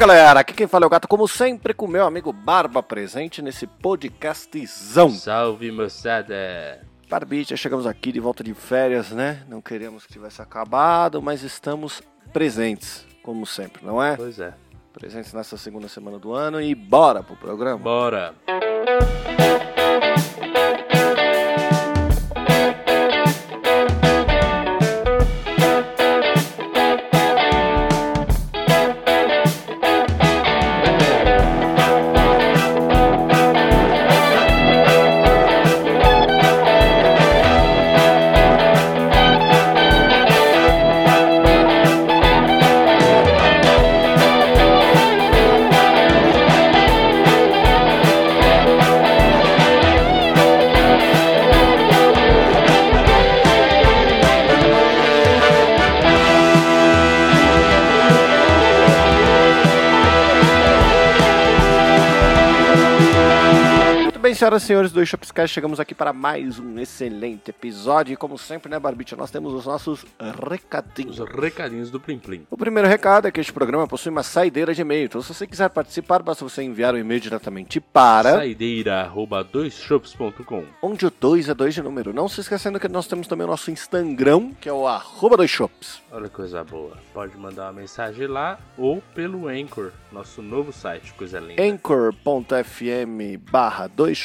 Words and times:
Galera, 0.00 0.40
aqui 0.40 0.54
quem 0.54 0.66
fala 0.66 0.86
é 0.86 0.88
o 0.88 0.90
gato, 0.90 1.06
como 1.06 1.28
sempre, 1.28 1.74
com 1.74 1.86
meu 1.86 2.06
amigo 2.06 2.32
Barba 2.32 2.82
presente 2.82 3.42
nesse 3.42 3.66
podcastzão. 3.66 5.10
Salve 5.10 5.70
moçada! 5.70 6.80
Barbicha, 7.06 7.54
chegamos 7.54 7.86
aqui 7.86 8.10
de 8.10 8.18
volta 8.18 8.42
de 8.42 8.54
férias, 8.54 9.10
né? 9.10 9.42
Não 9.46 9.60
queríamos 9.60 10.06
que 10.06 10.12
tivesse 10.14 10.40
acabado, 10.40 11.20
mas 11.20 11.42
estamos 11.42 12.02
presentes, 12.32 13.06
como 13.22 13.44
sempre, 13.44 13.84
não 13.84 14.02
é? 14.02 14.16
Pois 14.16 14.40
é. 14.40 14.54
Presentes 14.90 15.34
nessa 15.34 15.58
segunda 15.58 15.86
semana 15.86 16.18
do 16.18 16.32
ano 16.32 16.62
e 16.62 16.74
bora 16.74 17.22
pro 17.22 17.36
programa. 17.36 17.76
Bora! 17.76 18.34
Muito 18.48 19.49
senhoras 64.40 64.62
e 64.62 64.66
senhores 64.66 64.90
do 64.90 65.04
Shopscast, 65.04 65.52
chegamos 65.52 65.78
aqui 65.78 65.94
para 65.94 66.14
mais 66.14 66.58
um 66.58 66.78
excelente 66.78 67.50
episódio. 67.50 68.14
E 68.14 68.16
como 68.16 68.38
sempre, 68.38 68.70
né, 68.70 68.78
Barbicha, 68.78 69.14
nós 69.14 69.30
temos 69.30 69.52
os 69.52 69.66
nossos 69.66 70.06
recadinhos. 70.48 71.20
Os 71.20 71.28
recadinhos 71.28 71.90
do 71.90 72.00
Plim 72.00 72.18
Plim. 72.18 72.46
O 72.50 72.56
primeiro 72.56 72.88
recado 72.88 73.28
é 73.28 73.30
que 73.30 73.38
este 73.38 73.52
programa 73.52 73.86
possui 73.86 74.10
uma 74.10 74.22
saideira 74.22 74.72
de 74.72 74.80
e-mail. 74.80 75.04
Então, 75.04 75.20
se 75.20 75.34
você 75.34 75.46
quiser 75.46 75.68
participar, 75.68 76.22
basta 76.22 76.42
você 76.42 76.62
enviar 76.62 76.94
o 76.94 76.98
e-mail 76.98 77.20
diretamente 77.20 77.80
para 77.82 78.32
Saideira 78.32 79.02
arroba 79.02 79.44
doisshops.com 79.44 80.64
onde 80.80 81.04
o 81.04 81.10
2 81.10 81.50
é 81.50 81.54
2 81.54 81.74
de 81.74 81.82
número. 81.82 82.14
Não 82.14 82.26
se 82.26 82.40
esquecendo 82.40 82.80
que 82.80 82.88
nós 82.88 83.06
temos 83.06 83.28
também 83.28 83.46
o 83.46 83.50
nosso 83.50 83.70
Instagram, 83.70 84.52
que 84.58 84.70
é 84.70 84.72
o 84.72 84.86
arroba 84.86 85.36
dois 85.36 85.50
shops. 85.50 86.00
Olha 86.10 86.30
que 86.30 86.34
coisa 86.34 86.64
boa. 86.64 86.96
Pode 87.12 87.36
mandar 87.36 87.64
uma 87.66 87.80
mensagem 87.80 88.26
lá 88.26 88.58
ou 88.78 89.02
pelo 89.14 89.48
Anchor, 89.48 89.92
nosso 90.10 90.40
novo 90.40 90.72
site, 90.72 91.12
coisa 91.12 91.38
linda. 91.38 91.62
anchor.fm 91.62 93.36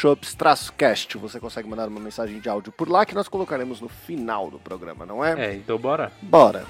barra 0.05 0.15
dois 0.15 0.19
shops 0.19 0.35
traço 0.35 0.73
cast. 0.73 1.17
Você 1.17 1.39
consegue 1.39 1.67
mandar 1.67 1.87
uma 1.87 1.99
mensagem 1.99 2.39
de 2.39 2.47
áudio 2.49 2.71
por 2.71 2.89
lá 2.89 3.05
que 3.05 3.15
nós 3.15 3.27
colocaremos 3.27 3.81
no 3.81 3.89
final 3.89 4.49
do 4.51 4.59
programa, 4.59 5.05
não 5.05 5.23
é? 5.23 5.51
É, 5.51 5.55
então 5.55 5.77
bora. 5.77 6.11
Bora! 6.21 6.65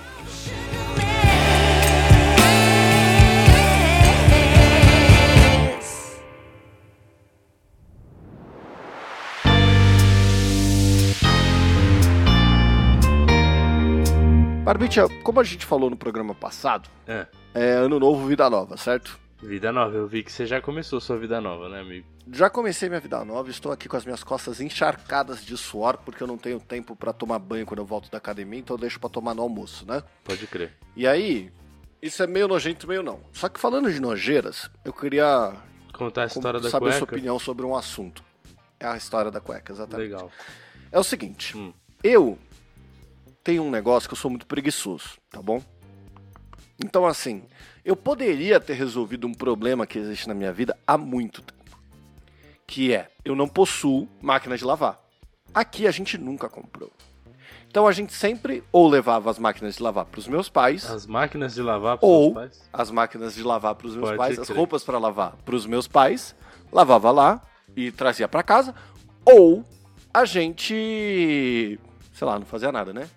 Barbicha, 14.64 15.08
como 15.24 15.40
a 15.40 15.44
gente 15.44 15.66
falou 15.66 15.90
no 15.90 15.96
programa 15.96 16.34
passado, 16.34 16.90
É. 17.08 17.28
é 17.54 17.72
ano 17.74 18.00
novo, 18.00 18.26
vida 18.28 18.50
nova, 18.50 18.78
certo? 18.78 19.20
Vida 19.46 19.72
nova, 19.72 19.96
eu 19.96 20.08
vi 20.08 20.24
que 20.24 20.32
você 20.32 20.46
já 20.46 20.60
começou 20.60 21.00
sua 21.00 21.18
vida 21.18 21.40
nova, 21.40 21.70
né, 21.70 21.80
amigo? 21.80 22.08
Já 22.34 22.50
comecei 22.50 22.90
minha 22.90 23.00
vida 23.00 23.24
nova, 23.24 23.50
estou 23.50 23.72
aqui 23.72 23.88
com 23.88 23.96
as 23.96 24.04
minhas 24.04 24.24
costas 24.24 24.60
encharcadas 24.60 25.46
de 25.46 25.56
suor, 25.56 25.98
porque 25.98 26.24
eu 26.24 26.28
não 26.28 26.38
tenho 26.38 26.60
tempo 26.60 26.96
pra 26.96 27.14
tomar 27.14 27.38
banho 27.38 27.66
quando 27.66 27.80
eu 27.80 27.86
volto 27.86 28.10
da 28.10 28.18
academia, 28.18 28.60
então 28.60 28.76
eu 28.76 28.80
deixo 28.80 29.00
pra 29.00 29.08
tomar 29.10 29.36
no 29.36 29.44
almoço, 29.44 29.86
né? 29.86 30.02
Pode 30.24 30.48
crer. 30.48 30.74
E 30.96 31.06
aí, 31.06 31.52
isso 32.02 32.24
é 32.24 32.28
meio 32.28 32.48
nojento, 32.48 32.88
meio 32.88 33.04
não. 33.04 33.20
Só 33.32 33.48
que 33.48 33.60
falando 33.60 33.92
de 33.92 34.00
nojeiras, 34.00 34.70
eu 34.84 34.92
queria 34.92 35.54
Contar 35.94 36.24
a 36.24 36.26
história 36.26 36.60
da 36.60 36.70
saber 36.70 36.90
a 36.90 36.92
sua 36.94 37.00
cueca. 37.02 37.16
opinião 37.16 37.38
sobre 37.40 37.66
um 37.66 37.76
assunto. 37.76 38.24
É 38.80 38.88
a 38.88 38.98
história 38.98 39.30
da 39.30 39.40
cueca, 39.40 39.72
exatamente. 39.72 40.10
Legal. 40.10 40.32
É 40.92 41.00
o 41.00 41.04
seguinte, 41.04 41.56
Hum. 41.56 41.72
eu 42.04 42.38
tenho 43.44 43.62
um 43.64 43.70
negócio 43.70 44.10
que 44.10 44.14
eu 44.14 44.18
sou 44.18 44.32
muito 44.32 44.48
preguiçoso, 44.48 45.12
tá 45.30 45.40
bom? 45.42 45.62
Então, 46.84 47.06
assim, 47.06 47.44
eu 47.84 47.96
poderia 47.96 48.60
ter 48.60 48.74
resolvido 48.74 49.28
um 49.28 49.34
problema 49.34 49.88
que 49.88 49.98
existe 49.98 50.28
na 50.28 50.34
minha 50.34 50.52
vida 50.52 50.78
há 50.86 50.98
muito 50.98 51.42
tempo. 51.42 51.78
Que 52.68 52.94
é, 52.94 53.10
eu 53.24 53.36
não 53.36 53.48
possuo 53.48 54.08
máquina 54.22 54.58
de 54.58 54.66
lavar. 54.66 55.00
Aqui 55.54 55.88
a 55.88 55.92
gente 55.92 56.18
nunca 56.18 56.50
comprou. 56.50 56.92
Então 57.70 57.86
a 57.88 57.92
gente 57.92 58.14
sempre 58.14 58.64
ou 58.72 58.88
levava 58.88 59.30
as 59.30 59.38
máquinas 59.38 59.76
de 59.76 59.84
lavar 59.84 60.06
para 60.06 60.18
os 60.20 60.28
meus 60.30 60.48
pais, 60.48 60.86
As 60.90 61.06
máquinas 61.06 61.54
de 61.54 61.62
lavar 61.62 61.98
ou 62.00 62.24
seus 62.24 62.34
pais? 62.34 62.70
as 62.72 62.90
máquinas 62.90 63.36
de 63.36 63.44
lavar 63.44 63.76
para 63.76 63.88
os 63.88 63.96
meus 63.96 64.08
Pode 64.08 64.18
pais, 64.18 64.40
as 64.40 64.48
roupas 64.48 64.82
para 64.82 64.98
lavar 64.98 65.36
para 65.44 65.56
os 65.56 65.66
meus 65.66 65.86
pais, 65.86 66.34
lavava 66.72 67.12
lá 67.12 67.42
e 67.76 67.92
trazia 67.92 68.30
para 68.30 68.42
casa, 68.42 68.74
ou 69.26 69.66
a 70.14 70.24
gente, 70.24 71.78
sei 72.14 72.26
lá, 72.26 72.40
não 72.40 72.46
fazia 72.46 72.72
nada, 72.72 72.94
né? 72.94 73.10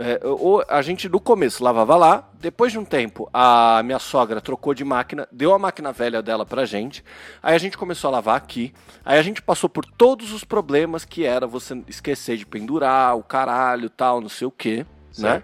É, 0.00 0.20
ou 0.24 0.64
a 0.68 0.80
gente 0.80 1.08
no 1.08 1.18
começo 1.18 1.64
lavava 1.64 1.96
lá, 1.96 2.28
depois 2.34 2.70
de 2.70 2.78
um 2.78 2.84
tempo 2.84 3.28
a 3.32 3.82
minha 3.84 3.98
sogra 3.98 4.40
trocou 4.40 4.72
de 4.72 4.84
máquina, 4.84 5.26
deu 5.32 5.52
a 5.52 5.58
máquina 5.58 5.90
velha 5.90 6.22
dela 6.22 6.46
pra 6.46 6.64
gente, 6.64 7.04
aí 7.42 7.56
a 7.56 7.58
gente 7.58 7.76
começou 7.76 8.06
a 8.06 8.12
lavar 8.12 8.36
aqui, 8.36 8.72
aí 9.04 9.18
a 9.18 9.22
gente 9.22 9.42
passou 9.42 9.68
por 9.68 9.84
todos 9.84 10.32
os 10.32 10.44
problemas 10.44 11.04
que 11.04 11.24
era 11.24 11.48
você 11.48 11.82
esquecer 11.88 12.36
de 12.36 12.46
pendurar, 12.46 13.16
o 13.16 13.24
caralho, 13.24 13.90
tal, 13.90 14.20
não 14.20 14.28
sei 14.28 14.46
o 14.46 14.52
que, 14.52 14.86
né? 15.18 15.42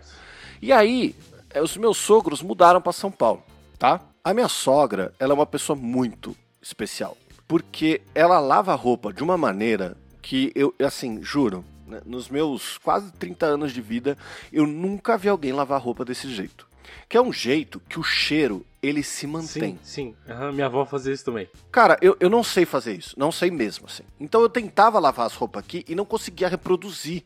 E 0.62 0.72
aí, 0.72 1.16
eh, 1.50 1.60
os 1.60 1.76
meus 1.76 1.96
sogros 1.96 2.40
mudaram 2.40 2.80
para 2.80 2.92
São 2.92 3.10
Paulo, 3.10 3.42
tá? 3.76 4.00
A 4.22 4.32
minha 4.32 4.48
sogra, 4.48 5.12
ela 5.18 5.32
é 5.32 5.34
uma 5.34 5.46
pessoa 5.46 5.74
muito 5.76 6.36
especial, 6.62 7.16
porque 7.48 8.02
ela 8.14 8.38
lava 8.38 8.72
a 8.72 8.76
roupa 8.76 9.12
de 9.12 9.22
uma 9.24 9.36
maneira 9.36 9.96
que 10.22 10.52
eu, 10.54 10.72
assim, 10.78 11.20
juro, 11.22 11.64
né, 11.86 12.00
nos 12.04 12.28
meus 12.28 12.78
quase 12.78 13.12
30 13.12 13.46
anos 13.46 13.72
de 13.72 13.80
vida, 13.80 14.16
eu 14.52 14.66
nunca 14.66 15.16
vi 15.18 15.28
alguém 15.28 15.52
lavar 15.52 15.80
roupa 15.80 16.04
desse 16.04 16.28
jeito. 16.32 16.66
Que 17.08 17.16
é 17.16 17.20
um 17.22 17.32
jeito 17.32 17.80
que 17.88 17.98
o 17.98 18.02
cheiro, 18.02 18.64
ele 18.82 19.02
se 19.02 19.26
mantém. 19.26 19.78
Sim, 19.82 20.14
sim. 20.14 20.14
Aham, 20.28 20.52
minha 20.52 20.66
avó 20.66 20.84
fazia 20.84 21.12
isso 21.12 21.24
também. 21.24 21.48
Cara, 21.72 21.96
eu, 22.00 22.16
eu 22.20 22.28
não 22.30 22.42
sei 22.44 22.64
fazer 22.66 22.94
isso, 22.94 23.14
não 23.18 23.32
sei 23.32 23.50
mesmo, 23.50 23.86
assim. 23.86 24.02
Então 24.20 24.40
eu 24.42 24.48
tentava 24.48 24.98
lavar 24.98 25.26
as 25.26 25.34
roupas 25.34 25.64
aqui 25.64 25.84
e 25.88 25.94
não 25.94 26.04
conseguia 26.04 26.48
reproduzir 26.48 27.24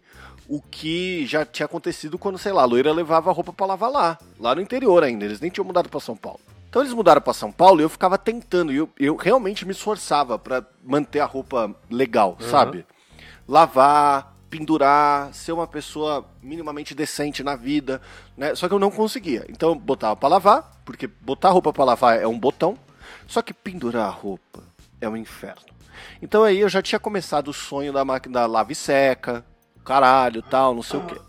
o 0.48 0.60
que 0.62 1.26
já 1.26 1.44
tinha 1.44 1.66
acontecido 1.66 2.18
quando, 2.18 2.38
sei 2.38 2.52
lá, 2.52 2.62
a 2.62 2.64
loira 2.64 2.92
levava 2.92 3.30
a 3.30 3.32
roupa 3.32 3.52
pra 3.52 3.66
lavar 3.66 3.90
lá, 3.90 4.18
lá 4.38 4.54
no 4.54 4.60
interior 4.62 5.02
ainda, 5.04 5.24
eles 5.24 5.40
nem 5.40 5.50
tinham 5.50 5.64
mudado 5.66 5.88
pra 5.88 6.00
São 6.00 6.16
Paulo. 6.16 6.40
Então 6.70 6.80
eles 6.82 6.94
mudaram 6.94 7.20
pra 7.20 7.32
São 7.34 7.50
Paulo 7.52 7.80
e 7.80 7.84
eu 7.84 7.88
ficava 7.88 8.16
tentando, 8.16 8.72
e 8.72 8.76
eu, 8.76 8.88
eu 8.98 9.16
realmente 9.16 9.64
me 9.66 9.72
esforçava 9.72 10.38
pra 10.38 10.64
manter 10.84 11.20
a 11.20 11.26
roupa 11.26 11.74
legal, 11.90 12.36
Uhum. 12.40 12.48
sabe? 12.48 12.86
Lavar, 13.46 14.34
pendurar, 14.50 15.32
ser 15.32 15.52
uma 15.52 15.66
pessoa 15.66 16.24
minimamente 16.42 16.94
decente 16.94 17.42
na 17.42 17.54
vida, 17.54 18.00
né? 18.36 18.54
Só 18.54 18.68
que 18.68 18.74
eu 18.74 18.78
não 18.78 18.90
conseguia. 18.90 19.44
Então 19.48 19.70
eu 19.70 19.74
botava 19.74 20.16
pra 20.16 20.28
lavar, 20.28 20.80
porque 20.84 21.06
botar 21.06 21.50
roupa 21.50 21.72
pra 21.72 21.84
lavar 21.84 22.20
é 22.20 22.26
um 22.26 22.38
botão, 22.38 22.78
só 23.26 23.42
que 23.42 23.52
pendurar 23.52 24.06
a 24.06 24.10
roupa 24.10 24.62
é 25.00 25.08
um 25.08 25.16
inferno. 25.16 25.62
Então 26.22 26.44
aí 26.44 26.60
eu 26.60 26.68
já 26.68 26.82
tinha 26.82 26.98
começado 26.98 27.48
o 27.48 27.52
sonho 27.52 27.92
da 27.92 28.04
máquina 28.04 28.40
da 28.40 28.46
lave 28.46 28.74
seca, 28.74 29.44
caralho, 29.84 30.42
tal, 30.42 30.74
não 30.74 30.82
sei 30.82 30.98
o 30.98 31.06
quê. 31.06 31.20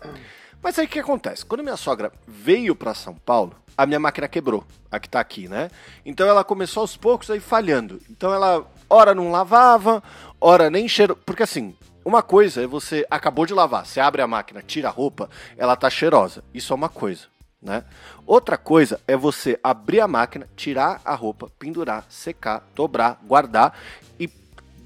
Mas 0.62 0.78
aí 0.78 0.86
o 0.86 0.88
que 0.88 0.98
acontece? 0.98 1.44
Quando 1.44 1.62
minha 1.62 1.76
sogra 1.76 2.12
veio 2.26 2.74
pra 2.74 2.94
São 2.94 3.14
Paulo, 3.14 3.54
a 3.76 3.86
minha 3.86 3.98
máquina 3.98 4.28
quebrou, 4.28 4.64
a 4.90 5.00
que 5.00 5.08
tá 5.08 5.20
aqui, 5.20 5.48
né? 5.48 5.70
Então 6.04 6.26
ela 6.26 6.44
começou 6.44 6.82
aos 6.82 6.96
poucos 6.96 7.30
aí 7.30 7.40
falhando. 7.40 7.98
Então 8.10 8.32
ela, 8.32 8.66
ora 8.88 9.14
não 9.14 9.30
lavava, 9.30 10.02
ora 10.38 10.68
nem 10.68 10.86
cheiro. 10.86 11.16
Porque 11.16 11.42
assim, 11.42 11.74
uma 12.04 12.22
coisa 12.22 12.62
é 12.62 12.66
você 12.66 13.06
acabou 13.10 13.46
de 13.46 13.54
lavar, 13.54 13.84
você 13.86 14.00
abre 14.00 14.22
a 14.22 14.26
máquina, 14.26 14.62
tira 14.62 14.88
a 14.88 14.90
roupa, 14.90 15.28
ela 15.56 15.76
tá 15.76 15.88
cheirosa. 15.90 16.42
Isso 16.54 16.72
é 16.72 16.76
uma 16.76 16.88
coisa. 16.88 17.26
Né? 17.62 17.84
Outra 18.26 18.56
coisa 18.56 18.98
é 19.06 19.14
você 19.14 19.60
abrir 19.62 20.00
a 20.00 20.08
máquina, 20.08 20.48
tirar 20.56 20.98
a 21.04 21.14
roupa, 21.14 21.50
pendurar, 21.58 22.06
secar, 22.08 22.66
dobrar, 22.74 23.20
guardar 23.22 23.78
e 24.18 24.30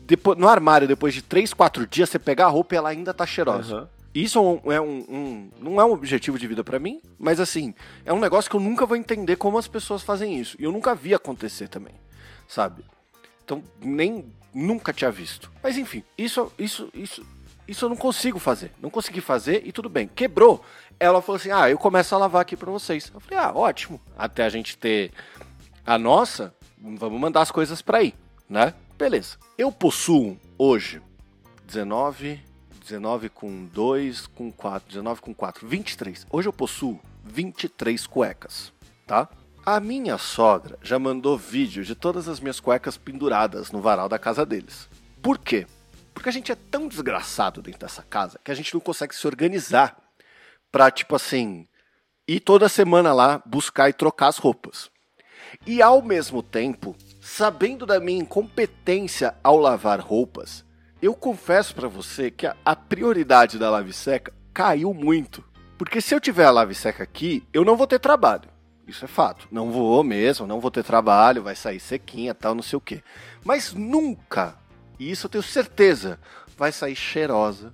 depois, 0.05 0.37
no 0.37 0.49
armário, 0.49 0.89
depois 0.89 1.15
de 1.15 1.23
3, 1.23 1.55
4 1.55 1.87
dias, 1.87 2.11
você 2.11 2.19
pegar 2.19 2.47
a 2.47 2.49
roupa 2.49 2.75
e 2.75 2.79
ela 2.79 2.89
ainda 2.89 3.15
tá 3.15 3.25
cheirosa. 3.25 3.77
Aham. 3.77 3.89
Isso 4.13 4.39
é 4.39 4.43
um, 4.43 4.73
é 4.73 4.81
um- 4.81 5.05
um- 5.09 5.51
não 5.61 5.81
é 5.81 5.85
um 5.85 5.93
objetivo 5.93 6.39
de 6.39 6.47
vida 6.49 6.63
pra 6.65 6.79
mim, 6.81 7.01
mas 7.19 7.39
assim, 7.41 7.75
é 8.05 8.13
um 8.13 8.19
negócio 8.21 8.49
que 8.51 8.57
eu 8.57 8.61
nunca 8.61 8.87
vou 8.87 8.97
entender 8.97 9.37
como 9.37 9.57
as 9.59 9.67
pessoas 9.69 10.03
fazem 10.03 10.37
isso. 10.39 10.57
E 10.61 10.65
eu 10.65 10.71
nunca 10.73 10.95
vi 10.95 11.15
acontecer 11.15 11.69
também, 11.69 11.95
sabe? 12.49 12.85
Então, 13.45 13.63
nem 13.81 14.25
nunca 14.55 14.93
tinha 14.93 15.11
visto. 15.11 15.51
Mas 15.63 15.77
enfim, 15.77 16.03
isso 16.17 16.53
isso 16.59 16.89
isso 16.95 17.27
isso 17.67 17.85
eu 17.85 17.89
não 17.89 17.97
consigo 17.97 18.39
fazer. 18.39 18.71
Não 18.81 18.91
consegui 18.91 19.21
fazer 19.21 19.63
e 19.67 19.73
tudo 19.73 19.89
bem. 19.89 20.07
Quebrou. 20.07 20.65
Ela 21.01 21.21
falou 21.21 21.37
assim: 21.37 21.51
"Ah, 21.51 21.69
eu 21.69 21.79
começo 21.79 22.15
a 22.15 22.19
lavar 22.19 22.43
aqui 22.43 22.57
pra 22.57 22.71
vocês". 22.71 23.11
Eu 23.13 23.21
falei: 23.21 23.39
"Ah, 23.39 23.53
ótimo". 23.55 24.01
Até 24.17 24.45
a 24.45 24.49
gente 24.49 24.77
ter 24.79 25.11
A 25.87 25.99
nossa, 25.99 26.55
vamos 26.79 27.21
mandar 27.21 27.43
as 27.43 27.51
coisas 27.51 27.83
pra 27.83 27.99
aí, 27.99 28.15
né? 28.49 28.73
Beleza. 28.97 29.37
Eu 29.59 29.71
possuo 29.73 30.39
hoje 30.57 31.03
19, 31.67 32.41
19 32.81 33.29
com 33.29 33.67
2, 33.67 34.27
com 34.29 34.51
4, 34.53 34.89
19 34.89 35.21
com 35.21 35.35
4, 35.35 35.67
23. 35.67 36.27
Hoje 36.31 36.49
eu 36.49 36.53
possuo 36.53 36.99
23 37.25 38.07
cuecas, 38.07 38.73
tá? 39.07 39.29
A 39.67 39.81
minha 39.81 40.19
sogra 40.19 40.79
já 40.83 40.99
mandou 40.99 41.39
vídeo 41.39 41.83
de 41.83 41.95
todas 41.95 42.29
as 42.29 42.39
minhas 42.39 42.61
cuecas 42.61 42.99
penduradas 42.99 43.73
no 43.73 43.81
varal 43.81 44.11
da 44.11 44.19
casa 44.19 44.45
deles. 44.45 44.91
Por 45.23 45.39
quê? 45.39 45.67
Porque 46.13 46.29
a 46.29 46.33
gente 46.33 46.53
é 46.53 46.55
tão 46.55 46.87
desgraçado 46.87 47.63
dentro 47.63 47.81
dessa 47.81 48.03
casa 48.03 48.39
que 48.45 48.51
a 48.51 48.55
gente 48.55 48.75
não 48.75 48.81
consegue 48.81 49.15
se 49.17 49.27
organizar 49.27 49.97
pra, 50.71 50.91
tipo 50.91 51.17
assim, 51.17 51.67
ir 52.29 52.41
toda 52.41 52.69
semana 52.69 53.15
lá 53.15 53.43
buscar 53.47 53.89
e 53.89 53.95
trocar 53.95 54.27
as 54.27 54.37
roupas. 54.37 54.91
E 55.67 55.81
ao 55.81 56.03
mesmo 56.03 56.43
tempo, 56.43 56.95
sabendo 57.19 57.87
da 57.87 57.99
minha 57.99 58.21
incompetência 58.21 59.35
ao 59.43 59.57
lavar 59.57 59.99
roupas, 59.99 60.63
eu 61.01 61.15
confesso 61.15 61.75
pra 61.75 61.89
você 61.89 62.31
que 62.31 62.47
a, 62.47 62.55
a 62.67 62.77
prioridade 62.77 63.59
da 63.59 63.71
lave 63.71 63.95
seca 63.95 64.31
caiu 64.53 64.93
muito. 64.93 65.43
Porque 65.79 66.03
se 66.03 66.15
eu 66.15 66.21
tiver 66.21 66.45
a 66.45 66.51
lave 66.51 66.75
seca 66.75 67.03
aqui, 67.03 67.43
eu 67.51 67.65
não 67.65 67.79
vou 67.79 67.87
ter 67.87 67.99
trabalho. 67.99 68.53
Isso 68.87 69.05
é 69.05 69.09
fato. 69.09 69.49
Não 69.51 69.71
vou 69.71 70.03
mesmo, 70.05 70.47
não 70.47 70.61
vou 70.61 70.71
ter 70.71 70.85
trabalho, 70.85 71.43
vai 71.43 71.57
sair 71.57 71.81
sequinha, 71.81 72.35
tal, 72.35 72.55
não 72.55 72.63
sei 72.63 72.77
o 72.77 72.81
quê. 72.81 73.03
Mas 73.45 73.73
nunca, 73.73 74.57
e 74.99 75.11
isso 75.11 75.27
eu 75.27 75.31
tenho 75.31 75.43
certeza, 75.43 76.19
vai 76.57 76.71
sair 76.71 76.95
cheirosa 76.95 77.73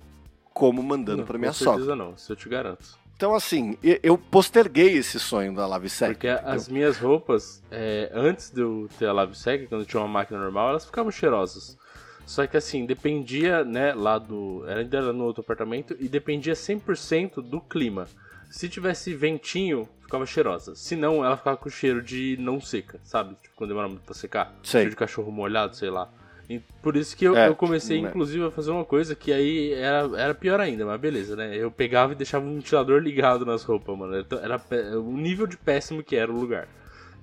como 0.53 0.83
mandando 0.83 1.25
pra 1.25 1.39
minha 1.39 1.51
com 1.51 1.59
certeza 1.59 1.79
sogra. 1.79 1.97
não, 1.97 2.15
isso 2.15 2.33
eu 2.33 2.37
te 2.37 2.49
garanto. 2.49 2.99
Então 3.17 3.35
assim, 3.35 3.77
eu 4.03 4.17
posterguei 4.17 4.97
esse 4.97 5.19
sonho 5.21 5.55
da 5.55 5.67
lave 5.67 5.91
seca. 5.91 6.13
Porque 6.13 6.29
as 6.29 6.69
minhas 6.69 6.97
roupas, 6.97 7.63
é, 7.71 8.11
antes 8.15 8.51
de 8.51 8.63
eu 8.63 8.89
ter 8.99 9.07
a 9.07 9.13
lave 9.13 9.37
seca, 9.37 9.67
quando 9.67 9.83
eu 9.83 9.87
tinha 9.87 10.01
uma 10.01 10.09
máquina 10.09 10.39
normal, 10.39 10.71
elas 10.71 10.87
ficavam 10.87 11.11
cheirosas. 11.11 11.77
Só 12.25 12.47
que 12.47 12.57
assim, 12.57 12.87
dependia, 12.87 13.65
né, 13.65 13.93
lá 13.93 14.17
do. 14.17 14.65
Era 14.67 14.81
ainda 14.81 14.97
era 14.99 15.13
no 15.13 15.25
outro 15.25 15.43
apartamento 15.43 15.97
e 15.99 16.09
dependia 16.09 16.55
100% 16.55 17.43
do 17.43 17.61
clima. 17.61 18.07
Se 18.51 18.69
tivesse 18.69 19.15
ventinho, 19.15 19.89
ficava 20.03 20.27
cheirosa. 20.27 20.75
Se 20.75 20.97
não, 20.97 21.25
ela 21.25 21.37
ficava 21.37 21.57
com 21.57 21.71
cheiro 21.71 22.03
de 22.03 22.37
não 22.41 22.61
seca, 22.61 22.99
sabe? 23.05 23.35
Tipo, 23.41 23.55
quando 23.57 23.69
demora 23.71 23.89
muito 23.89 24.03
pra 24.03 24.13
secar. 24.15 24.53
Sei. 24.63 24.81
Cheiro 24.81 24.91
de 24.91 24.97
cachorro 24.97 25.31
molhado, 25.31 25.75
sei 25.77 25.89
lá. 25.89 26.11
E 26.49 26.59
por 26.83 26.97
isso 26.97 27.17
que 27.17 27.25
eu, 27.25 27.37
É, 27.37 27.47
eu 27.49 27.55
comecei, 27.55 28.03
né. 28.03 28.09
inclusive, 28.09 28.45
a 28.45 28.51
fazer 28.51 28.73
uma 28.73 28.85
coisa 28.85 29.15
que 29.15 29.33
aí 29.33 29.73
era, 29.73 30.11
era 30.21 30.35
pior 30.35 30.59
ainda, 30.61 30.85
mas 30.85 31.01
beleza, 31.01 31.37
né? 31.37 31.55
Eu 31.57 31.71
pegava 31.71 32.13
e 32.13 32.17
deixava 32.17 32.45
um 32.45 32.57
ventilador 32.57 33.01
ligado 33.01 33.47
nas 33.47 33.63
roupas, 33.63 33.97
mano. 33.97 34.19
Então, 34.19 34.37
Era 34.41 34.59
pé- 34.59 34.97
o 34.97 35.13
nível 35.17 35.47
de 35.47 35.57
péssimo 35.57 36.03
que 36.03 36.17
era 36.17 36.31
o 36.31 36.35
lugar. 36.35 36.67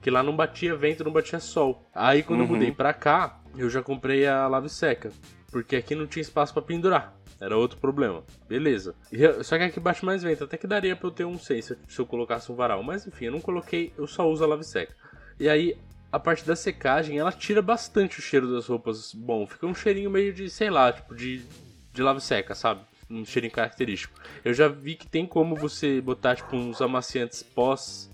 Que 0.01 0.09
lá 0.09 0.23
não 0.23 0.33
batia 0.33 0.77
vento, 0.77 1.03
não 1.03 1.11
batia 1.11 1.41
sol. 1.41 1.89
Aí 1.93 2.23
quando 2.23 2.39
eu 2.39 2.45
Uhum. 2.45 2.53
mudei 2.53 2.71
pra 2.71 2.93
cá, 2.93 3.41
eu 3.57 3.69
já 3.69 3.83
comprei 3.83 4.25
a 4.25 4.47
lave 4.47 4.69
seca. 4.69 5.11
Porque 5.51 5.75
aqui 5.75 5.95
não 5.95 6.05
tinha 6.07 6.21
espaço 6.21 6.53
pra 6.53 6.61
pendurar. 6.61 7.13
Era 7.39 7.55
outro 7.55 7.77
problema. 7.77 8.23
Beleza. 8.49 8.95
Só 9.43 9.57
que 9.57 9.63
aqui 9.63 9.79
bate 9.79 10.03
mais 10.03 10.23
vento. 10.23 10.43
Até 10.43 10.57
que 10.57 10.65
daria 10.67 10.95
pra 10.95 11.07
eu 11.07 11.11
ter 11.11 11.25
um 11.25 11.37
6 11.37 11.65
se 11.65 11.73
eu- 11.73 11.77
se 11.87 11.99
eu 11.99 12.05
colocasse 12.05 12.51
um 12.51 12.55
varal. 12.55 12.81
Mas 12.83 13.05
enfim, 13.05 13.25
eu 13.25 13.31
não 13.31 13.39
coloquei, 13.41 13.93
eu 13.97 14.07
só 14.07 14.27
uso 14.29 14.43
a 14.43 14.47
lave 14.47 14.63
seca. 14.63 14.93
E 15.39 15.47
aí, 15.47 15.77
a 16.11 16.19
parte 16.19 16.43
da 16.45 16.55
secagem, 16.55 17.19
ela 17.19 17.31
tira 17.31 17.61
bastante 17.61 18.17
o 18.19 18.21
cheiro 18.21 18.51
das 18.51 18.65
roupas. 18.65 19.13
Bom, 19.13 19.45
fica 19.45 19.67
um 19.67 19.75
cheirinho 19.75 20.09
meio 20.09 20.33
de, 20.33 20.49
sei 20.49 20.69
lá, 20.71 20.91
tipo 20.91 21.13
de, 21.15 21.43
de 21.93 22.01
lave 22.01 22.19
seca, 22.21 22.55
sabe? 22.55 22.81
Um 23.09 23.23
cheirinho 23.23 23.53
característico. 23.53 24.19
Eu 24.43 24.53
já 24.53 24.67
vi 24.67 24.95
que 24.95 25.07
tem 25.07 25.25
como 25.25 25.55
você 25.55 26.01
botar, 26.01 26.35
tipo, 26.35 26.55
uns 26.55 26.81
amaciantes 26.81 27.43
pós. 27.43 28.09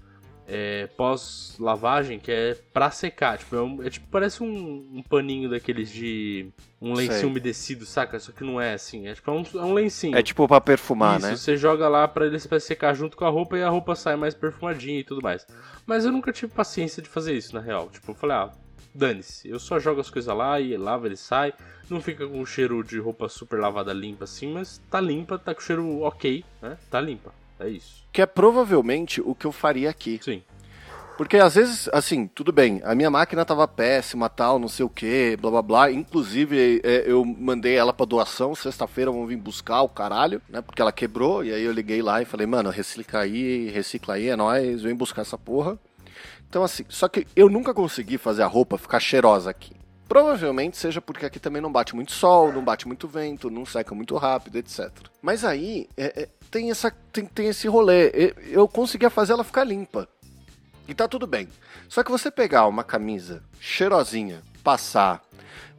É, 0.53 0.87
pós-lavagem, 0.95 2.19
que 2.19 2.31
é 2.31 2.55
pra 2.71 2.91
secar. 2.91 3.37
Tipo, 3.37 3.55
é, 3.55 3.61
um- 3.61 3.83
é 3.83 3.89
tipo, 3.89 4.07
parece 4.09 4.43
um, 4.43 4.47
um 4.93 5.01
paninho 5.01 5.49
daqueles 5.49 5.89
de. 5.91 6.49
Um 6.81 6.93
lencinho 6.93 7.19
Sei. 7.19 7.29
umedecido, 7.29 7.85
saca? 7.85 8.19
Só 8.19 8.31
que 8.33 8.43
não 8.43 8.59
é 8.59 8.73
assim. 8.73 9.07
É 9.07 9.13
tipo 9.13 9.31
é 9.31 9.33
um, 9.33 9.43
é 9.55 9.63
um 9.65 9.73
lencinho. 9.73 10.17
É 10.17 10.21
tipo 10.21 10.45
pra 10.47 10.59
perfumar, 10.59 11.17
Isso, 11.17 11.27
né? 11.27 11.35
você 11.37 11.55
joga 11.57 11.87
lá 11.87 12.07
pra 12.07 12.25
ele 12.25 12.37
pra 12.39 12.59
secar 12.59 12.93
junto 12.93 13.15
com 13.15 13.23
a 13.25 13.29
roupa 13.29 13.57
e 13.57 13.63
a 13.63 13.69
roupa 13.69 13.95
sai 13.95 14.15
mais 14.17 14.33
perfumadinha 14.33 14.99
e 14.99 15.03
tudo 15.03 15.21
mais. 15.21 15.47
Mas 15.85 16.03
eu 16.05 16.11
nunca 16.11 16.31
tive 16.33 16.51
paciência 16.53 17.01
de 17.01 17.07
fazer 17.07 17.33
isso, 17.33 17.55
na 17.55 17.61
real. 17.61 17.89
Tipo, 17.89 18.11
eu 18.11 18.15
falei, 18.15 18.35
ah, 18.35 18.51
dane-se. 18.93 19.47
Eu 19.49 19.59
só 19.59 19.79
jogo 19.79 20.01
as 20.01 20.09
coisas 20.09 20.35
lá 20.35 20.59
e 20.59 20.75
lava, 20.75 21.05
ele 21.07 21.15
sai. 21.15 21.53
Não 21.89 22.01
fica 22.01 22.27
com 22.27 22.39
um 22.39 22.45
cheiro 22.45 22.83
de 22.83 22.99
roupa 22.99 23.29
super 23.29 23.59
lavada 23.61 23.93
limpa 23.93 24.25
assim, 24.25 24.51
mas 24.53 24.81
tá 24.91 24.99
limpa, 24.99 25.37
tá 25.39 25.53
com 25.55 25.61
cheiro 25.61 26.01
ok, 26.01 26.43
né? 26.61 26.77
Tá 26.89 26.99
limpa. 26.99 27.33
É 27.63 27.69
isso. 27.69 28.03
Que 28.11 28.21
é 28.21 28.25
provavelmente 28.25 29.21
o 29.21 29.33
que 29.33 29.45
eu 29.45 29.51
faria 29.51 29.89
aqui. 29.89 30.19
Sim. 30.21 30.43
Porque 31.17 31.37
às 31.37 31.53
vezes, 31.55 31.87
assim, 31.93 32.25
tudo 32.25 32.51
bem, 32.51 32.81
a 32.83 32.95
minha 32.95 33.09
máquina 33.09 33.45
tava 33.45 33.67
péssima, 33.67 34.29
tal, 34.29 34.57
não 34.57 34.67
sei 34.67 34.83
o 34.83 34.89
que, 34.89 35.37
blá 35.37 35.51
blá 35.51 35.61
blá. 35.61 35.91
Inclusive, 35.91 36.81
é, 36.83 37.03
eu 37.05 37.23
mandei 37.23 37.75
ela 37.75 37.93
pra 37.93 38.05
doação, 38.05 38.55
sexta-feira 38.55 39.11
vão 39.11 39.27
vir 39.27 39.37
buscar 39.37 39.83
o 39.83 39.89
caralho, 39.89 40.41
né? 40.49 40.61
Porque 40.61 40.81
ela 40.81 40.91
quebrou, 40.91 41.45
e 41.45 41.53
aí 41.53 41.63
eu 41.63 41.71
liguei 41.71 42.01
lá 42.01 42.21
e 42.21 42.25
falei, 42.25 42.47
mano, 42.47 42.71
recicla 42.71 43.19
aí, 43.19 43.69
recicla 43.69 44.15
aí, 44.15 44.29
é 44.29 44.35
nóis, 44.35 44.81
vem 44.81 44.95
buscar 44.95 45.21
essa 45.21 45.37
porra. 45.37 45.77
Então, 46.49 46.63
assim, 46.63 46.83
só 46.89 47.07
que 47.07 47.27
eu 47.35 47.47
nunca 47.47 47.73
consegui 47.73 48.17
fazer 48.17 48.41
a 48.41 48.47
roupa 48.47 48.77
ficar 48.77 48.99
cheirosa 48.99 49.51
aqui. 49.51 49.82
Provavelmente 50.13 50.77
seja 50.77 51.01
porque 51.01 51.25
aqui 51.25 51.39
também 51.39 51.59
não 51.59 51.71
bate 51.71 51.95
muito 51.95 52.11
sol, 52.11 52.53
não 52.53 52.63
bate 52.63 52.87
muito 52.87 53.07
vento, 53.07 53.49
não 53.49 53.65
seca 53.65 53.95
muito 53.95 54.15
rápido, 54.15 54.57
etc. 54.57 54.91
Mas 55.19 55.43
aí 55.43 55.89
é, 55.97 56.21
é, 56.21 56.29
tem, 56.51 56.69
essa, 56.69 56.91
tem, 57.11 57.25
tem 57.25 57.47
esse 57.47 57.67
rolê. 57.67 58.11
Eu, 58.13 58.33
eu 58.43 58.67
conseguia 58.67 59.09
fazer 59.09 59.33
ela 59.33 59.43
ficar 59.43 59.63
limpa. 59.63 60.07
E 60.87 60.93
tá 60.93 61.07
tudo 61.07 61.25
bem. 61.25 61.47
Só 61.89 62.03
que 62.03 62.11
você 62.11 62.29
pegar 62.29 62.67
uma 62.67 62.83
camisa 62.83 63.41
cheirosinha, 63.59 64.43
passar, 64.63 65.19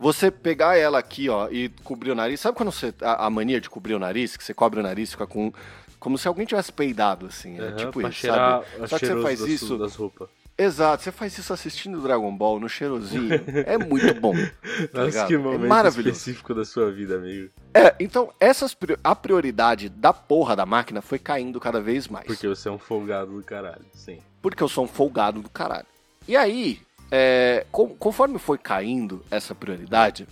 você 0.00 0.32
pegar 0.32 0.76
ela 0.76 0.98
aqui, 0.98 1.28
ó, 1.28 1.48
e 1.48 1.68
cobrir 1.84 2.10
o 2.10 2.16
nariz. 2.16 2.40
Sabe 2.40 2.56
quando 2.56 2.72
você. 2.72 2.92
A, 3.02 3.26
a 3.26 3.30
mania 3.30 3.60
de 3.60 3.70
cobrir 3.70 3.94
o 3.94 4.00
nariz, 4.00 4.36
que 4.36 4.42
você 4.42 4.52
cobre 4.52 4.80
o 4.80 4.82
nariz 4.82 5.12
fica 5.12 5.28
com. 5.28 5.52
Como 6.00 6.18
se 6.18 6.26
alguém 6.26 6.44
tivesse 6.44 6.72
peidado, 6.72 7.26
assim. 7.26 7.56
É 7.56 7.68
Aham, 7.68 7.76
tipo 7.76 8.00
isso, 8.00 8.12
cheirar 8.14 8.64
sabe? 8.64 8.88
Só 8.88 8.98
que 8.98 9.06
você 9.06 9.22
faz 9.22 9.40
isso. 9.42 9.78
das 9.78 9.94
roupas. 9.94 10.28
Exato, 10.56 11.02
você 11.02 11.10
faz 11.10 11.36
isso 11.36 11.52
assistindo 11.52 12.00
Dragon 12.00 12.34
Ball 12.36 12.60
no 12.60 12.68
cheirosinho. 12.68 13.34
é 13.66 13.76
muito 13.76 14.14
bom. 14.20 14.34
tá 14.92 15.00
Nossa, 15.00 15.06
ligado? 15.06 15.26
que 15.28 15.34
é 15.34 15.38
momento 15.38 15.66
maravilhoso. 15.66 16.10
específico 16.10 16.54
da 16.54 16.64
sua 16.64 16.92
vida, 16.92 17.16
amigo. 17.16 17.50
É, 17.74 17.94
então 17.98 18.32
essas, 18.38 18.76
a 19.02 19.16
prioridade 19.16 19.88
da 19.88 20.12
porra 20.12 20.54
da 20.54 20.64
máquina 20.64 21.02
foi 21.02 21.18
caindo 21.18 21.58
cada 21.58 21.80
vez 21.80 22.06
mais. 22.06 22.26
Porque 22.26 22.46
você 22.46 22.68
é 22.68 22.72
um 22.72 22.78
folgado 22.78 23.32
do 23.32 23.42
caralho, 23.42 23.84
sim. 23.92 24.20
porque 24.40 24.62
eu 24.62 24.68
sou 24.68 24.84
um 24.84 24.88
folgado 24.88 25.42
do 25.42 25.50
caralho. 25.50 25.86
E 26.28 26.36
aí, 26.36 26.80
é, 27.10 27.66
conforme 27.98 28.38
foi 28.38 28.56
caindo 28.56 29.24
essa 29.30 29.54
prioridade, 29.54 30.26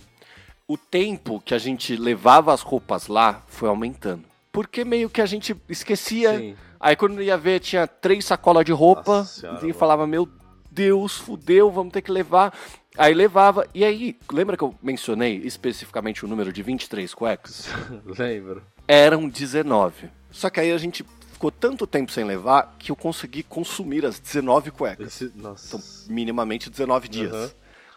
o 0.67 0.77
tempo 0.77 1.41
que 1.41 1.53
a 1.53 1.57
gente 1.57 1.95
levava 1.97 2.53
as 2.53 2.61
roupas 2.61 3.07
lá 3.07 3.43
foi 3.47 3.67
aumentando. 3.67 4.23
Porque 4.51 4.85
meio 4.85 5.09
que 5.09 5.21
a 5.21 5.25
gente 5.25 5.55
esquecia. 5.67 6.37
Sim. 6.37 6.55
Aí 6.83 6.97
quando 6.97 7.23
ia 7.23 7.37
ver, 7.37 7.61
tinha 7.61 7.87
três 7.87 8.25
sacolas 8.25 8.65
de 8.65 8.73
roupa. 8.73 9.19
Nossa 9.19 9.59
e 9.63 9.71
falava, 9.71 10.05
meu 10.05 10.27
Deus, 10.69 11.17
fudeu, 11.17 11.71
vamos 11.71 11.93
ter 11.93 12.01
que 12.01 12.11
levar. 12.11 12.53
Aí 12.97 13.13
levava. 13.13 13.65
E 13.73 13.85
aí, 13.85 14.19
lembra 14.29 14.57
que 14.57 14.65
eu 14.65 14.75
mencionei 14.83 15.37
especificamente 15.45 16.25
o 16.25 16.27
número 16.27 16.51
de 16.51 16.61
23 16.61 17.13
cuecas? 17.13 17.69
Lembro. 18.19 18.61
Eram 18.85 19.29
19. 19.29 20.09
Só 20.29 20.49
que 20.49 20.59
aí 20.59 20.73
a 20.73 20.77
gente 20.77 21.05
ficou 21.31 21.49
tanto 21.49 21.87
tempo 21.87 22.11
sem 22.11 22.25
levar 22.25 22.75
que 22.77 22.91
eu 22.91 22.97
consegui 22.97 23.43
consumir 23.43 24.05
as 24.05 24.19
19 24.19 24.71
cuecas. 24.71 25.21
Esse, 25.21 25.31
nossa. 25.37 25.77
Então, 25.77 26.13
minimamente 26.13 26.69
19 26.69 27.07
dias. 27.07 27.33
Aham. 27.33 27.51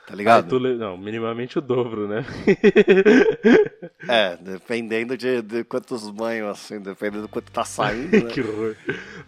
Tá 0.07 0.15
ligado? 0.15 0.49
tu 0.49 0.61
Não, 0.61 0.97
minimamente 0.97 1.59
o 1.59 1.61
dobro, 1.61 2.07
né? 2.07 2.25
É, 4.09 4.37
dependendo 4.37 5.17
de, 5.17 5.43
de 5.43 5.65
quantos 5.65 6.09
banhos, 6.11 6.49
assim, 6.51 6.81
dependendo 6.81 7.23
do 7.23 7.29
quanto 7.29 7.51
tá 7.51 7.65
saindo, 7.65 8.23
né? 8.25 8.31
que 8.31 8.41
horror. 8.41 8.77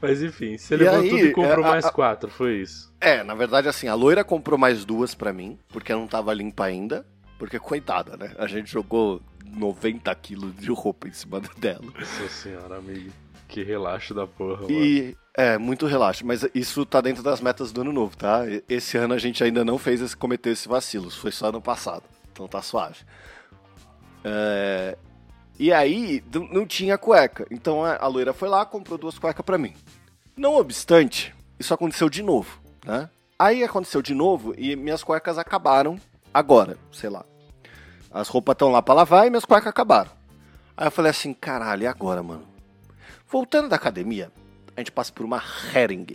Mas 0.00 0.22
enfim, 0.22 0.56
você 0.56 0.74
E 0.74 0.78
levou 0.78 1.00
aí, 1.00 1.08
tudo 1.10 1.24
e 1.26 1.32
comprou 1.32 1.64
é, 1.64 1.68
mais 1.70 1.84
a- 1.84 1.90
quatro, 1.92 2.30
foi 2.30 2.58
isso. 2.58 2.92
É, 3.00 3.24
na 3.24 3.34
verdade, 3.34 3.68
assim, 3.68 3.88
a 3.88 3.94
loira 3.94 4.22
comprou 4.22 4.58
mais 4.58 4.84
duas 4.84 5.14
pra 5.14 5.32
mim, 5.32 5.58
porque 5.68 5.92
não 5.92 6.06
tava 6.06 6.32
limpa 6.32 6.64
ainda. 6.64 7.04
Porque, 7.38 7.58
coitada, 7.58 8.16
né? 8.16 8.34
A 8.36 8.46
gente 8.48 8.70
jogou 8.70 9.20
90 9.44 10.12
quilos 10.16 10.54
de 10.56 10.70
roupa 10.72 11.06
em 11.08 11.12
cima 11.12 11.40
dela. 11.56 11.84
Nossa 11.98 12.28
senhora, 12.28 12.76
amigo. 12.78 13.10
Que 13.46 13.62
relaxo 13.62 14.12
da 14.12 14.26
porra, 14.26 14.62
mano. 14.62 14.70
E 14.72 15.16
é, 15.38 15.56
muito 15.56 15.86
relaxo, 15.86 16.26
mas 16.26 16.44
isso 16.52 16.84
tá 16.84 17.00
dentro 17.00 17.22
das 17.22 17.40
metas 17.40 17.70
do 17.70 17.82
ano 17.82 17.92
novo, 17.92 18.16
tá? 18.16 18.40
Esse 18.68 18.98
ano 18.98 19.14
a 19.14 19.18
gente 19.18 19.44
ainda 19.44 19.64
não 19.64 19.78
fez 19.78 20.00
esse, 20.00 20.16
cometer 20.16 20.50
esse 20.50 20.66
vacilos, 20.66 21.14
foi 21.14 21.30
só 21.30 21.46
ano 21.46 21.62
passado. 21.62 22.02
Então 22.32 22.48
tá 22.48 22.60
suave. 22.60 23.04
É, 24.24 24.98
e 25.56 25.72
aí, 25.72 26.24
não 26.50 26.66
tinha 26.66 26.98
cueca. 26.98 27.46
Então 27.52 27.84
a 27.84 28.04
loira 28.08 28.32
foi 28.32 28.48
lá, 28.48 28.66
comprou 28.66 28.98
duas 28.98 29.16
cuecas 29.16 29.46
pra 29.46 29.56
mim. 29.56 29.74
Não 30.36 30.56
obstante, 30.56 31.32
isso 31.56 31.72
aconteceu 31.72 32.10
de 32.10 32.20
novo, 32.20 32.60
né? 32.84 33.08
Aí 33.38 33.62
aconteceu 33.62 34.02
de 34.02 34.14
novo 34.14 34.52
e 34.58 34.74
minhas 34.74 35.04
cuecas 35.04 35.38
acabaram 35.38 36.00
agora, 36.34 36.76
sei 36.90 37.10
lá. 37.10 37.24
As 38.10 38.26
roupas 38.26 38.54
estão 38.54 38.72
lá 38.72 38.82
pra 38.82 38.92
lavar 38.92 39.24
e 39.28 39.30
minhas 39.30 39.44
cuecas 39.44 39.68
acabaram. 39.68 40.10
Aí 40.76 40.88
eu 40.88 40.90
falei 40.90 41.10
assim, 41.10 41.32
caralho, 41.32 41.84
e 41.84 41.86
agora, 41.86 42.24
mano? 42.24 42.42
Voltando 43.28 43.68
da 43.68 43.76
academia, 43.76 44.32
a 44.78 44.80
gente 44.80 44.92
passa 44.92 45.12
por 45.12 45.24
uma 45.24 45.42
Hering. 45.74 46.06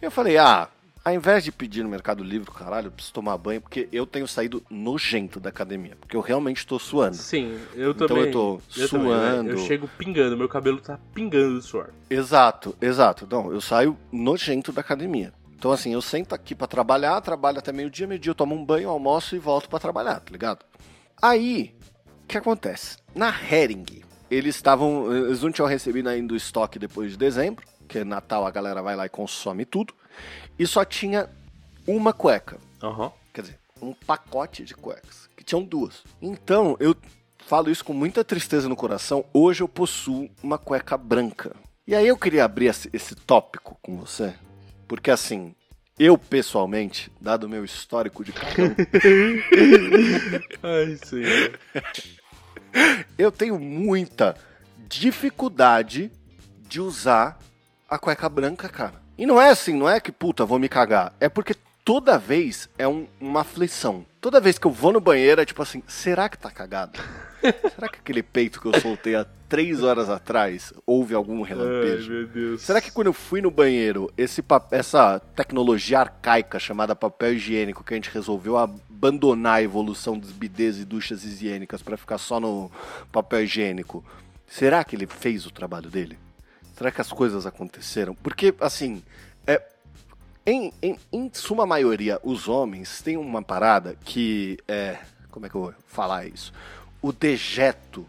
Eu 0.00 0.10
falei, 0.10 0.38
ah, 0.38 0.68
Ao 1.04 1.12
invés 1.14 1.44
de 1.44 1.52
pedir 1.52 1.82
no 1.82 1.88
Mercado 1.88 2.22
Livre, 2.24 2.50
caralho, 2.50 2.88
eu 2.88 2.90
preciso 2.90 3.14
tomar 3.14 3.36
banho, 3.38 3.60
porque 3.62 3.88
eu 3.92 4.04
tenho 4.06 4.26
saído 4.26 4.62
nojento 4.68 5.38
da 5.40 5.48
academia. 5.48 5.96
Porque 6.00 6.16
eu 6.16 6.20
realmente 6.20 6.66
tô 6.66 6.78
suando. 6.78 7.16
Sim, 7.16 7.58
eu 7.74 7.92
Então 7.92 8.06
também. 8.08 8.24
eu 8.24 8.30
tô 8.32 8.60
eu 8.76 8.88
também, 8.88 9.06
suando. 9.08 9.50
eu 9.50 9.58
chego 9.58 9.88
pingando, 9.96 10.36
meu 10.36 10.48
cabelo 10.48 10.78
tá 10.80 10.98
pingando 11.14 11.58
de 11.60 11.64
suor. 11.64 11.90
Exato, 12.10 12.74
exato. 12.80 13.24
Então, 13.24 13.50
eu 13.52 13.60
saio 13.60 13.96
nojento 14.12 14.70
da 14.72 14.80
academia. 14.80 15.32
Então, 15.56 15.70
assim, 15.72 15.92
eu 15.94 16.02
sento 16.02 16.34
aqui 16.34 16.54
pra 16.54 16.66
trabalhar, 16.66 17.20
trabalho 17.20 17.58
até 17.58 17.72
meio-dia, 17.72 18.06
meio-dia 18.06 18.30
eu 18.30 18.34
tomo 18.34 18.54
um 18.54 18.64
banho, 18.64 18.88
almoço 18.90 19.34
e 19.36 19.38
volto 19.38 19.68
pra 19.68 19.78
trabalhar, 19.78 20.20
tá 20.20 20.30
ligado? 20.32 20.64
Aí, 21.22 21.74
o 22.24 22.26
que 22.26 22.36
acontece? 22.36 22.98
Na 23.14 23.28
Hering, 23.50 24.02
eles 24.30 24.56
estavam. 24.56 25.10
Eles 25.14 25.42
não 25.42 25.50
tinham 25.50 25.66
recebido 25.68 26.08
ainda 26.08 26.34
o 26.34 26.36
estoque 26.36 26.78
depois 26.78 27.12
de 27.12 27.16
dezembro, 27.16 27.64
que 27.88 27.98
é 27.98 28.04
Natal 28.04 28.46
a 28.46 28.50
galera 28.50 28.82
vai 28.82 28.94
lá 28.94 29.06
e 29.06 29.08
consome 29.08 29.64
tudo. 29.64 29.94
E 30.58 30.66
só 30.66 30.84
tinha 30.84 31.28
uma 31.86 32.12
cueca. 32.12 32.58
Aham. 32.82 33.10
Quer 33.32 33.42
dizer, 33.42 33.58
um 33.80 33.92
pacote 33.94 34.64
de 34.64 34.74
cuecas, 34.74 35.28
que 35.36 35.42
tinham 35.44 35.62
duas. 35.62 36.02
Então, 36.20 36.76
eu 36.78 36.94
falo 37.46 37.70
isso 37.70 37.84
com 37.84 37.92
muita 37.92 38.22
tristeza 38.24 38.68
no 38.68 38.76
coração. 38.76 39.24
Hoje 39.32 39.62
eu 39.62 39.68
possuo 39.68 40.28
uma 40.42 40.58
cueca 40.58 40.96
branca. 40.96 41.54
E 41.86 41.94
aí 41.94 42.06
eu 42.06 42.16
queria 42.18 42.44
abrir 42.44 42.66
esse, 42.66 42.90
esse 42.92 43.14
tópico 43.14 43.78
com 43.80 43.96
você, 43.96 44.34
porque 44.86 45.10
assim, 45.10 45.54
eu 45.98 46.18
pessoalmente, 46.18 47.10
dado 47.18 47.44
o 47.44 47.48
meu 47.48 47.64
histórico 47.64 48.22
de 48.22 48.30
cagão, 48.30 48.74
Ai, 50.62 50.98
senhor. 51.02 51.58
eu 53.16 53.32
tenho 53.32 53.58
muita 53.58 54.36
dificuldade 54.86 56.12
de 56.68 56.80
usar 56.80 57.38
a 57.88 57.98
cueca 57.98 58.28
branca, 58.28 58.68
cara. 58.68 58.94
E 59.16 59.26
não 59.26 59.40
é 59.40 59.50
assim, 59.50 59.74
não 59.74 59.88
é 59.88 59.98
que, 60.00 60.12
puta, 60.12 60.44
vou 60.44 60.58
me 60.58 60.68
cagar. 60.68 61.12
É 61.18 61.28
porque 61.28 61.54
toda 61.84 62.18
vez 62.18 62.68
é 62.78 62.86
um- 62.86 63.06
uma 63.20 63.40
aflição. 63.40 64.04
Toda 64.20 64.40
vez 64.40 64.58
que 64.58 64.66
eu 64.66 64.70
vou 64.70 64.92
no 64.92 65.00
banheiro 65.00 65.40
é 65.40 65.44
tipo 65.44 65.62
assim, 65.62 65.82
será 65.88 66.28
que 66.28 66.38
tá 66.38 66.50
cagado? 66.50 66.98
será 67.74 67.88
que 67.88 67.98
aquele 67.98 68.22
peito 68.22 68.60
que 68.60 68.66
eu 68.66 68.78
soltei 68.80 69.14
há 69.14 69.24
três 69.48 69.82
horas 69.82 70.10
atrás 70.10 70.72
houve 70.84 71.14
algum 71.14 71.42
Ai, 71.44 71.48
relampejo? 71.50 72.12
meu 72.12 72.26
Deus. 72.26 72.62
Será 72.62 72.80
que 72.80 72.90
quando 72.90 73.06
eu 73.06 73.12
fui 73.12 73.40
no 73.40 73.50
banheiro, 73.50 74.12
esse 74.18 74.44
essa 74.70 75.18
tecnologia 75.34 76.00
arcaica 76.00 76.58
chamada 76.58 76.94
papel 76.94 77.34
higiênico 77.34 77.82
que 77.82 77.94
a 77.94 77.96
gente 77.96 78.10
resolveu 78.10 78.56
abandonar 78.58 79.54
a 79.58 79.62
evolução 79.62 80.18
dos 80.18 80.30
bidês 80.32 80.78
e 80.78 80.84
duchas 80.84 81.24
higiênicas 81.24 81.82
para 81.82 81.96
ficar 81.96 82.18
só 82.18 82.38
no 82.38 82.70
papel 83.10 83.44
higiênico, 83.44 84.04
será 84.46 84.84
que 84.84 84.94
ele 84.94 85.06
fez 85.06 85.46
o 85.46 85.50
trabalho 85.50 85.88
dele? 85.88 86.18
Será 86.78 86.92
que 86.92 87.00
as 87.00 87.10
coisas 87.10 87.44
aconteceram? 87.44 88.14
Porque, 88.14 88.54
assim, 88.60 89.02
é, 89.44 89.60
em, 90.46 90.72
em, 90.80 90.96
em 91.12 91.28
suma 91.34 91.66
maioria, 91.66 92.20
os 92.22 92.46
homens 92.46 93.02
têm 93.02 93.16
uma 93.16 93.42
parada 93.42 93.96
que 94.04 94.58
é. 94.68 94.96
Como 95.28 95.44
é 95.44 95.48
que 95.48 95.56
eu 95.56 95.62
vou 95.62 95.74
falar 95.88 96.26
isso? 96.26 96.52
O 97.02 97.12
dejeto 97.12 98.06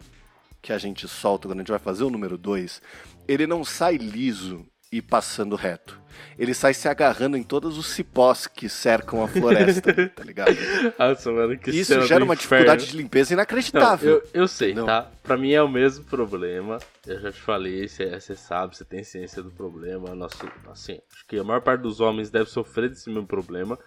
que 0.62 0.72
a 0.72 0.78
gente 0.78 1.08
solta 1.08 1.48
quando 1.48 1.58
a 1.58 1.62
gente 1.62 1.70
vai 1.72 1.80
fazer 1.80 2.04
o 2.04 2.10
número 2.10 2.38
2, 2.38 2.80
ele 3.26 3.44
não 3.44 3.64
sai 3.64 3.96
liso 3.96 4.64
e 4.92 5.00
passando 5.00 5.56
reto. 5.56 5.98
Ele 6.38 6.52
sai 6.54 6.74
se 6.74 6.88
agarrando 6.88 7.36
em 7.36 7.42
todos 7.42 7.78
os 7.78 7.86
cipós 7.86 8.46
que 8.46 8.68
cercam 8.68 9.22
a 9.22 9.28
floresta, 9.28 9.92
tá 10.14 10.24
ligado? 10.24 10.54
Nossa, 10.98 11.30
mano, 11.32 11.56
que 11.58 11.70
Isso 11.70 11.92
gera 12.02 12.24
uma 12.24 12.34
inferno. 12.34 12.36
dificuldade 12.36 12.86
de 12.90 12.96
limpeza 12.96 13.30
Não, 13.30 13.34
inacreditável. 13.38 14.10
eu, 14.16 14.22
eu 14.42 14.48
sei, 14.48 14.74
Não. 14.74 14.86
tá? 14.86 15.10
Pra 15.22 15.36
mim 15.36 15.52
é 15.52 15.62
o 15.62 15.68
mesmo 15.68 16.04
problema. 16.04 16.78
Eu 17.06 17.20
já 17.20 17.30
te 17.32 17.40
falei, 17.40 17.86
você 17.88 18.34
sabe, 18.34 18.76
você 18.76 18.84
tem 18.84 19.02
ciência 19.04 19.42
do 19.42 19.50
problema. 19.50 20.14
Nosso, 20.14 20.38
assim, 20.70 20.98
acho 21.14 21.26
que 21.26 21.38
a 21.38 21.44
maior 21.44 21.60
parte 21.60 21.82
dos 21.82 22.00
homens 22.00 22.30
deve 22.30 22.50
sofrer 22.50 22.88
desse 22.90 23.08
mesmo 23.08 23.26
problema. 23.26 23.78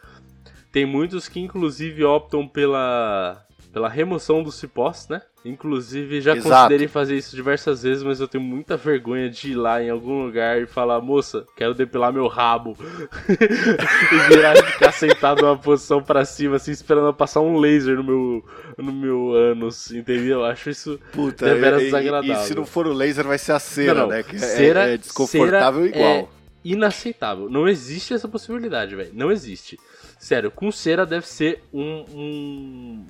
Tem 0.72 0.86
muitos 0.86 1.28
que, 1.28 1.40
inclusive, 1.40 2.04
optam 2.04 2.48
pela, 2.48 3.46
pela 3.72 3.90
remoção 3.90 4.42
dos 4.42 4.56
cipós, 4.56 5.08
né? 5.08 5.22
Inclusive, 5.46 6.22
já 6.22 6.36
Exato. 6.38 6.50
considerei 6.56 6.88
fazer 6.88 7.18
isso 7.18 7.36
diversas 7.36 7.84
vezes, 7.84 8.02
mas 8.02 8.22
eu 8.22 8.30
tenho 8.30 8.42
muita 8.44 8.78
vergonha 8.78 9.30
de 9.30 9.52
ir 9.52 9.56
lá 9.56 9.84
em 9.84 9.90
algum 9.90 10.24
lugar 10.26 10.62
e 10.62 10.66
falar, 10.66 11.02
moça, 11.02 11.46
quero 11.58 11.74
depilar 11.74 12.14
meu 12.14 12.28
rabo. 12.28 12.78
e 13.30 14.34
virar 14.34 14.56
e 14.58 14.64
ficar 14.64 14.92
sentado 14.94 15.42
numa 15.42 15.58
posição 15.58 16.02
pra 16.02 16.24
cima, 16.24 16.56
assim, 16.56 16.72
esperando 16.72 17.08
eu 17.08 17.14
passar 17.14 17.42
um 17.42 17.58
laser 17.58 17.98
no 17.98 18.04
meu, 18.06 18.46
no 18.78 18.94
meu 18.94 19.32
ânus, 19.34 19.92
entendeu? 19.92 20.40
Eu 20.40 20.46
Acho 20.46 20.70
isso 20.70 21.00
Puta, 21.12 21.46
deveras 21.46 21.80
e, 21.82 21.84
e- 21.84 21.86
desagradável. 21.88 22.34
e 22.44 22.48
se 22.48 22.56
não 22.56 22.66
for 22.66 22.88
o 22.88 22.94
laser, 22.94 23.26
vai 23.26 23.38
ser 23.38 23.52
a 23.52 23.60
cera, 23.60 23.94
Não, 23.96 24.02
não. 24.04 24.08
né? 24.10 24.24
Que 24.24 24.36
é- 24.38 24.40
Cera- 24.40 24.90
é, 24.90 24.94
é 24.94 24.98
desconfortável 24.98 25.84
cera 25.86 25.98
igual. 25.98 26.10
é 26.16 26.28
inaceitável. 26.64 27.50
Não 27.50 27.68
existe 27.68 28.14
essa 28.14 28.30
possibilidade, 28.30 28.96
velho. 28.96 29.12
Não 29.14 29.30
existe. 29.30 29.78
Sério, 30.18 30.50
com 30.50 30.72
cera 30.72 31.06
deve 31.06 31.28
ser 31.28 31.62
um, 31.74 32.06
um. 32.14 33.06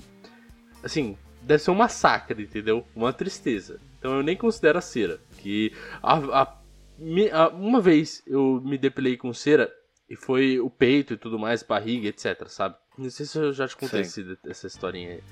Assim, 0.83 1.15
deve 1.43 1.61
ser 1.63 1.71
um 1.71 1.75
massacre, 1.75 2.43
entendeu? 2.43 2.85
Uma 2.95 3.13
tristeza. 3.13 3.79
Então 3.99 4.15
eu 4.17 4.23
nem 4.23 4.35
considero 4.35 4.77
a 4.77 4.81
cera. 4.81 5.19
Que 5.37 5.71
a- 6.01 6.41
a- 6.41 6.57
me- 6.97 7.29
a- 7.31 7.49
uma 7.49 7.79
vez 7.81 8.23
eu 8.27 8.61
me 8.63 8.77
depilei 8.77 9.17
com 9.17 9.33
cera 9.33 9.71
e 10.09 10.15
foi 10.15 10.59
o 10.59 10.69
peito 10.69 11.13
e 11.13 11.17
tudo 11.17 11.39
mais, 11.39 11.63
barriga, 11.63 12.07
etc, 12.07 12.47
sabe? 12.47 12.75
Não 12.97 13.09
sei 13.09 13.25
se 13.25 13.37
eu 13.39 13.51
já 13.51 13.67
te 13.67 13.75
contei 13.75 14.01
essa 14.45 14.67
historinha 14.67 15.13
aí. 15.13 15.23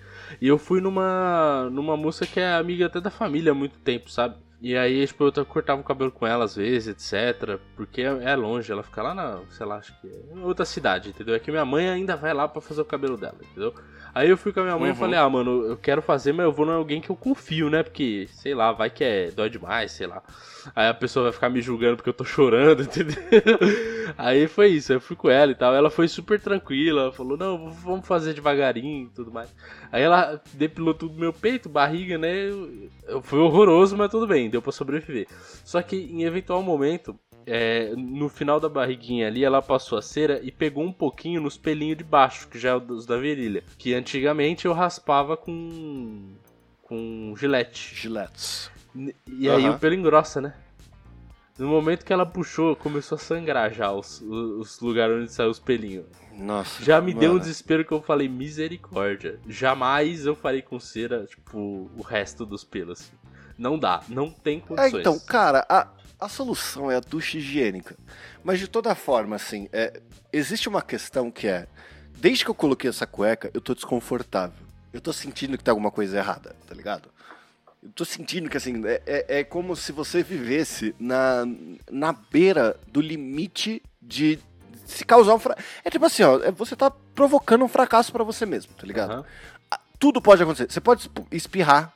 E 0.42 0.48
eu 0.48 0.58
fui 0.58 0.82
numa, 0.82 1.70
numa 1.72 1.96
moça 1.96 2.26
que 2.26 2.40
é 2.40 2.54
amiga 2.54 2.88
até 2.88 3.00
da 3.00 3.12
família 3.12 3.52
há 3.52 3.56
muito 3.56 3.78
tempo, 3.80 4.10
sabe? 4.10 4.36
E 4.60 4.76
aí, 4.78 5.06
tipo, 5.08 5.24
eu 5.36 5.46
cortava 5.46 5.82
o 5.82 5.84
cabelo 5.84 6.12
com 6.12 6.26
ela 6.26 6.46
às 6.46 6.56
vezes, 6.56 6.88
etc. 6.88 7.60
Porque 7.76 8.02
é 8.02 8.24
é 8.32 8.36
longe, 8.36 8.72
ela 8.72 8.84
fica 8.84 9.02
lá 9.02 9.14
na, 9.14 9.40
sei 9.50 9.66
lá, 9.66 9.78
acho 9.78 9.92
que 10.02 10.08
é 10.08 10.38
outra 10.44 10.66
cidade, 10.66 11.10
entendeu? 11.10 11.34
É 11.36 11.40
que 11.40 11.50
minha 11.52 11.66
mãe 11.66 11.90
ainda 11.90 12.16
vai 12.16 12.32
lá 12.34 12.48
pra 12.48 12.62
fazer 12.62 12.82
o 12.82 12.86
cabelo 12.86 13.18
dela, 13.18 13.38
entendeu? 13.42 13.74
Aí 14.14 14.30
eu 14.30 14.38
fui 14.38 14.52
com 14.52 14.60
a 14.60 14.64
minha 14.64 14.78
mãe 14.78 14.90
e 14.90 14.92
Uhum. 14.92 14.96
falei, 15.00 15.18
ah, 15.20 15.30
mano, 15.30 15.66
eu 15.66 15.78
quero 15.78 16.02
fazer, 16.02 16.34
mas 16.34 16.46
eu 16.46 16.52
vou 16.52 16.66
em 16.68 16.72
alguém 16.72 17.00
que 17.02 17.10
eu 17.10 17.16
confio, 17.16 17.70
né? 17.70 17.82
Porque, 17.84 18.28
sei 18.32 18.54
lá, 18.54 18.72
vai 18.72 18.90
que 18.90 19.04
é 19.04 19.32
dói 19.32 19.50
demais, 19.50 19.92
sei 19.92 20.08
lá. 20.08 20.22
Aí 20.76 20.88
a 20.90 20.94
pessoa 20.94 21.24
vai 21.24 21.32
ficar 21.32 21.50
me 21.50 21.62
julgando 21.62 21.96
porque 21.96 22.10
eu 22.10 22.14
tô 22.14 22.24
chorando, 22.26 22.84
entendeu? 22.84 23.16
Aí 24.18 24.48
foi 24.48 24.68
isso, 24.68 24.92
eu 24.94 25.00
fui 25.02 25.16
com 25.16 25.30
ela 25.30 25.52
e 25.52 25.56
tal. 25.56 25.74
Ela 25.74 25.90
foi 25.90 26.08
super 26.08 26.40
tranquila, 26.40 27.12
falou, 27.12 27.38
não, 27.38 27.72
vamos 27.72 28.06
fazer 28.06 28.34
devagarinho 28.34 29.08
e 29.08 29.10
tudo 29.10 29.32
mais. 29.32 29.54
Aí 29.92 30.02
ela 30.04 30.42
depilou 30.54 30.94
tudo 30.94 31.14
no 31.14 31.20
meu 31.20 31.34
peito, 31.34 31.70
barriga, 31.70 32.18
né? 32.18 32.48
Foi 33.24 33.40
horroroso, 33.40 33.96
mas 33.98 34.12
tudo 34.12 34.28
bem, 34.28 34.50
deu 34.50 34.62
pra 34.62 34.72
sobreviver. 34.72 35.28
Só 35.64 35.82
que 35.82 35.96
em 35.96 36.24
eventual 36.24 36.62
momento, 36.62 37.18
é, 37.46 37.94
no 37.96 38.30
final 38.30 38.60
da 38.60 38.70
barriguinha 38.70 39.28
ali, 39.28 39.44
ela 39.44 39.62
passou 39.62 39.98
a 39.98 40.02
cera 40.02 40.40
e 40.44 40.52
pegou 40.52 40.84
um 40.84 40.92
pouquinho 40.94 41.42
nos 41.42 41.58
pelinhos 41.58 41.98
de 41.98 42.04
baixo, 42.04 42.48
que 42.48 42.58
já 42.60 42.70
é 42.72 42.76
os 42.76 43.06
da 43.06 43.18
virilha. 43.18 43.64
Que 43.78 43.94
antigamente 43.94 44.66
eu 44.66 44.74
raspava 44.74 45.36
com. 45.38 46.34
com 46.84 47.34
gilete. 47.38 47.96
Giletes. 47.96 48.70
E 49.28 49.50
aí 49.50 49.66
Aham. 49.66 49.76
o 49.76 49.80
pelo 49.80 49.96
engrossa, 49.96 50.42
né? 50.42 50.54
No 51.58 51.68
momento 51.68 52.04
que 52.06 52.12
ela 52.12 52.26
puxou, 52.26 52.76
começou 52.76 53.16
a 53.16 53.20
sangrar 53.20 53.72
já 53.74 53.92
os, 53.92 54.20
os 54.22 54.80
lugares 54.80 55.16
onde 55.22 55.32
saiu 55.32 55.50
os 55.50 55.60
pelinhos. 55.60 56.06
Nossa. 56.34 56.84
Já 56.84 57.00
me 57.02 57.14
deu 57.14 57.32
um 57.32 57.34
mano. 57.34 57.40
desespero 57.42 57.86
que 57.86 57.92
eu 57.92 58.02
falei, 58.02 58.28
misericórdia. 58.28 59.40
Jamais 59.48 60.26
eu 60.26 60.36
farei 60.36 60.62
com 60.62 60.80
cera, 60.80 61.26
tipo, 61.26 61.90
o 61.96 62.02
resto 62.02 62.46
dos 62.46 62.64
pelos. 62.64 63.12
Não 63.58 63.78
dá, 63.78 64.02
não 64.10 64.32
tem 64.32 64.58
É, 64.58 64.62
condições. 64.62 65.02
então, 65.02 65.20
cara, 65.20 65.66
a, 65.70 65.88
a 66.22 66.30
solução 66.30 66.90
é 66.92 66.96
a 66.96 67.00
ducha 67.02 67.38
higiênica. 67.38 67.98
Mas 68.44 68.60
de 68.60 68.68
toda 68.68 68.94
forma, 68.96 69.36
assim, 69.36 69.68
é, 69.74 70.00
existe 70.32 70.70
uma 70.70 70.82
questão 70.82 71.32
que 71.32 71.48
é: 71.48 71.68
desde 72.18 72.46
que 72.46 72.52
eu 72.52 72.56
coloquei 72.56 72.90
essa 72.90 73.08
cueca, 73.08 73.50
eu 73.54 73.60
tô 73.60 73.74
desconfortável. 73.74 74.56
Eu 74.94 75.02
tô 75.02 75.12
sentindo 75.12 75.58
que 75.58 75.64
tem 75.64 75.72
alguma 75.72 75.90
coisa 75.92 76.18
errada, 76.18 76.56
tá 76.68 76.76
ligado? 76.76 77.10
Eu 77.82 77.90
tô 77.96 78.06
sentindo 78.06 78.50
que, 78.50 78.58
assim, 78.58 78.86
é, 78.86 79.02
é, 79.08 79.40
é 79.40 79.44
como 79.44 79.76
se 79.76 79.92
você 79.92 80.22
vivesse 80.22 80.94
na, 81.00 81.44
na 81.90 82.14
beira 82.14 82.78
do 82.88 83.02
limite 83.02 83.82
de 84.00 84.38
se 84.86 85.04
causar 85.04 85.34
um 85.34 85.40
fracasso. 85.40 85.68
É 85.84 85.90
tipo 85.90 86.06
assim, 86.06 86.22
ó, 86.24 86.40
é- 86.44 86.52
você 86.52 86.76
tá 86.76 86.92
provocando 86.92 87.64
um 87.64 87.68
fracasso 87.68 88.12
pra 88.12 88.24
você 88.24 88.46
mesmo, 88.46 88.74
tá 88.76 88.86
ligado? 88.86 89.12
Aham. 89.14 89.26
Tudo 89.98 90.22
pode 90.22 90.44
acontecer. 90.44 90.72
Você 90.72 90.82
pode 90.82 91.02
esp- 91.02 91.20
espirrar 91.32 91.94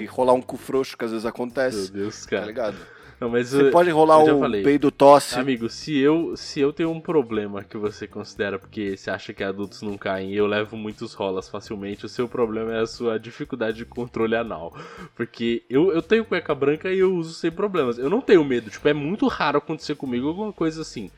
e 0.00 0.04
rolar 0.06 0.34
um 0.34 0.40
cu 0.42 0.56
frouxo, 0.56 0.96
que 0.96 1.04
às 1.04 1.10
vezes 1.10 1.24
Meu 1.24 1.30
acontece, 1.30 1.90
Deus, 1.90 2.22
tá 2.24 2.30
cara. 2.30 2.46
ligado? 2.46 2.76
Não, 3.20 3.28
mas 3.30 3.48
Você 3.50 3.62
eu- 3.68 3.70
pode 3.70 3.90
rolar 3.90 4.18
um 4.18 4.40
falei. 4.40 4.62
peido 4.62 4.90
tosse. 4.90 5.38
Amigo, 5.38 5.68
se 5.68 5.96
eu, 5.96 6.36
se 6.36 6.60
eu 6.60 6.72
tenho 6.72 6.90
um 6.90 7.00
problema 7.00 7.62
que 7.62 7.76
você 7.76 8.06
considera 8.06 8.58
porque 8.58 8.96
você 8.96 9.10
acha 9.10 9.32
que 9.32 9.42
adultos 9.44 9.82
não 9.82 9.96
caem 9.96 10.32
e 10.32 10.36
eu 10.36 10.46
levo 10.46 10.76
muitos 10.76 11.14
rolas 11.14 11.48
facilmente, 11.48 12.04
o 12.04 12.08
seu 12.08 12.28
problema 12.28 12.74
é 12.74 12.80
a 12.80 12.86
sua 12.86 13.18
dificuldade 13.18 13.76
de 13.78 13.84
controle 13.84 14.34
anal. 14.36 14.74
Porque 15.14 15.62
eu, 15.70 15.92
eu 15.92 16.02
tenho 16.02 16.24
cueca 16.24 16.54
branca 16.54 16.90
e 16.92 16.98
eu 16.98 17.14
uso 17.14 17.34
sem 17.34 17.50
problemas. 17.50 17.98
Eu 17.98 18.10
não 18.10 18.20
tenho 18.20 18.44
medo, 18.44 18.68
tipo, 18.70 18.86
é 18.88 18.92
muito 18.92 19.26
raro 19.28 19.58
acontecer 19.58 19.94
comigo 19.94 20.28
alguma 20.28 20.52
coisa 20.52 20.82
assim. 20.82 21.10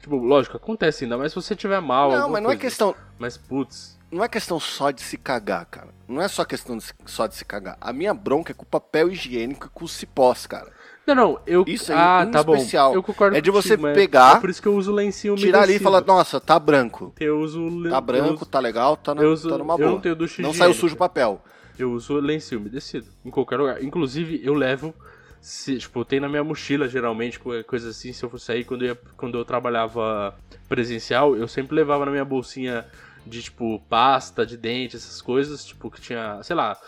Tipo, 0.00 0.16
lógico, 0.16 0.56
acontece 0.56 1.04
ainda, 1.04 1.16
mas 1.16 1.32
se 1.32 1.36
você 1.36 1.54
tiver 1.56 1.80
mal. 1.80 2.10
Não, 2.10 2.28
mas 2.28 2.42
não 2.42 2.50
é 2.50 2.54
coisa. 2.54 2.60
questão. 2.60 2.94
Mas, 3.18 3.36
putz. 3.38 3.98
Não 4.10 4.22
é 4.22 4.28
questão 4.28 4.60
só 4.60 4.90
de 4.90 5.00
se 5.02 5.16
cagar, 5.16 5.64
cara. 5.66 5.88
Não 6.06 6.20
é 6.20 6.28
só 6.28 6.44
questão 6.44 6.76
de 6.76 6.84
só 7.06 7.26
de 7.26 7.34
se 7.34 7.44
cagar. 7.44 7.76
A 7.80 7.92
minha 7.92 8.12
bronca 8.14 8.52
é 8.52 8.54
com 8.54 8.62
o 8.62 8.66
papel 8.66 9.10
higiênico 9.10 9.66
e 9.66 9.70
com 9.70 9.84
os 9.84 9.92
cipós, 9.92 10.46
cara. 10.46 10.70
Não, 11.06 11.14
não, 11.14 11.38
eu. 11.46 11.64
Isso 11.66 11.92
aí, 11.92 11.98
ah, 11.98 12.24
em 12.26 12.30
tá 12.30 12.42
bom. 12.42 12.54
especial, 12.56 12.94
Eu 12.94 13.02
concordo 13.02 13.36
é 13.36 13.40
de 13.40 13.50
você 13.50 13.76
contigo, 13.76 13.94
pegar, 13.94 14.36
É 14.38 14.40
por 14.40 14.48
isso 14.48 14.62
que 14.62 14.68
eu 14.68 14.74
uso 14.74 14.90
lencinho 14.92 15.34
Tirar 15.36 15.62
ali 15.62 15.74
e 15.74 15.78
falar, 15.78 16.00
nossa, 16.04 16.40
tá 16.40 16.58
branco. 16.58 17.12
Eu 17.20 17.40
uso. 17.40 17.60
Tá 17.90 17.96
eu 17.96 18.00
branco, 18.00 18.34
uso- 18.34 18.46
tá 18.46 18.58
legal, 18.58 18.96
tá, 18.96 19.14
na, 19.14 19.22
eu 19.22 19.32
uso- 19.32 19.48
tá 19.50 19.58
numa 19.58 19.74
eu 19.74 19.78
boa. 19.78 19.90
não 19.92 20.00
tenho 20.00 20.16
ducha 20.16 20.40
Não 20.42 20.54
saiu 20.54 20.72
sujo 20.72 20.94
o 20.94 20.98
papel. 20.98 21.42
Eu 21.78 21.92
uso 21.92 22.14
lencinho 22.20 22.60
umedecido. 22.60 23.06
Em 23.24 23.30
qualquer 23.30 23.58
lugar. 23.58 23.82
Inclusive, 23.82 24.40
eu 24.44 24.54
levo. 24.54 24.94
Se, 25.40 25.76
tipo, 25.76 26.04
tem 26.06 26.20
na 26.20 26.28
minha 26.28 26.42
mochila, 26.42 26.88
geralmente, 26.88 27.38
co- 27.38 27.50
coisa 27.64 27.90
assim, 27.90 28.12
se 28.14 28.24
eu 28.24 28.30
for 28.30 28.38
sair, 28.40 28.64
quando 28.64 28.82
eu, 28.82 28.88
ia- 28.94 28.98
quando 29.16 29.36
eu 29.36 29.44
trabalhava 29.44 30.34
presencial, 30.70 31.36
eu 31.36 31.46
sempre 31.46 31.74
levava 31.76 32.06
na 32.06 32.10
minha 32.10 32.24
bolsinha 32.24 32.86
de, 33.26 33.42
tipo, 33.42 33.78
pasta 33.88 34.46
de 34.46 34.56
dente, 34.56 34.96
essas 34.96 35.20
coisas, 35.20 35.62
tipo, 35.66 35.90
que 35.90 36.00
tinha, 36.00 36.42
sei 36.42 36.56
lá, 36.56 36.78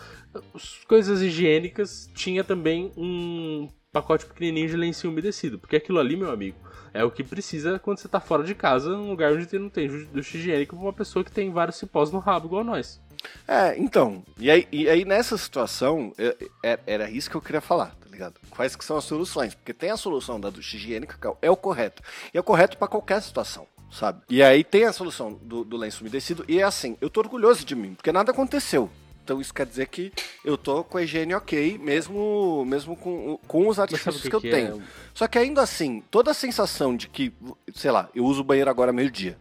as 0.55 0.79
coisas 0.87 1.21
higiênicas, 1.21 2.09
tinha 2.15 2.43
também 2.43 2.91
um 2.97 3.69
pacote 4.01 4.25
pequenininho 4.25 4.69
de 4.69 4.77
lencinho 4.77 5.11
umedecido. 5.11 5.57
Porque 5.59 5.75
aquilo 5.75 5.99
ali, 5.99 6.15
meu 6.15 6.31
amigo, 6.31 6.57
é 6.93 7.03
o 7.03 7.11
que 7.11 7.23
precisa 7.23 7.79
quando 7.79 7.99
você 7.99 8.07
tá 8.07 8.19
fora 8.19 8.43
de 8.43 8.55
casa, 8.55 8.89
num 8.89 9.09
lugar 9.09 9.33
onde 9.33 9.59
não 9.59 9.69
tem 9.69 9.87
ducha 10.07 10.37
higiênico 10.37 10.75
pra 10.75 10.85
uma 10.85 10.93
pessoa 10.93 11.23
que 11.23 11.31
tem 11.31 11.51
vários 11.51 11.77
cipós 11.77 12.11
no 12.11 12.19
rabo, 12.19 12.47
igual 12.47 12.63
nós. 12.63 12.99
É, 13.47 13.77
então, 13.77 14.23
e 14.39 14.49
aí, 14.49 14.67
e 14.71 14.87
aí 14.87 15.03
nessa 15.03 15.37
situação, 15.37 16.13
é- 16.17 16.37
é- 16.63 16.79
era 16.85 17.09
isso 17.09 17.29
que 17.29 17.35
eu 17.35 17.41
queria 17.41 17.59
falar, 17.59 17.95
tá 17.95 18.07
ligado? 18.09 18.35
Quais 18.49 18.75
que 18.75 18.85
são 18.85 18.95
as 18.95 19.03
soluções? 19.05 19.55
Porque 19.55 19.73
tem 19.73 19.89
a 19.89 19.97
solução 19.97 20.39
da 20.39 20.49
ducha 20.49 20.77
higiênica, 20.77 21.17
que 21.19 21.27
é 21.41 21.51
o 21.51 21.57
correto. 21.57 22.01
E 22.33 22.37
é 22.37 22.39
o 22.39 22.43
correto 22.43 22.77
pra 22.77 22.87
qualquer 22.87 23.21
situação, 23.21 23.67
sabe? 23.91 24.21
E 24.29 24.41
aí 24.43 24.63
tem 24.63 24.85
a 24.85 24.93
solução 24.93 25.33
do, 25.41 25.63
do 25.63 25.75
lenço 25.77 26.01
umedecido, 26.01 26.45
e 26.47 26.59
é 26.59 26.63
assim, 26.63 26.95
eu 27.01 27.09
tô 27.09 27.19
orgulhoso 27.19 27.65
de 27.65 27.75
mim, 27.75 27.95
porque 27.95 28.11
nada 28.11 28.31
aconteceu. 28.31 28.89
Então 29.27 29.41
isso 29.41 29.53
quer 29.53 29.65
dizer 29.65 29.87
que 29.87 30.13
eu 30.45 30.57
tô 30.57 30.85
com 30.85 30.97
a 30.97 31.03
higiene 31.03 31.35
ok, 31.35 31.77
mesmo, 31.79 32.63
mesmo 32.65 32.95
com, 32.95 33.37
com 33.45 33.67
os 33.67 33.77
artifícios 33.77 34.21
que, 34.21 34.29
que, 34.29 34.35
eu 34.37 34.39
que 34.39 34.49
tenho. 34.49 34.77
é? 34.79 34.83
Só 35.13 35.27
que 35.27 35.37
ainda 35.37 35.61
assim, 35.61 36.01
toda 36.09 36.31
a 36.31 36.33
sensação 36.33 36.95
de 36.95 37.09
que, 37.09 37.33
sei 37.75 37.91
lá, 37.91 38.07
eu 38.15 38.23
uso 38.23 38.39
o 38.39 38.43
banheiro 38.45 38.69
agora 38.69 38.93
meio-dia. 38.93 39.37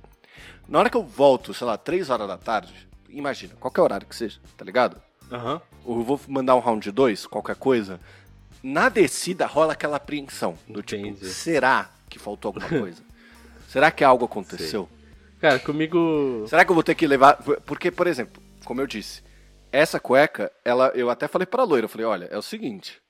Na 0.69 0.81
hora 0.81 0.91
que 0.91 0.97
eu 0.97 1.05
volto, 1.05 1.55
sei 1.55 1.65
lá, 1.69 1.79
3 1.79 2.11
horas 2.11 2.27
da 2.27 2.37
tarde, 2.37 2.75
imagina, 3.09 3.55
qualquer 3.61 3.81
horário 3.81 4.09
que 4.09 4.17
seja, 4.17 4.41
tá 4.57 4.65
ligado? 4.65 5.01
Aham. 5.31 5.63
Ou 5.85 5.99
eu 6.01 6.03
vou 6.03 6.21
mandar 6.27 6.57
um 6.57 6.61
round 6.61 6.91
2, 6.91 7.25
qualquer 7.29 7.55
coisa. 7.55 8.01
Na 8.65 8.89
descida 8.89 9.47
rola 9.47 9.75
aquela 9.75 9.99
apreensão. 9.99 10.59
Do 10.69 10.83
tipo, 10.83 11.07
Entendi. 11.07 11.29
será 11.29 11.89
que 12.11 12.19
faltou 12.19 12.49
alguma 12.49 12.67
coisa? 12.81 13.05
será 13.69 13.93
que 13.93 14.03
algo 14.03 14.25
aconteceu? 14.25 14.89
Cara, 15.41 15.61
comigo. 15.61 16.45
Será 16.49 16.65
que 16.65 16.73
eu 16.73 16.75
vou 16.75 16.83
ter 16.83 16.97
que 16.97 17.07
levar. 17.07 17.37
Porque, 17.65 17.93
por 17.93 18.09
exemplo, 18.09 18.43
como 18.65 18.81
eu 18.81 18.87
disse, 18.89 19.23
essa 19.73 19.99
cueca, 20.01 20.51
ela, 20.65 20.89
eu 20.95 21.11
até 21.11 21.29
falei 21.29 21.47
pra 21.47 21.65
loira, 21.65 21.85
eu 21.85 21.89
falei, 21.89 22.07
olha, 22.07 22.25
é 22.31 22.39
o 22.39 22.43
seguinte. 22.43 23.01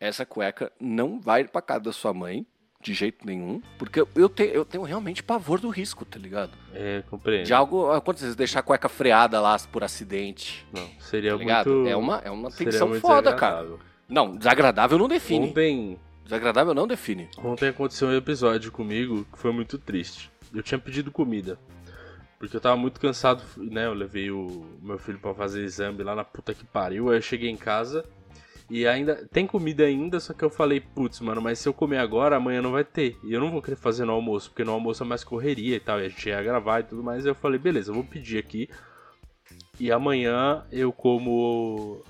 Essa 0.00 0.26
cueca 0.26 0.70
não 0.80 1.20
vai 1.20 1.44
pra 1.44 1.62
casa 1.62 1.80
da 1.84 1.92
sua 1.92 2.12
mãe, 2.12 2.46
de 2.80 2.92
jeito 2.92 3.24
nenhum, 3.26 3.62
porque 3.78 3.98
eu, 4.00 4.08
eu, 4.14 4.28
te- 4.28 4.50
eu 4.52 4.64
tenho 4.64 4.84
realmente 4.84 5.22
pavor 5.22 5.58
do 5.58 5.70
risco, 5.70 6.04
tá 6.04 6.18
ligado? 6.18 6.50
É, 6.74 7.02
compreendo. 7.08 7.46
De 7.46 7.54
algo. 7.54 7.98
Quantas 8.02 8.20
vezes 8.22 8.36
deixar 8.36 8.60
a 8.60 8.62
cueca 8.62 8.90
freada 8.90 9.40
lá 9.40 9.56
por 9.72 9.82
acidente? 9.82 10.66
Não, 10.70 10.86
seria 11.00 11.30
Tá 11.32 11.36
ligado? 11.38 11.70
muito. 11.70 11.88
É 11.88 11.96
uma, 11.96 12.18
é 12.24 12.30
uma 12.30 12.50
tensão 12.50 12.92
foda, 13.00 13.32
cara. 13.32 13.66
Não, 14.06 14.36
desagradável 14.36 14.98
não 14.98 15.08
define. 15.08 15.48
Ontem, 15.48 15.98
Desagradável 16.24 16.74
não 16.74 16.86
define. 16.86 17.28
ontem 17.38 17.68
aconteceu 17.68 18.08
um 18.08 18.14
episódio 18.16 18.70
comigo 18.70 19.26
que 19.32 19.38
foi 19.38 19.52
muito 19.52 19.78
triste. 19.78 20.30
Eu 20.54 20.62
tinha 20.62 20.78
pedido 20.78 21.10
comida. 21.10 21.58
Porque 22.38 22.56
eu 22.56 22.60
tava 22.60 22.76
muito 22.76 23.00
cansado, 23.00 23.42
né? 23.56 23.86
Eu 23.86 23.94
levei 23.94 24.30
o 24.30 24.66
meu 24.82 24.98
filho 24.98 25.18
pra 25.18 25.34
fazer 25.34 25.62
exame 25.62 26.02
lá 26.02 26.14
na 26.14 26.24
puta 26.24 26.52
que 26.52 26.64
pariu. 26.64 27.10
Aí 27.10 27.18
eu 27.18 27.22
cheguei 27.22 27.48
em 27.48 27.56
casa 27.56 28.04
e 28.68 28.86
ainda. 28.86 29.26
Tem 29.32 29.46
comida 29.46 29.84
ainda, 29.84 30.20
só 30.20 30.32
que 30.32 30.44
eu 30.44 30.50
falei, 30.50 30.80
putz, 30.80 31.20
mano, 31.20 31.40
mas 31.40 31.58
se 31.58 31.68
eu 31.68 31.72
comer 31.72 31.98
agora, 31.98 32.36
amanhã 32.36 32.60
não 32.60 32.72
vai 32.72 32.84
ter. 32.84 33.16
E 33.24 33.32
eu 33.32 33.40
não 33.40 33.50
vou 33.50 33.62
querer 33.62 33.76
fazer 33.76 34.04
no 34.04 34.12
almoço, 34.12 34.50
porque 34.50 34.64
no 34.64 34.72
almoço 34.72 35.02
é 35.02 35.06
mais 35.06 35.24
correria 35.24 35.76
e 35.76 35.80
tal. 35.80 36.00
E 36.00 36.06
a 36.06 36.08
gente 36.08 36.28
ia 36.28 36.42
gravar 36.42 36.80
e 36.80 36.84
tudo 36.84 37.02
mais. 37.02 37.24
Aí 37.24 37.30
eu 37.30 37.34
falei, 37.34 37.58
beleza, 37.58 37.90
eu 37.90 37.94
vou 37.94 38.04
pedir 38.04 38.38
aqui. 38.38 38.68
E 39.78 39.90
amanhã 39.90 40.64
eu 40.70 40.92
como 40.92 42.02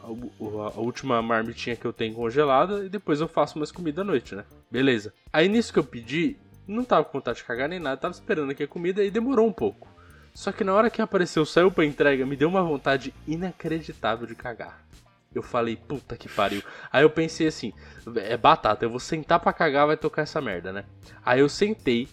a 0.75 0.81
última 0.81 1.21
marmitinha 1.23 1.75
que 1.75 1.85
eu 1.85 1.93
tenho 1.93 2.15
congelada 2.15 2.85
e 2.85 2.89
depois 2.89 3.21
eu 3.21 3.29
faço 3.29 3.59
mais 3.59 3.73
comida 3.73 4.03
à 4.03 4.05
noite, 4.05 4.35
né? 4.35 4.45
Beleza. 4.71 5.15
Aí 5.33 5.49
nisso 5.49 5.73
que 5.73 5.79
eu 5.79 5.85
pedi, 5.85 6.37
não 6.69 6.85
tava 6.85 7.05
com 7.05 7.19
vontade 7.19 7.39
de 7.39 7.45
cagar 7.45 7.69
nem 7.69 7.81
nada, 7.81 7.97
tava 7.97 8.13
esperando 8.13 8.51
aqui 8.51 8.63
a 8.63 8.69
comida 8.69 9.03
e 9.03 9.11
demorou 9.11 9.47
um 9.47 9.53
pouco. 9.53 9.89
Só 10.35 10.51
que 10.51 10.65
na 10.65 10.75
hora 10.75 10.91
que 10.91 11.01
apareceu, 11.01 11.47
saiu 11.47 11.71
pra 11.71 11.85
entrega, 11.85 12.27
me 12.27 12.35
deu 12.35 12.49
uma 12.49 12.63
vontade 12.63 13.15
inacreditável 13.27 14.27
de 14.27 14.35
cagar. 14.35 14.85
Eu 15.33 15.43
falei, 15.43 15.77
puta 15.77 16.17
que 16.17 16.29
pariu. 16.29 16.63
Aí 16.93 17.03
eu 17.03 17.11
pensei 17.11 17.47
assim, 17.47 17.73
é 18.17 18.37
batata, 18.37 18.85
eu 18.85 18.91
vou 18.91 19.01
sentar 19.01 19.39
pra 19.39 19.53
cagar, 19.53 19.87
vai 19.87 19.97
tocar 19.97 20.23
essa 20.23 20.41
merda, 20.41 20.73
né? 20.73 20.85
Aí 21.25 21.41
eu 21.41 21.49
sentei, 21.49 22.09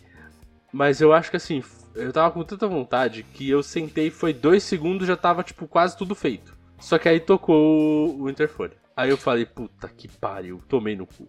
mas 0.71 1.01
eu 1.01 1.11
acho 1.11 1.31
que 1.31 1.37
assim, 1.37 1.63
eu 1.95 2.13
tava 2.13 2.31
com 2.31 2.43
tanta 2.43 2.67
vontade 2.67 3.23
que 3.23 3.49
eu 3.49 3.63
sentei, 3.63 4.09
foi 4.09 4.33
dois 4.33 4.63
segundos, 4.63 5.07
já 5.07 5.17
tava 5.17 5.43
tipo 5.43 5.67
quase 5.67 5.97
tudo 5.97 6.15
feito. 6.15 6.55
Só 6.79 6.97
que 6.97 7.09
aí 7.09 7.19
tocou 7.19 8.19
o, 8.19 8.29
interfone. 8.29 8.73
Aí 8.95 9.09
eu 9.09 9.17
falei, 9.17 9.45
puta 9.45 9.87
que 9.87 10.07
pariu, 10.07 10.61
tomei 10.67 10.95
no 10.95 11.07
cu. 11.07 11.27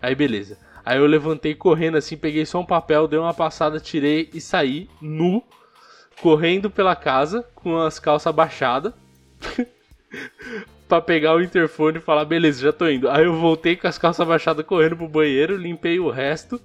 Aí 0.00 0.14
beleza. 0.14 0.58
Aí 0.84 0.98
eu 0.98 1.06
levantei 1.06 1.54
correndo 1.54 1.96
assim, 1.96 2.16
peguei 2.16 2.44
só 2.44 2.60
um 2.60 2.66
papel, 2.66 3.08
dei 3.08 3.18
uma 3.18 3.34
passada, 3.34 3.80
tirei 3.80 4.30
e 4.34 4.40
saí 4.40 4.88
nu, 5.00 5.42
correndo 6.20 6.70
pela 6.70 6.96
casa 6.96 7.44
com 7.54 7.78
as 7.78 7.98
calças 7.98 8.26
abaixadas. 8.26 8.92
pra 10.88 11.00
pegar 11.00 11.34
o 11.34 11.42
interfone 11.42 11.98
e 11.98 12.00
falar, 12.00 12.24
beleza, 12.24 12.62
já 12.62 12.72
tô 12.72 12.88
indo. 12.88 13.08
Aí 13.10 13.24
eu 13.24 13.34
voltei 13.34 13.76
com 13.76 13.88
as 13.88 13.98
calças 13.98 14.20
abaixadas 14.20 14.64
correndo 14.66 14.96
pro 14.96 15.08
banheiro, 15.08 15.56
limpei 15.56 15.98
o 15.98 16.10
resto, 16.10 16.60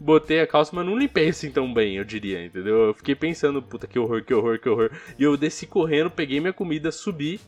botei 0.00 0.40
a 0.40 0.46
calça, 0.46 0.74
mas 0.74 0.84
não 0.84 0.98
limpei 0.98 1.28
assim 1.28 1.50
tão 1.50 1.72
bem, 1.72 1.96
eu 1.96 2.04
diria, 2.04 2.44
entendeu? 2.44 2.88
Eu 2.88 2.94
fiquei 2.94 3.14
pensando, 3.14 3.62
puta, 3.62 3.86
que 3.86 3.98
horror, 3.98 4.22
que 4.22 4.34
horror, 4.34 4.58
que 4.58 4.68
horror. 4.68 4.90
E 5.18 5.22
eu 5.22 5.36
desci 5.36 5.66
correndo, 5.66 6.10
peguei 6.10 6.40
minha 6.40 6.52
comida, 6.52 6.90
subi, 6.90 7.40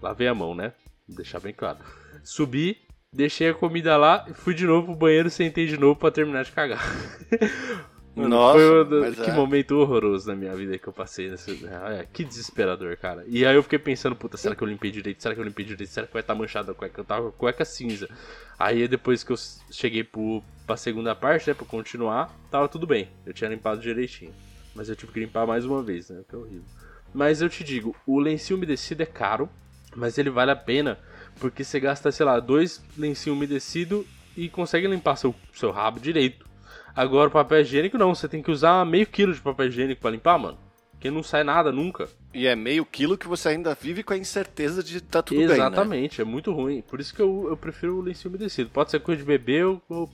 lavei 0.00 0.28
a 0.28 0.34
mão, 0.34 0.54
né? 0.54 0.72
Vou 1.06 1.16
deixar 1.16 1.40
bem 1.40 1.52
claro. 1.52 1.78
Subi, 2.24 2.78
deixei 3.12 3.50
a 3.50 3.54
comida 3.54 3.96
lá, 3.96 4.26
fui 4.34 4.54
de 4.54 4.66
novo 4.66 4.88
pro 4.88 4.96
banheiro, 4.96 5.30
sentei 5.30 5.66
de 5.66 5.76
novo 5.76 5.98
pra 5.98 6.10
terminar 6.10 6.44
de 6.44 6.52
cagar. 6.52 6.82
Mano, 8.14 8.28
Nossa, 8.28 8.58
foi 8.58 8.84
do- 8.84 9.14
que 9.24 9.30
é. 9.30 9.32
momento 9.32 9.72
horroroso 9.78 10.28
na 10.28 10.34
minha 10.36 10.54
vida 10.54 10.76
que 10.76 10.86
eu 10.86 10.92
passei. 10.92 11.30
Nesse... 11.30 11.64
É, 11.66 12.06
que 12.12 12.22
desesperador, 12.24 12.94
cara. 12.98 13.24
E 13.26 13.46
aí 13.46 13.54
eu 13.54 13.62
fiquei 13.62 13.78
pensando, 13.78 14.14
puta, 14.14 14.36
será 14.36 14.54
que 14.54 14.62
eu 14.62 14.68
limpei 14.68 14.90
direito? 14.90 15.22
Será 15.22 15.34
que 15.34 15.40
eu 15.40 15.44
limpei 15.44 15.64
direito? 15.64 15.88
Será 15.90 16.06
que 16.06 16.12
vai 16.12 16.20
estar 16.20 16.34
manchada 16.34 16.72
a 16.72 16.74
cueca? 16.74 17.00
Eu 17.00 17.04
tava 17.04 17.30
com 17.32 17.38
cueca 17.38 17.64
cinza. 17.64 18.08
Aí 18.58 18.86
depois 18.86 19.24
que 19.24 19.32
eu 19.32 19.36
cheguei 19.70 20.04
pro, 20.04 20.42
pra 20.66 20.76
segunda 20.76 21.14
parte, 21.14 21.48
né, 21.48 21.54
pra 21.54 21.64
continuar, 21.64 22.30
tava 22.50 22.68
tudo 22.68 22.86
bem. 22.86 23.08
Eu 23.24 23.32
tinha 23.32 23.48
limpado 23.48 23.80
direitinho. 23.80 24.34
Mas 24.74 24.88
eu 24.90 24.96
tive 24.96 25.10
que 25.12 25.20
limpar 25.20 25.46
mais 25.46 25.64
uma 25.64 25.82
vez, 25.82 26.10
né, 26.10 26.22
que 26.28 26.34
é 26.34 26.38
horrível. 26.38 26.64
Mas 27.14 27.40
eu 27.40 27.48
te 27.48 27.64
digo, 27.64 27.96
o 28.06 28.18
lencinho 28.18 28.56
umedecido 28.58 29.02
é 29.02 29.06
caro, 29.06 29.48
mas 29.96 30.16
ele 30.18 30.30
vale 30.30 30.50
a 30.50 30.56
pena 30.56 30.98
porque 31.40 31.64
você 31.64 31.80
gasta, 31.80 32.12
sei 32.12 32.24
lá, 32.26 32.38
dois 32.40 32.82
lencinhos 32.96 33.36
umedecidos 33.36 34.04
e 34.36 34.48
consegue 34.50 34.86
limpar 34.86 35.16
seu, 35.16 35.34
seu 35.54 35.70
rabo 35.70 35.98
direito. 35.98 36.46
Agora, 36.94 37.28
o 37.28 37.32
papel 37.32 37.60
higiênico 37.60 37.96
não, 37.98 38.14
você 38.14 38.28
tem 38.28 38.42
que 38.42 38.50
usar 38.50 38.84
meio 38.84 39.06
quilo 39.06 39.32
de 39.32 39.40
papel 39.40 39.66
higiênico 39.66 40.00
pra 40.00 40.10
limpar, 40.10 40.38
mano. 40.38 40.58
Porque 40.92 41.10
não 41.10 41.22
sai 41.22 41.42
nada 41.42 41.72
nunca. 41.72 42.08
E 42.32 42.46
é 42.46 42.54
meio 42.54 42.84
quilo 42.84 43.18
que 43.18 43.26
você 43.26 43.48
ainda 43.48 43.74
vive 43.74 44.04
com 44.04 44.12
a 44.12 44.16
incerteza 44.16 44.84
de 44.84 45.00
tá 45.00 45.20
tudo 45.20 45.38
bem, 45.38 45.48
né? 45.48 45.54
Exatamente, 45.54 46.20
é 46.20 46.24
muito 46.24 46.52
ruim. 46.52 46.80
Por 46.80 47.00
isso 47.00 47.12
que 47.12 47.20
eu, 47.20 47.46
eu 47.48 47.56
prefiro 47.56 47.96
o 47.96 48.00
lencinho 48.00 48.28
umedecido. 48.30 48.70
Pode 48.70 48.92
ser 48.92 49.00
coisa 49.00 49.20
de 49.20 49.26
bebê 49.26 49.64
ou. 49.64 49.82
ou, 49.88 50.08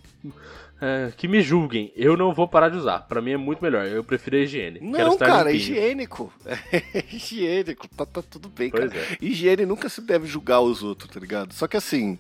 é, 0.81 1.13
que 1.15 1.29
me 1.29 1.43
julguem. 1.43 1.93
Eu 1.95 2.17
não 2.17 2.33
vou 2.33 2.49
parar 2.49 2.71
de 2.71 2.79
usar. 2.79 3.01
Pra 3.01 3.21
mim 3.21 3.33
é 3.33 3.37
muito 3.37 3.63
melhor. 3.63 3.85
Eu 3.87 4.03
prefiro 4.03 4.37
a 4.37 4.39
higiene. 4.39 4.81
Não, 4.81 5.19
cara, 5.19 5.51
é 5.51 5.57
higiênico. 5.57 6.33
É 6.73 7.05
higiênico, 7.13 7.87
tá, 7.89 8.07
tá 8.07 8.23
tudo 8.23 8.49
bem, 8.49 8.71
Pois 8.71 8.91
cara. 8.91 8.99
é. 8.99 9.19
Higiene 9.21 9.67
nunca 9.67 9.91
se 9.91 10.01
deve 10.01 10.27
julgar 10.27 10.61
os 10.61 10.83
outros, 10.83 11.11
tá 11.11 11.21
ligado? 11.21 11.53
Só 11.53 11.67
que 11.67 11.77
assim, 11.77 12.19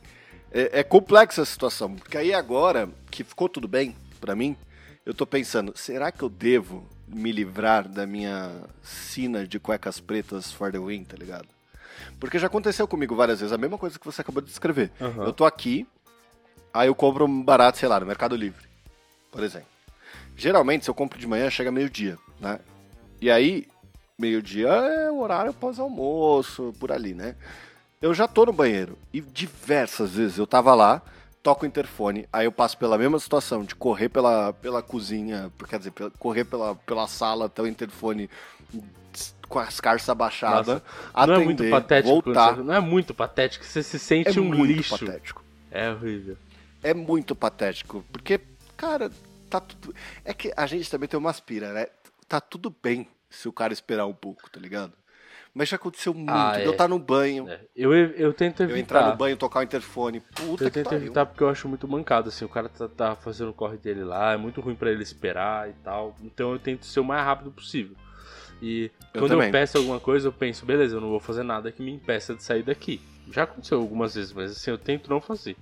é, 0.52 0.80
é 0.80 0.82
complexa 0.82 1.40
a 1.40 1.46
situação. 1.46 1.94
Porque 1.94 2.18
aí 2.18 2.34
agora, 2.34 2.86
que 3.10 3.24
ficou 3.24 3.48
tudo 3.48 3.66
bem 3.66 3.94
pra 4.18 4.34
mim, 4.34 4.56
eu 5.04 5.14
tô 5.14 5.26
pensando, 5.26 5.72
será 5.76 6.12
que 6.12 6.22
eu 6.22 6.28
devo 6.28 6.86
me 7.06 7.32
livrar 7.32 7.88
da 7.88 8.06
minha 8.06 8.52
sina 8.82 9.46
de 9.46 9.58
cuecas 9.58 10.00
pretas 10.00 10.52
for 10.52 10.70
the 10.70 10.78
win, 10.78 11.04
tá 11.04 11.16
ligado? 11.16 11.48
Porque 12.20 12.38
já 12.38 12.46
aconteceu 12.46 12.86
comigo 12.86 13.14
várias 13.14 13.40
vezes, 13.40 13.52
a 13.52 13.58
mesma 13.58 13.78
coisa 13.78 13.98
que 13.98 14.04
você 14.04 14.20
acabou 14.20 14.42
de 14.42 14.48
descrever. 14.48 14.90
Aham. 15.00 15.24
Eu 15.24 15.32
tô 15.32 15.44
aqui, 15.44 15.86
aí 16.72 16.88
eu 16.88 16.94
compro 16.94 17.24
um 17.24 17.42
barato, 17.42 17.78
sei 17.78 17.88
lá, 17.88 17.98
no 17.98 18.06
Mercado 18.06 18.36
Livre, 18.36 18.66
por 19.30 19.42
exemplo. 19.42 19.68
Geralmente, 20.36 20.84
se 20.84 20.90
eu 20.90 20.94
compro 20.94 21.18
de 21.18 21.26
manhã, 21.26 21.50
chega 21.50 21.72
meio-dia, 21.72 22.16
né? 22.38 22.60
E 23.20 23.30
aí, 23.30 23.66
meio-dia 24.18 24.68
é 24.68 25.10
o 25.10 25.20
horário 25.20 25.52
pós-almoço, 25.52 26.74
por 26.78 26.92
ali, 26.92 27.14
né? 27.14 27.34
Eu 28.00 28.14
já 28.14 28.28
tô 28.28 28.46
no 28.46 28.52
banheiro. 28.52 28.96
E 29.12 29.20
diversas 29.20 30.12
vezes 30.12 30.38
eu 30.38 30.46
tava 30.46 30.74
lá, 30.74 31.02
toco 31.42 31.64
o 31.64 31.68
interfone, 31.68 32.28
aí 32.32 32.46
eu 32.46 32.52
passo 32.52 32.76
pela 32.76 32.98
mesma 32.98 33.18
situação 33.18 33.62
de 33.64 33.74
correr 33.74 34.08
pela, 34.08 34.52
pela 34.54 34.82
cozinha, 34.82 35.50
quer 35.68 35.78
dizer, 35.78 35.92
correr 36.18 36.44
pela, 36.44 36.74
pela 36.74 37.06
sala 37.06 37.46
até 37.46 37.62
o 37.62 37.66
interfone 37.66 38.28
com 39.48 39.58
as 39.58 39.80
carças 39.80 40.08
abaixadas, 40.08 40.82
Não 41.26 41.34
é 41.34 41.38
muito 41.38 41.68
patético. 41.70 42.08
voltar. 42.22 42.56
Não 42.58 42.74
é 42.74 42.80
muito 42.80 43.14
patético. 43.14 43.64
Você 43.64 43.82
se 43.82 43.98
sente 43.98 44.36
É 44.38 44.40
um 44.40 44.44
muito 44.44 44.64
lixo. 44.64 44.98
patético. 44.98 45.42
É 45.70 45.90
horrível. 45.90 46.36
é 46.82 46.92
muito 46.92 47.34
patético. 47.34 48.04
Porque, 48.12 48.40
cara, 48.76 49.10
tá 49.48 49.58
tudo. 49.60 49.94
É 50.24 50.34
que 50.34 50.52
a 50.56 50.66
gente 50.66 50.90
também 50.90 51.08
tem 51.08 51.18
uma 51.18 51.30
aspira, 51.30 51.72
né? 51.72 51.86
Tá 52.28 52.40
tudo 52.42 52.74
bem 52.82 53.08
se 53.30 53.48
o 53.48 53.52
cara 53.52 53.72
esperar 53.72 54.06
um 54.06 54.12
pouco, 54.14 54.50
tá 54.50 54.60
ligado? 54.60 54.92
Mas 55.58 55.68
já 55.68 55.74
aconteceu 55.76 56.14
muito. 56.14 56.30
Ah, 56.30 56.52
de 56.54 56.60
é. 56.62 56.66
Eu 56.66 56.70
estar 56.70 56.86
no 56.86 56.98
banho, 57.00 57.48
É, 57.48 57.60
Eu, 57.74 57.92
eu 57.92 58.32
tento 58.32 58.62
evitar. 58.62 58.74
eu 58.76 58.80
entrar 58.80 59.10
no 59.10 59.16
banho, 59.16 59.36
tocar 59.36 59.58
o 59.58 59.62
interfone. 59.64 60.20
Puta 60.20 60.64
Eu 60.64 60.68
que 60.68 60.70
tento 60.70 60.84
pariu. 60.84 61.00
evitar 61.02 61.26
porque 61.26 61.42
eu 61.42 61.48
acho 61.48 61.68
muito 61.68 61.88
mancado, 61.88 62.28
assim, 62.28 62.44
o 62.44 62.48
cara 62.48 62.68
tá, 62.68 62.86
tá 62.88 63.16
fazendo 63.16 63.50
o 63.50 63.52
corre 63.52 63.76
dele 63.76 64.04
lá, 64.04 64.32
é 64.32 64.36
muito 64.36 64.60
ruim 64.60 64.76
pra 64.76 64.88
ele 64.90 65.02
esperar 65.02 65.68
e 65.68 65.72
tal. 65.82 66.14
Então 66.22 66.52
eu 66.52 66.58
tento 66.60 66.86
ser 66.86 67.00
o 67.00 67.04
mais 67.04 67.24
rápido 67.24 67.50
possível. 67.50 67.96
E 68.62 68.90
Eu 69.14 69.20
quando 69.20 69.30
também. 69.32 69.48
eu 69.48 69.52
peço 69.52 69.78
alguma 69.78 69.98
coisa, 70.00 70.28
eu 70.28 70.32
penso, 70.32 70.64
beleza, 70.64 70.96
eu 70.96 71.00
não 71.00 71.08
vou 71.10 71.20
fazer 71.20 71.42
nada 71.42 71.70
que 71.72 71.82
me 71.82 71.92
impeça 71.92 72.34
de 72.34 72.42
sair 72.42 72.62
daqui. 72.62 73.00
Já 73.32 73.42
aconteceu 73.42 73.78
algumas 73.80 74.14
vezes, 74.14 74.32
mas 74.32 74.52
assim, 74.52 74.70
eu 74.70 74.78
tento 74.78 75.10
não 75.10 75.20
fazer. 75.20 75.56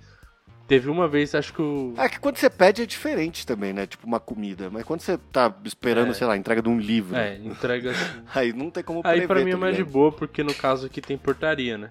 Teve 0.67 0.89
uma 0.89 1.07
vez, 1.07 1.33
acho 1.33 1.53
que 1.53 1.61
o. 1.61 1.93
É 1.97 2.09
que 2.09 2.19
quando 2.19 2.35
você 2.37 2.49
pede 2.49 2.81
é 2.81 2.85
diferente 2.85 3.45
também, 3.47 3.71
né? 3.71 3.87
Tipo 3.87 4.05
uma 4.05 4.19
comida. 4.19 4.69
Mas 4.69 4.83
quando 4.83 4.99
você 4.99 5.17
tá 5.31 5.53
esperando, 5.63 6.11
É. 6.11 6.13
sei 6.13 6.27
lá, 6.27 6.35
entrega 6.35 6.61
de 6.61 6.67
um 6.67 6.77
livro. 6.77 7.15
É, 7.15 7.37
entrega 7.37 7.91
assim. 7.91 8.21
Aí 8.35 8.51
não 8.51 8.69
tem 8.69 8.83
como 8.83 9.01
Aí 9.05 9.25
pra 9.25 9.43
mim 9.45 9.51
é 9.51 9.55
mais 9.55 9.75
de 9.75 9.81
ligado? 9.81 9.93
boa, 9.93 10.11
porque 10.11 10.43
no 10.43 10.53
caso 10.53 10.87
aqui 10.87 10.99
tem 11.01 11.17
portaria, 11.17 11.77
né? 11.77 11.89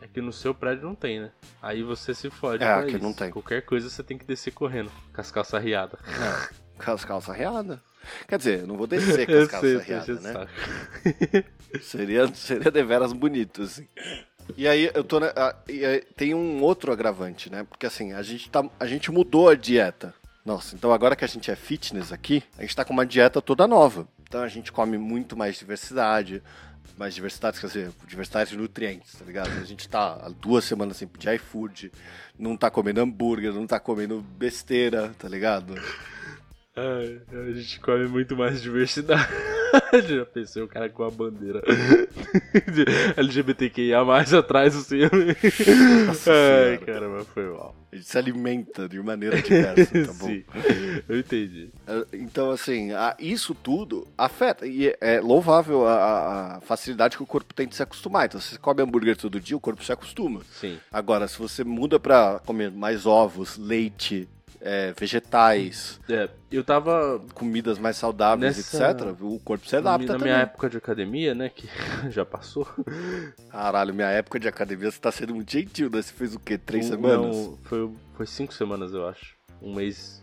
É 0.00 0.06
que 0.06 0.20
no 0.20 0.32
seu 0.32 0.54
prédio 0.54 0.84
não 0.84 0.94
tem, 0.94 1.18
né? 1.22 1.30
Aí 1.60 1.82
você 1.82 2.14
se 2.14 2.30
fode. 2.30 2.62
É, 2.62 2.72
aqui 2.72 2.90
isso. 2.96 3.02
não 3.02 3.12
tem. 3.12 3.30
Qualquer 3.30 3.62
coisa 3.62 3.90
você 3.90 4.02
tem 4.02 4.16
que 4.16 4.24
descer 4.24 4.52
correndo, 4.52 4.92
com 5.12 5.20
as 5.20 5.30
calças 5.32 5.60
riadas. 5.62 5.98
Com 6.84 6.92
as 6.92 7.04
calças 7.04 7.36
riadas. 7.36 7.80
Quer 8.28 8.36
dizer, 8.38 8.60
eu 8.60 8.66
não 8.66 8.76
vou 8.76 8.86
descer 8.86 9.24
com 9.26 9.32
as 9.32 9.48
calças 9.48 9.82
riadas, 9.84 10.22
né? 10.22 10.32
saco. 10.32 10.50
Seria, 11.82 12.28
seria 12.34 12.70
deveras 12.70 13.12
bonito, 13.12 13.62
assim. 13.62 13.88
E 14.56 14.68
aí, 14.68 14.90
eu 14.94 15.02
tô. 15.04 15.20
na- 15.20 15.32
e 15.68 15.84
aí 15.84 16.00
tem 16.16 16.34
um 16.34 16.62
outro 16.62 16.92
agravante, 16.92 17.50
né? 17.50 17.64
Porque 17.68 17.86
assim, 17.86 18.12
a 18.12 18.22
gente, 18.22 18.50
tá, 18.50 18.64
a 18.78 18.86
gente 18.86 19.10
mudou 19.10 19.48
a 19.48 19.54
dieta. 19.54 20.14
Nossa, 20.44 20.74
então 20.76 20.92
agora 20.92 21.16
que 21.16 21.24
a 21.24 21.28
gente 21.28 21.50
é 21.50 21.56
fitness 21.56 22.12
aqui, 22.12 22.42
a 22.58 22.62
gente 22.62 22.76
tá 22.76 22.84
com 22.84 22.92
uma 22.92 23.06
dieta 23.06 23.40
toda 23.40 23.66
nova. 23.66 24.06
Então 24.28 24.42
a 24.42 24.48
gente 24.48 24.70
come 24.70 24.98
muito 24.98 25.36
mais 25.36 25.56
diversidade. 25.58 26.42
Mais 26.98 27.14
diversidade, 27.14 27.58
quer 27.58 27.66
dizer, 27.66 27.90
diversidade 28.06 28.50
de 28.50 28.56
nutrientes, 28.56 29.14
tá 29.18 29.24
ligado? 29.24 29.50
A 29.60 29.64
gente 29.64 29.88
tá 29.88 30.20
há 30.22 30.28
duas 30.28 30.64
semanas 30.64 30.96
sem 30.98 31.08
pedir 31.08 31.34
iFood, 31.34 31.90
não 32.38 32.56
tá 32.56 32.70
comendo 32.70 33.00
hambúrguer, 33.00 33.52
não 33.52 33.66
tá 33.66 33.80
comendo 33.80 34.20
besteira, 34.20 35.12
tá 35.18 35.28
ligado? 35.28 35.74
Ai, 36.76 37.20
a 37.32 37.52
gente 37.52 37.80
come 37.80 38.06
muito 38.06 38.36
mais 38.36 38.60
diversidade. 38.62 39.26
Já 40.06 40.24
pensei 40.26 40.62
o 40.62 40.68
cara 40.68 40.88
com 40.88 41.02
a 41.02 41.10
bandeira 41.10 41.60
de 42.72 42.84
LGBTQIA 43.16 44.04
mais 44.04 44.32
atrás, 44.34 44.74
assim. 44.76 44.98
Nossa 46.06 46.30
Ai, 46.32 46.76
Senhora. 46.78 46.78
caramba, 46.86 47.24
foi 47.24 47.44
mal. 47.50 47.74
A 47.92 47.96
gente 47.96 48.08
se 48.08 48.18
alimenta 48.18 48.88
de 48.88 49.00
maneira 49.00 49.40
diversa, 49.40 49.86
tá 49.86 50.12
bom? 50.14 50.26
Sim, 50.26 50.44
eu 51.08 51.18
entendi. 51.18 51.70
É, 51.86 52.04
Então, 52.14 52.50
assim, 52.50 52.88
isso 53.20 53.54
tudo 53.54 54.06
afeta. 54.18 54.66
E 54.66 54.94
é- 55.00 55.20
louvável 55.20 55.86
a- 55.86 55.94
a, 55.94 56.56
a 56.56 56.60
facilidade 56.60 57.16
que 57.16 57.22
o 57.22 57.26
corpo 57.26 57.54
tem 57.54 57.68
de 57.68 57.76
se 57.76 57.82
acostumar. 57.82 58.26
Então, 58.26 58.40
se 58.40 58.50
você 58.50 58.58
come 58.58 58.82
hambúrguer 58.82 59.16
todo 59.16 59.40
dia, 59.40 59.56
o 59.56 59.60
corpo 59.60 59.84
se 59.84 59.92
acostuma. 59.92 60.40
Sim. 60.60 60.76
Agora, 60.92 61.28
se 61.28 61.38
você 61.38 61.62
muda 61.62 62.00
pra 62.00 62.40
comer 62.44 62.70
mais 62.72 63.06
ovos, 63.06 63.56
leite, 63.56 64.28
é, 64.66 64.94
vegetais, 64.98 66.00
É, 66.08 66.26
eu 66.50 66.64
tava 66.64 67.20
comidas 67.34 67.78
mais 67.78 67.96
saudáveis, 67.98 68.56
Nessa- 68.56 68.90
etc., 68.92 69.14
o 69.20 69.38
corpo 69.40 69.66
se 69.68 69.78
na 69.78 69.92
adapta 69.94 70.14
minha 70.14 70.18
também. 70.18 70.32
época 70.32 70.70
de 70.70 70.78
academia, 70.78 71.34
né, 71.34 71.50
que 71.50 71.68
já 72.10 72.24
passou. 72.24 72.66
Caralho, 73.50 73.92
minha 73.94 74.08
época 74.08 74.40
de 74.40 74.48
academia 74.48 74.90
você 74.90 74.98
tá 74.98 75.12
sendo 75.12 75.34
muito 75.34 75.52
gentil, 75.52 75.90
né? 75.90 76.00
Você 76.00 76.12
fez 76.12 76.34
o 76.34 76.40
quê? 76.40 76.56
Três 76.56 76.86
Um- 76.86 76.88
semanas? 76.88 77.36
não, 77.36 77.58
foi, 77.64 77.90
foi 78.16 78.26
cinco 78.26 78.54
semanas, 78.54 78.92
eu 78.94 79.06
acho. 79.06 79.34
Um 79.60 79.74
mês 79.74 80.22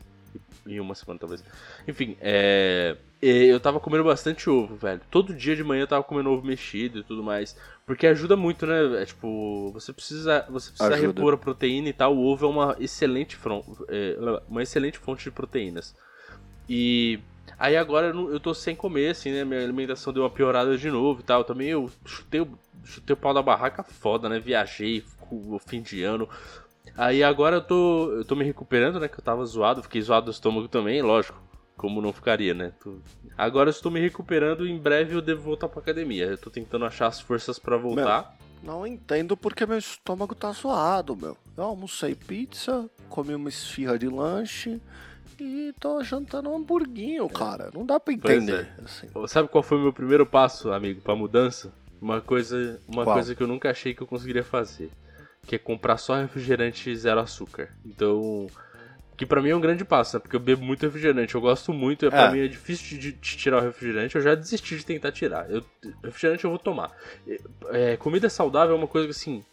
e 0.66 0.80
uma 0.80 0.96
semana, 0.96 1.20
talvez. 1.20 1.44
Enfim, 1.88 2.18
é. 2.20 2.98
Eu 3.22 3.60
tava 3.60 3.80
comendo 3.80 4.04
bastante 4.04 4.50
ovo, 4.50 4.76
velho. 4.76 5.00
Todo 5.12 5.34
dia 5.34 5.56
de 5.56 5.64
manhã 5.64 5.84
eu 5.84 5.88
tava 5.88 6.04
comendo 6.04 6.32
ovo 6.32 6.44
mexido 6.46 7.00
e 7.00 7.04
tudo 7.04 7.22
mais. 7.22 7.56
Porque 7.86 8.08
ajuda 8.08 8.36
muito, 8.36 8.66
né? 8.66 9.02
É 9.02 9.06
tipo, 9.06 9.70
você 9.74 9.94
precisa, 9.94 10.44
você 10.50 10.72
precisa 10.72 10.96
Ajuda. 10.96 11.08
repor 11.20 11.34
a 11.36 11.38
proteína 11.38 11.90
e 11.90 11.94
tal. 11.94 12.16
O 12.16 12.26
ovo 12.26 12.48
é 12.48 12.50
uma 12.50 12.76
excelente, 12.80 13.36
fron- 13.36 13.64
é, 13.88 14.18
uma 14.50 14.64
excelente 14.64 14.98
fonte 14.98 15.24
de 15.24 15.30
proteínas. 15.32 15.96
E 16.68 17.20
aí 17.60 17.78
agora 17.78 18.08
eu, 18.08 18.14
não- 18.14 18.32
eu 18.32 18.40
tô 18.40 18.56
sem 18.56 18.76
comer, 18.76 19.12
assim, 19.12 19.32
né? 19.32 19.44
Minha 19.46 19.64
alimentação 19.64 20.12
deu 20.12 20.24
uma 20.24 20.30
piorada 20.30 20.76
de 20.76 20.90
novo 20.90 21.20
e 21.20 21.24
tal. 21.24 21.44
Também 21.44 21.68
eu 21.70 21.92
chutei, 22.04 22.42
o- 22.42 22.58
chutei 22.84 23.14
o 23.14 23.18
pau 23.18 23.36
da 23.36 23.42
barraca 23.44 23.84
foda, 23.84 24.28
né? 24.30 24.40
Viajei, 24.40 25.04
o 25.30 25.60
fim 25.60 25.80
de 25.84 26.02
ano. 26.02 26.28
Aí 26.98 27.24
agora 27.24 27.58
eu 27.58 27.62
tô, 27.62 28.12
eu 28.14 28.26
tô 28.26 28.36
me 28.36 28.44
recuperando, 28.44 29.00
né? 29.00 29.08
Que 29.08 29.20
eu 29.20 29.24
tava 29.24 29.46
zoado, 29.46 29.84
fiquei 29.84 30.02
zoado 30.02 30.26
do 30.26 30.32
estômago 30.32 30.68
também, 30.68 31.04
lógico. 31.04 31.40
Como 31.82 32.00
não 32.00 32.14
ficaria, 32.14 32.54
né? 32.54 32.74
Tô- 32.80 33.00
Agora 33.36 33.70
eu 33.70 33.72
estou 33.72 33.92
me 33.92 34.00
recuperando 34.00 34.68
e 34.68 34.72
em 34.72 34.78
breve 34.78 35.16
eu 35.16 35.22
devo 35.22 35.42
voltar 35.42 35.68
pra 35.68 35.80
academia. 35.82 36.26
Eu 36.26 36.38
tô 36.38 36.52
tentando 36.52 36.86
achar 36.86 37.08
as 37.08 37.20
forças 37.20 37.58
pra 37.58 37.76
voltar. 37.76 38.38
Não 38.62 38.86
entendo 38.86 39.36
porque 39.36 39.66
meu 39.66 39.80
estômago 39.80 40.36
tá 40.36 40.52
zoado, 40.52 41.16
meu. 41.16 41.36
Eu 41.58 41.64
almocei 41.64 42.14
pizza, 42.14 42.88
comi 43.10 43.34
uma 43.34 43.50
esfirra 43.50 43.98
de 43.98 44.08
lanche 44.08 44.80
e 45.40 45.74
tô 45.80 46.04
jantando 46.04 46.52
um 46.52 46.56
hamburguinho, 46.58 47.28
cara. 47.28 47.72
Não 47.74 47.84
dá 47.84 48.00
pra 48.00 48.14
entender. 48.14 48.70
assim. 48.86 49.08
Sabe 49.28 49.50
qual 49.50 49.64
foi 49.64 49.80
o 49.80 49.82
meu 49.82 49.92
primeiro 49.92 50.24
passo, 50.28 50.72
amigo, 50.72 51.02
pra 51.02 51.16
mudança? 51.16 51.74
Uma 52.00 52.22
coisa, 52.22 52.80
uma 52.88 53.04
Qual? 53.04 53.16
coisa 53.16 53.34
que 53.34 53.42
eu 53.42 53.48
nunca 53.48 53.72
achei 53.72 53.96
que 53.96 54.02
eu 54.04 54.08
conseguiria 54.08 54.44
fazer, 54.44 54.92
que 55.48 55.56
é 55.56 55.58
comprar 55.58 55.98
só 55.98 56.14
refrigerante 56.16 56.96
zero 56.96 57.20
açúcar. 57.20 57.70
Então, 57.84 58.46
que 59.22 59.26
pra 59.28 59.40
mim 59.40 59.50
é 59.50 59.56
um 59.56 59.62
grande 59.62 59.86
passo, 59.86 60.16
né? 60.16 60.20
Porque 60.20 60.36
eu 60.36 60.40
bebo 60.40 60.64
muito 60.66 60.82
refrigerante, 60.84 61.36
eu 61.36 61.42
gosto 61.42 61.72
muito, 61.72 62.08
e 62.08 62.10
pra 62.10 62.24
É. 62.24 62.32
mim 62.32 62.40
é 62.40 62.48
difícil 62.48 62.98
de, 62.98 63.12
de 63.12 63.38
tirar 63.38 63.60
o 63.60 63.62
refrigerante, 63.62 64.16
eu 64.16 64.22
já 64.22 64.34
desisti 64.34 64.76
de 64.76 64.84
tentar 64.84 65.12
tirar. 65.12 65.48
Eu, 65.48 65.64
refrigerante 66.04 66.44
eu 66.44 66.50
vou 66.50 66.58
tomar. 66.58 66.92
É, 67.70 67.96
comida 67.98 68.28
saudável 68.30 68.74
é 68.76 68.78
uma 68.80 68.88
coisa 68.88 69.06
que 69.08 69.12
assim, 69.12 69.44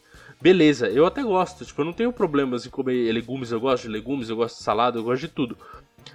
beleza, 0.40 0.88
eu 0.88 1.04
até 1.04 1.22
gosto, 1.22 1.66
tipo, 1.66 1.82
eu 1.82 1.84
não 1.84 1.92
tenho 1.92 2.10
problemas 2.14 2.64
em 2.64 2.70
comer 2.70 3.12
legumes, 3.12 3.52
eu 3.52 3.60
gosto 3.60 3.82
de 3.82 3.88
legumes, 3.90 4.30
eu 4.30 4.36
gosto 4.36 4.56
de 4.56 4.62
salada, 4.62 4.98
eu 4.98 5.02
gosto 5.04 5.20
de 5.20 5.28
tudo. 5.28 5.58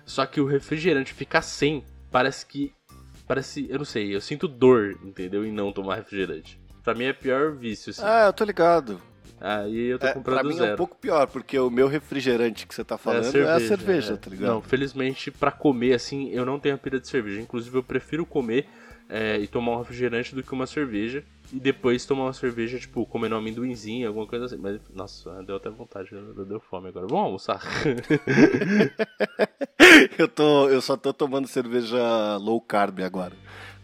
Só 0.03 0.25
que 0.25 0.41
o 0.41 0.47
refrigerante 0.47 1.13
ficar 1.13 1.43
sem, 1.43 1.83
parece 2.11 2.43
que. 2.47 2.73
Parece. 3.27 3.67
Eu 3.69 3.77
não 3.77 3.85
sei, 3.85 4.15
eu 4.15 4.19
sinto 4.19 4.47
dor, 4.47 4.97
entendeu? 5.03 5.45
Em 5.45 5.51
não 5.51 5.71
tomar 5.71 5.95
refrigerante. 5.97 6.59
Pra 6.83 6.95
mim 6.95 7.05
é 7.05 7.13
pior 7.13 7.51
vício, 7.51 7.91
assim. 7.91 8.03
É, 8.03 8.25
eu 8.27 8.33
tô 8.33 8.43
ligado. 8.43 8.99
Aí 9.45 9.87
eu 9.87 9.99
tô 9.99 10.07
É, 10.07 10.13
comprando 10.13 10.39
pra 10.39 10.47
mim 10.47 10.55
zero. 10.55 10.71
é 10.71 10.73
um 10.73 10.77
pouco 10.77 10.95
pior, 10.95 11.27
porque 11.27 11.59
o 11.59 11.69
meu 11.69 11.89
refrigerante 11.89 12.65
que 12.65 12.73
você 12.73 12.81
tá 12.81 12.97
falando 12.97 13.25
é 13.25 13.51
a 13.51 13.59
cerveja, 13.59 14.13
é. 14.13 14.15
tá 14.15 14.29
ligado? 14.29 14.49
Não, 14.49 14.61
felizmente, 14.61 15.29
pra 15.31 15.51
comer, 15.51 15.95
assim, 15.95 16.29
eu 16.29 16.45
não 16.45 16.57
tenho 16.57 16.75
a 16.75 16.77
pira 16.77 16.97
de 16.97 17.09
cerveja. 17.09 17.41
Inclusive, 17.41 17.77
eu 17.77 17.83
prefiro 17.83 18.25
comer 18.25 18.65
é, 19.09 19.37
e 19.37 19.45
tomar 19.45 19.73
um 19.73 19.79
refrigerante 19.79 20.33
do 20.33 20.41
que 20.41 20.53
uma 20.53 20.65
cerveja. 20.65 21.25
E 21.51 21.59
depois 21.59 22.05
tomar 22.05 22.23
uma 22.23 22.33
cerveja, 22.33 22.79
tipo, 22.79 23.05
comendo 23.05 23.35
um 23.35 23.37
amendoinzinho, 23.37 24.07
alguma 24.07 24.25
coisa 24.25 24.45
assim. 24.45 24.57
Mas, 24.57 24.79
nossa, 24.95 25.43
deu 25.43 25.57
até 25.57 25.69
vontade, 25.69 26.09
deu 26.09 26.45
deu 26.45 26.59
fome 26.61 26.87
agora. 26.87 27.05
Vamos 27.05 27.25
almoçar. 27.25 27.61
eu, 30.17 30.27
tô, 30.29 30.69
eu 30.69 30.81
só 30.81 30.95
tô 30.95 31.13
tomando 31.13 31.47
cerveja 31.47 32.37
low 32.37 32.61
carb 32.61 33.01
agora. 33.01 33.33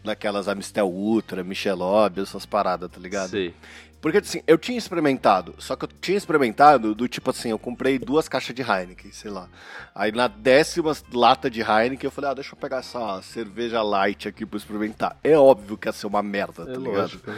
Daquelas 0.02 0.48
Amistel 0.48 0.88
Ultra, 0.88 1.44
Michelob, 1.44 2.22
essas 2.22 2.46
paradas, 2.46 2.90
tá 2.90 2.98
ligado? 2.98 3.28
Sei. 3.28 3.54
Porque 4.00 4.18
assim, 4.18 4.40
eu 4.46 4.56
tinha 4.56 4.78
experimentado, 4.78 5.54
só 5.58 5.76
que 5.76 5.84
eu 5.84 5.88
tinha 6.00 6.16
experimentado 6.16 6.94
do 6.94 7.06
tipo 7.06 7.28
assim, 7.30 7.50
eu 7.50 7.58
comprei 7.58 7.98
duas 7.98 8.28
caixas 8.28 8.54
de 8.54 8.62
Heineken, 8.62 9.12
sei 9.12 9.30
lá. 9.30 9.46
Aí 9.94 10.10
na 10.10 10.26
décima 10.26 10.96
lata 11.12 11.50
de 11.50 11.60
Heineken 11.60 12.06
eu 12.06 12.10
falei, 12.10 12.30
ah, 12.30 12.34
deixa 12.34 12.54
eu 12.54 12.56
pegar 12.58 12.78
essa 12.78 13.20
cerveja 13.20 13.82
light 13.82 14.26
aqui 14.26 14.46
pra 14.46 14.56
experimentar. 14.56 15.18
É 15.22 15.36
óbvio 15.36 15.76
que 15.76 15.86
ia 15.86 15.92
ser 15.92 16.06
uma 16.06 16.22
merda, 16.22 16.64
tá 16.64 16.72
É 16.72 16.76
ligado? 16.76 16.96
lógico. 16.96 17.30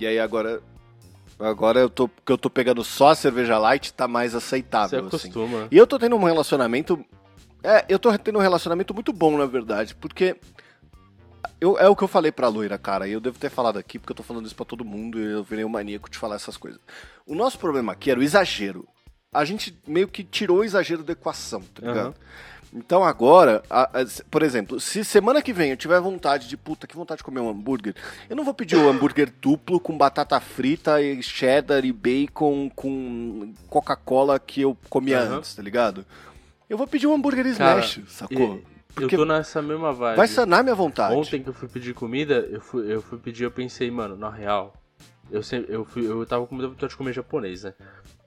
E 0.00 0.06
aí 0.06 0.18
agora. 0.18 0.60
Agora 1.38 1.78
eu 1.80 1.88
tô. 1.88 2.08
Que 2.08 2.32
eu 2.32 2.36
tô 2.38 2.50
pegando 2.50 2.82
só 2.84 3.10
a 3.10 3.14
cerveja 3.14 3.56
light, 3.56 3.92
tá 3.94 4.06
mais 4.08 4.32
Você 4.32 4.38
aceitável, 4.38 4.98
assim. 4.98 5.06
acostuma. 5.08 5.68
E 5.70 5.76
eu 5.76 5.86
tô 5.86 5.98
tendo 5.98 6.16
um 6.16 6.24
relacionamento. 6.24 7.02
É, 7.62 7.84
eu 7.88 7.98
tô 7.98 8.16
tendo 8.18 8.38
um 8.38 8.42
relacionamento 8.42 8.92
muito 8.92 9.12
bom, 9.12 9.38
na 9.38 9.46
verdade, 9.46 9.94
porque. 9.94 10.36
Eu, 11.60 11.78
é 11.78 11.88
o 11.88 11.96
que 11.96 12.02
eu 12.04 12.08
falei 12.08 12.32
pra 12.32 12.48
loira, 12.48 12.78
cara, 12.78 13.06
e 13.08 13.12
eu 13.12 13.20
devo 13.20 13.38
ter 13.38 13.50
falado 13.50 13.78
aqui, 13.78 13.98
porque 13.98 14.12
eu 14.12 14.16
tô 14.16 14.22
falando 14.22 14.46
isso 14.46 14.54
pra 14.56 14.64
todo 14.64 14.84
mundo 14.84 15.18
e 15.18 15.32
eu 15.32 15.42
virei 15.44 15.64
um 15.64 15.68
maníaco 15.68 16.10
de 16.10 16.18
falar 16.18 16.36
essas 16.36 16.56
coisas. 16.56 16.80
O 17.26 17.34
nosso 17.34 17.58
problema 17.58 17.92
aqui 17.92 18.10
era 18.10 18.18
o 18.20 18.22
exagero. 18.22 18.86
A 19.32 19.44
gente 19.44 19.76
meio 19.86 20.08
que 20.08 20.24
tirou 20.24 20.58
o 20.58 20.64
exagero 20.64 21.02
da 21.04 21.12
equação, 21.12 21.60
tá 21.74 21.80
ligado? 21.86 21.98
Aham. 22.08 22.14
Então 22.72 23.02
agora, 23.04 23.64
a- 23.68 24.00
a- 24.00 24.06
por 24.30 24.42
exemplo, 24.44 24.78
se 24.78 25.04
semana 25.04 25.42
que 25.42 25.52
vem 25.52 25.70
eu 25.72 25.76
tiver 25.76 26.00
vontade 26.00 26.48
de, 26.48 26.56
puta, 26.56 26.86
que 26.86 26.94
vontade 26.94 27.18
de 27.18 27.24
comer 27.24 27.40
um 27.40 27.48
hambúrguer, 27.50 27.96
eu 28.28 28.36
não 28.36 28.44
vou 28.44 28.54
pedir 28.54 28.76
o 28.76 28.88
hambúrguer 28.88 29.32
duplo 29.40 29.80
com 29.80 29.98
batata 29.98 30.38
frita 30.38 31.02
e 31.02 31.20
cheddar 31.20 31.84
e 31.84 31.92
bacon 31.92 32.70
com 32.70 33.52
Coca-Cola 33.68 34.38
que 34.38 34.60
eu 34.62 34.76
comia 34.88 35.18
Aham. 35.20 35.38
antes, 35.38 35.54
tá 35.54 35.62
ligado? 35.62 36.06
Eu 36.68 36.78
vou 36.78 36.86
pedir 36.86 37.08
um 37.08 37.14
hambúrguer 37.14 37.44
Cara, 37.56 37.80
smash, 37.80 38.02
sacou? 38.08 38.62
Porque 38.94 39.14
eu 39.14 39.18
tô 39.20 39.24
nessa 39.24 39.62
mesma 39.62 39.92
vibe. 39.92 40.16
vai 40.16 40.28
sanar 40.28 40.62
minha 40.62 40.74
vontade. 40.74 41.14
Ontem 41.14 41.42
que 41.42 41.48
eu 41.48 41.54
fui 41.54 41.68
pedir 41.68 41.94
comida, 41.94 42.46
eu 42.50 42.60
fui, 42.60 42.92
eu 42.92 43.00
fui 43.00 43.18
pedir, 43.18 43.44
eu 43.44 43.50
pensei, 43.50 43.90
mano, 43.90 44.16
na 44.16 44.30
real, 44.30 44.74
eu 45.30 45.42
sempre, 45.42 45.72
eu 45.74 45.84
fui, 45.84 46.06
eu 46.06 46.24
tava 46.26 46.46
com 46.46 46.54
muita 46.54 46.68
vontade 46.68 46.90
de 46.90 46.96
comer 46.96 47.12
japonês, 47.12 47.62
né? 47.64 47.74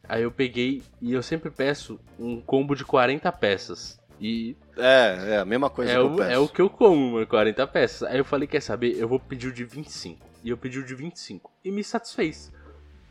Aí 0.07 0.23
eu 0.23 0.31
peguei 0.31 0.83
e 1.01 1.13
eu 1.13 1.23
sempre 1.23 1.49
peço 1.49 1.99
um 2.19 2.41
combo 2.41 2.75
de 2.75 2.83
40 2.83 3.31
peças. 3.31 3.99
E 4.19 4.55
É, 4.77 5.33
é 5.33 5.37
a 5.39 5.45
mesma 5.45 5.69
coisa 5.69 5.91
é 5.91 5.95
que 5.95 5.99
eu 5.99 6.05
o, 6.13 6.15
peço. 6.15 6.31
é 6.31 6.37
o 6.37 6.47
que 6.47 6.61
eu 6.61 6.69
como, 6.69 7.11
mano, 7.13 7.27
40 7.27 7.67
peças. 7.67 8.03
Aí 8.03 8.17
eu 8.17 8.25
falei, 8.25 8.47
quer 8.47 8.61
saber? 8.61 8.95
Eu 8.97 9.07
vou 9.07 9.19
pedir 9.19 9.47
o 9.47 9.51
de 9.51 9.63
25. 9.63 10.25
E 10.43 10.49
eu 10.49 10.57
pedi 10.57 10.79
o 10.79 10.85
de 10.85 10.93
25. 10.93 11.51
E 11.63 11.71
me 11.71 11.83
satisfez. 11.83 12.51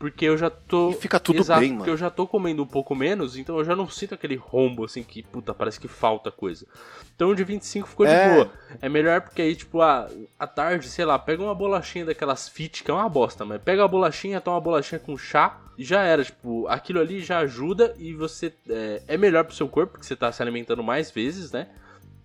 Porque 0.03 0.25
eu 0.25 0.37
já 0.37 0.49
tô. 0.49 0.89
E 0.89 0.95
fica 0.95 1.17
tudo 1.17 1.39
Exato, 1.39 1.61
bem, 1.61 1.69
porque 1.69 1.83
mano. 1.83 1.93
eu 1.93 1.97
já 1.97 2.09
tô 2.09 2.27
comendo 2.27 2.61
um 2.61 2.65
pouco 2.67 2.93
menos, 2.93 3.37
então 3.37 3.57
eu 3.57 3.63
já 3.63 3.73
não 3.73 3.87
sinto 3.89 4.13
aquele 4.13 4.35
rombo 4.35 4.83
assim 4.83 5.01
que, 5.01 5.23
puta, 5.23 5.53
parece 5.53 5.79
que 5.79 5.87
falta 5.87 6.29
coisa. 6.29 6.67
Então 7.15 7.29
o 7.29 7.35
de 7.35 7.41
25 7.45 7.87
ficou 7.87 8.05
É. 8.05 8.27
de 8.27 8.33
boa. 8.35 8.51
É 8.81 8.89
melhor 8.89 9.21
porque 9.21 9.41
aí, 9.41 9.55
tipo, 9.55 9.79
ah, 9.79 10.09
à 10.37 10.45
tarde, 10.45 10.89
sei 10.89 11.05
lá, 11.05 11.17
pega 11.17 11.41
uma 11.41 11.55
bolachinha 11.55 12.03
daquelas 12.03 12.49
fit, 12.49 12.83
que 12.83 12.91
é 12.91 12.93
uma 12.93 13.07
bosta, 13.07 13.45
mas 13.45 13.61
pega 13.61 13.85
a 13.85 13.87
bolachinha, 13.87 14.41
toma 14.41 14.57
uma 14.57 14.61
bolachinha 14.61 14.99
com 14.99 15.17
chá 15.17 15.57
e 15.77 15.85
já 15.85 16.01
era. 16.01 16.21
Tipo, 16.25 16.67
aquilo 16.67 16.99
ali 16.99 17.21
já 17.21 17.39
ajuda 17.39 17.93
e 17.97 18.13
você. 18.13 18.51
É, 18.69 19.03
é 19.07 19.17
melhor 19.17 19.45
pro 19.45 19.55
seu 19.55 19.69
corpo, 19.69 19.93
porque 19.93 20.05
você 20.05 20.17
tá 20.17 20.29
se 20.33 20.41
alimentando 20.41 20.83
mais 20.83 21.11
vezes, 21.11 21.49
né? 21.53 21.69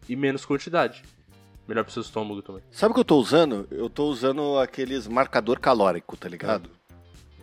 E 0.08 0.16
menos 0.16 0.44
quantidade. 0.44 1.04
Melhor 1.68 1.84
pro 1.84 1.92
seu 1.92 2.02
estômago 2.02 2.42
também. 2.42 2.62
Sabe 2.72 2.90
o 2.90 2.94
que 2.94 3.00
eu 3.00 3.04
tô 3.04 3.18
usando? 3.18 3.68
Eu 3.70 3.88
tô 3.88 4.06
usando 4.06 4.58
aqueles 4.58 5.06
marcador 5.06 5.60
calórico, 5.60 6.16
tá 6.16 6.28
ligado? 6.28 6.76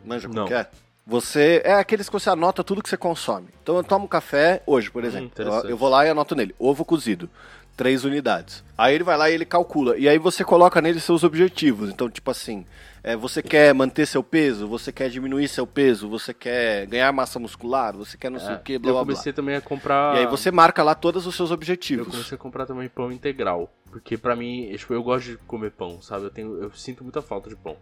Manja 0.06 0.28
como 0.28 0.40
Não. 0.40 0.48
é? 0.48 0.68
Você. 1.08 1.62
É 1.64 1.74
aqueles 1.74 2.08
que 2.10 2.14
você 2.14 2.30
anota 2.30 2.64
tudo 2.64 2.82
que 2.82 2.90
você 2.90 2.98
consome. 2.98 3.48
Então 3.62 3.76
eu 3.78 3.84
tomo 3.84 4.08
café 4.08 4.64
hoje, 4.66 4.90
por 4.90 5.04
exemplo. 5.04 5.32
eu, 5.38 5.70
eu 5.70 5.78
vou 5.78 5.90
lá 5.90 6.06
e 6.06 6.10
anoto 6.10 6.36
nele. 6.36 6.56
Ovo 6.58 6.84
cozido. 6.84 7.30
Três 7.78 8.06
unidades. 8.06 8.64
Aí 8.78 8.96
ele 8.96 9.04
vai 9.04 9.18
lá 9.18 9.30
e 9.30 9.34
ele 9.34 9.44
calcula. 9.46 9.98
E 9.98 10.08
aí 10.08 10.18
você 10.18 10.46
coloca 10.46 10.82
nele 10.82 11.00
seus 11.00 11.26
objetivos. 11.26 11.90
Então, 11.90 12.10
tipo 12.10 12.32
assim, 12.32 12.66
é, 13.04 13.18
você 13.18 13.44
quer 13.44 13.74
manter 13.74 14.06
seu 14.06 14.24
peso, 14.24 14.66
você 14.66 14.94
quer 14.94 15.10
diminuir 15.10 15.50
seu 15.50 15.68
peso, 15.68 16.08
você 16.08 16.34
quer 16.34 16.86
ganhar 16.88 17.12
massa 17.12 17.38
muscular, 17.38 17.94
você 17.94 18.18
quer 18.18 18.32
não 18.32 18.40
sei 18.40 18.56
o 18.56 18.60
que, 18.60 18.80
blá 18.80 18.88
É, 18.88 18.92
eu 18.92 18.94
blá 18.96 19.04
blá. 19.04 19.14
comecei 19.14 19.34
também 19.34 19.56
a 19.58 19.62
comprar. 19.62 20.16
E 20.16 20.20
aí 20.20 20.26
você 20.26 20.52
marca 20.52 20.82
lá 20.84 20.96
todos 20.96 21.28
os 21.28 21.36
seus 21.36 21.50
Eu 21.50 21.54
objetivos. 21.56 22.08
comecei 22.08 22.36
a 22.36 22.40
comprar 22.40 22.66
também 22.66 22.88
pão 22.88 23.12
integral. 23.12 23.70
Porque 23.92 24.18
pra 24.18 24.38
mim, 24.38 24.74
tipo, 24.78 24.94
eu 24.94 25.04
gosto 25.04 25.26
de 25.32 25.38
comer 25.40 25.72
pão, 25.72 26.02
sabe? 26.02 26.24
Eu, 26.26 26.30
tenho, 26.30 26.64
eu 26.64 26.72
sinto 26.72 27.04
muita 27.04 27.22
falta 27.22 27.50
de 27.50 27.58
pão. 27.58 27.76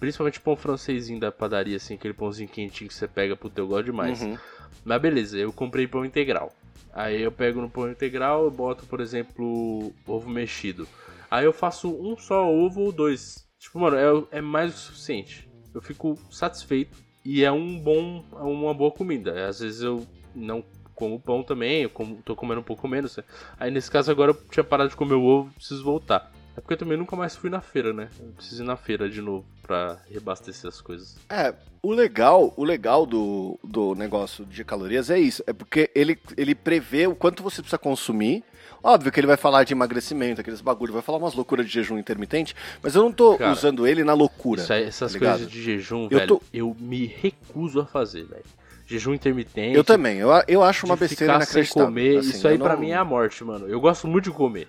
Principalmente 0.00 0.40
pão 0.40 0.56
francesinho 0.56 1.20
da 1.20 1.30
padaria, 1.30 1.76
assim, 1.76 1.94
aquele 1.94 2.14
pãozinho 2.14 2.48
quentinho 2.48 2.88
que 2.88 2.94
você 2.94 3.06
pega, 3.06 3.36
puta, 3.36 3.60
eu 3.60 3.68
gosto 3.68 3.84
demais. 3.84 4.22
Uhum. 4.22 4.36
Mas 4.82 5.02
beleza, 5.02 5.36
eu 5.36 5.52
comprei 5.52 5.86
pão 5.86 6.06
integral. 6.06 6.52
Aí 6.92 7.20
eu 7.20 7.30
pego 7.30 7.60
no 7.60 7.68
pão 7.68 7.90
integral 7.90 8.48
e 8.48 8.50
boto, 8.50 8.86
por 8.86 9.00
exemplo, 9.00 9.92
ovo 10.06 10.28
mexido. 10.28 10.88
Aí 11.30 11.44
eu 11.44 11.52
faço 11.52 11.88
um 11.88 12.16
só 12.16 12.50
ovo 12.50 12.80
ou 12.80 12.90
dois. 12.90 13.46
Tipo, 13.58 13.78
mano, 13.78 13.96
é, 14.32 14.38
é 14.38 14.40
mais 14.40 14.74
o 14.74 14.78
suficiente. 14.78 15.46
Eu 15.74 15.82
fico 15.82 16.18
satisfeito 16.30 16.96
e 17.24 17.44
é 17.44 17.52
um 17.52 17.78
bom, 17.78 18.24
é 18.32 18.42
uma 18.42 18.72
boa 18.72 18.90
comida. 18.90 19.46
Às 19.46 19.60
vezes 19.60 19.82
eu 19.82 20.06
não 20.34 20.64
como 20.94 21.20
pão 21.20 21.42
também, 21.42 21.82
eu 21.82 21.90
como, 21.90 22.16
tô 22.22 22.34
comendo 22.34 22.60
um 22.60 22.64
pouco 22.64 22.88
menos. 22.88 23.16
né? 23.16 23.24
Aí 23.58 23.70
nesse 23.70 23.90
caso 23.90 24.10
agora 24.10 24.32
eu 24.32 24.34
tinha 24.50 24.64
parado 24.64 24.90
de 24.90 24.96
comer 24.96 25.14
o 25.14 25.24
ovo, 25.24 25.50
preciso 25.54 25.84
voltar. 25.84 26.30
É 26.56 26.60
porque 26.60 26.74
eu 26.74 26.78
também 26.78 26.98
nunca 26.98 27.14
mais 27.16 27.36
fui 27.36 27.48
na 27.48 27.60
feira, 27.60 27.92
né? 27.92 28.08
Eu 28.20 28.32
preciso 28.32 28.62
ir 28.62 28.66
na 28.66 28.76
feira 28.76 29.08
de 29.08 29.22
novo 29.22 29.46
pra 29.62 29.98
reabastecer 30.10 30.68
as 30.68 30.80
coisas. 30.80 31.16
É, 31.28 31.54
o 31.82 31.92
legal, 31.92 32.52
o 32.56 32.64
legal 32.64 33.06
do, 33.06 33.58
do 33.62 33.94
negócio 33.94 34.44
de 34.44 34.64
calorias 34.64 35.10
é 35.10 35.18
isso. 35.18 35.42
É 35.46 35.52
porque 35.52 35.90
ele, 35.94 36.18
ele 36.36 36.54
prevê 36.54 37.06
o 37.06 37.14
quanto 37.14 37.42
você 37.42 37.62
precisa 37.62 37.78
consumir. 37.78 38.42
Óbvio 38.82 39.12
que 39.12 39.20
ele 39.20 39.26
vai 39.26 39.36
falar 39.36 39.62
de 39.64 39.74
emagrecimento, 39.74 40.40
aqueles 40.40 40.60
bagulho, 40.62 40.92
vai 40.92 41.02
falar 41.02 41.18
umas 41.18 41.34
loucuras 41.34 41.66
de 41.66 41.72
jejum 41.72 41.98
intermitente, 41.98 42.56
mas 42.82 42.94
eu 42.94 43.02
não 43.02 43.12
tô 43.12 43.36
Cara, 43.36 43.52
usando 43.52 43.86
ele 43.86 44.02
na 44.02 44.14
loucura. 44.14 44.64
Aí- 44.70 44.84
essas 44.84 45.12
tá 45.12 45.18
coisas 45.18 45.50
de 45.50 45.62
jejum, 45.62 46.04
Eu 46.10 46.18
velho, 46.18 46.26
tô- 46.26 46.42
eu 46.52 46.74
me 46.80 47.04
recuso 47.04 47.80
a 47.80 47.86
fazer, 47.86 48.24
velho. 48.24 48.44
Jejum 48.86 49.12
intermitente. 49.14 49.76
Eu 49.76 49.84
também, 49.84 50.16
eu, 50.18 50.30
eu 50.48 50.62
acho 50.64 50.86
uma 50.86 50.96
besteira 50.96 51.34
ficar 51.34 51.46
sem 51.46 51.66
comer, 51.66 52.18
assim, 52.18 52.30
isso 52.30 52.48
aí 52.48 52.56
não- 52.58 52.76
mim 52.78 52.90
é 52.90 52.96
a 52.96 53.04
morte, 53.04 53.44
mano. 53.44 53.68
Eu 53.68 53.80
gosto 53.80 54.08
muito 54.08 54.24
de 54.24 54.30
comer. 54.30 54.66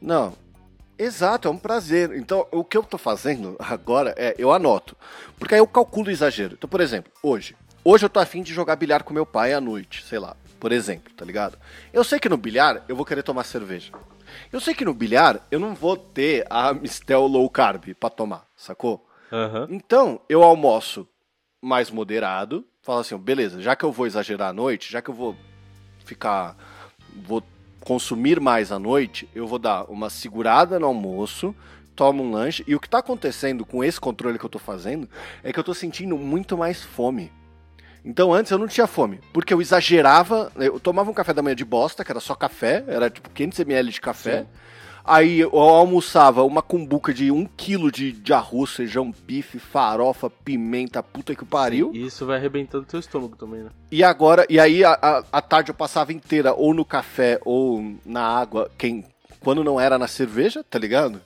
Não. 0.00 0.32
Exato, 1.02 1.48
é 1.48 1.50
um 1.50 1.58
prazer. 1.58 2.12
Então, 2.14 2.46
o 2.52 2.62
que 2.62 2.76
eu 2.76 2.82
tô 2.84 2.96
fazendo 2.96 3.56
agora 3.58 4.14
é, 4.16 4.36
eu 4.38 4.52
anoto. 4.52 4.96
Porque 5.36 5.54
aí 5.54 5.60
eu 5.60 5.66
calculo 5.66 6.06
o 6.06 6.10
exagero. 6.10 6.54
Então, 6.54 6.70
por 6.70 6.80
exemplo, 6.80 7.12
hoje. 7.20 7.56
Hoje 7.84 8.04
eu 8.04 8.08
tô 8.08 8.20
afim 8.20 8.40
de 8.40 8.54
jogar 8.54 8.76
bilhar 8.76 9.02
com 9.02 9.12
meu 9.12 9.26
pai 9.26 9.52
à 9.52 9.60
noite, 9.60 10.04
sei 10.04 10.20
lá. 10.20 10.36
Por 10.60 10.70
exemplo, 10.70 11.12
tá 11.14 11.24
ligado? 11.24 11.58
Eu 11.92 12.04
sei 12.04 12.20
que 12.20 12.28
no 12.28 12.36
bilhar 12.36 12.84
eu 12.88 12.94
vou 12.94 13.04
querer 13.04 13.24
tomar 13.24 13.42
cerveja. 13.42 13.90
Eu 14.52 14.60
sei 14.60 14.74
que 14.74 14.84
no 14.84 14.94
bilhar 14.94 15.40
eu 15.50 15.58
não 15.58 15.74
vou 15.74 15.96
ter 15.96 16.46
a 16.48 16.72
Mistel 16.72 17.26
Low 17.26 17.50
Carb 17.50 17.94
pra 17.98 18.08
tomar, 18.08 18.46
sacou? 18.56 19.04
Aham. 19.32 19.66
Então, 19.70 20.20
eu 20.28 20.44
almoço 20.44 21.08
mais 21.60 21.90
moderado. 21.90 22.64
Falo 22.80 23.00
assim, 23.00 23.18
beleza, 23.18 23.60
já 23.60 23.74
que 23.74 23.84
eu 23.84 23.90
vou 23.90 24.06
exagerar 24.06 24.50
à 24.50 24.52
noite, 24.52 24.92
já 24.92 25.02
que 25.02 25.10
eu 25.10 25.14
vou 25.14 25.36
ficar. 26.04 26.56
vou 27.24 27.42
consumir 27.84 28.40
mais 28.40 28.72
à 28.72 28.78
noite, 28.78 29.28
eu 29.34 29.46
vou 29.46 29.58
dar 29.58 29.84
uma 29.90 30.08
segurada 30.08 30.78
no 30.78 30.86
almoço, 30.86 31.54
tomo 31.94 32.22
um 32.22 32.30
lanche. 32.30 32.64
E 32.66 32.74
o 32.74 32.80
que 32.80 32.88
tá 32.88 32.98
acontecendo 32.98 33.64
com 33.64 33.82
esse 33.82 34.00
controle 34.00 34.38
que 34.38 34.44
eu 34.44 34.50
tô 34.50 34.58
fazendo 34.58 35.08
é 35.42 35.52
que 35.52 35.58
eu 35.58 35.64
tô 35.64 35.74
sentindo 35.74 36.16
muito 36.16 36.56
mais 36.56 36.82
fome. 36.82 37.32
Então 38.04 38.32
antes 38.32 38.50
eu 38.50 38.58
não 38.58 38.66
tinha 38.66 38.86
fome, 38.86 39.20
porque 39.32 39.54
eu 39.54 39.60
exagerava, 39.60 40.50
eu 40.56 40.80
tomava 40.80 41.10
um 41.10 41.14
café 41.14 41.32
da 41.32 41.42
manhã 41.42 41.54
de 41.54 41.64
bosta, 41.64 42.04
que 42.04 42.10
era 42.10 42.18
só 42.18 42.34
café, 42.34 42.82
era 42.88 43.08
tipo 43.08 43.30
500ml 43.30 43.90
de 43.90 44.00
café. 44.00 44.40
Sim. 44.40 44.46
Aí 45.04 45.40
eu 45.40 45.58
almoçava 45.58 46.44
uma 46.44 46.62
cumbuca 46.62 47.12
de 47.12 47.30
1 47.30 47.46
kg 47.56 47.90
de, 47.90 48.12
de 48.12 48.32
arroz, 48.32 48.70
feijão, 48.70 49.12
bife, 49.26 49.58
farofa, 49.58 50.30
pimenta, 50.30 51.02
puta 51.02 51.34
que 51.34 51.44
pariu. 51.44 51.90
E 51.92 52.06
isso 52.06 52.24
vai 52.24 52.36
arrebentando 52.36 52.86
teu 52.86 53.00
estômago 53.00 53.36
também, 53.36 53.62
né? 53.62 53.70
E 53.90 54.04
agora, 54.04 54.46
e 54.48 54.60
aí 54.60 54.84
a, 54.84 54.92
a, 54.92 55.24
a 55.32 55.42
tarde 55.42 55.70
eu 55.70 55.74
passava 55.74 56.12
inteira 56.12 56.54
ou 56.54 56.72
no 56.72 56.84
café 56.84 57.40
ou 57.44 57.96
na 58.06 58.22
água, 58.22 58.70
quem, 58.78 59.04
quando 59.40 59.64
não 59.64 59.80
era 59.80 59.98
na 59.98 60.06
cerveja, 60.06 60.64
tá 60.68 60.78
ligado? 60.78 61.20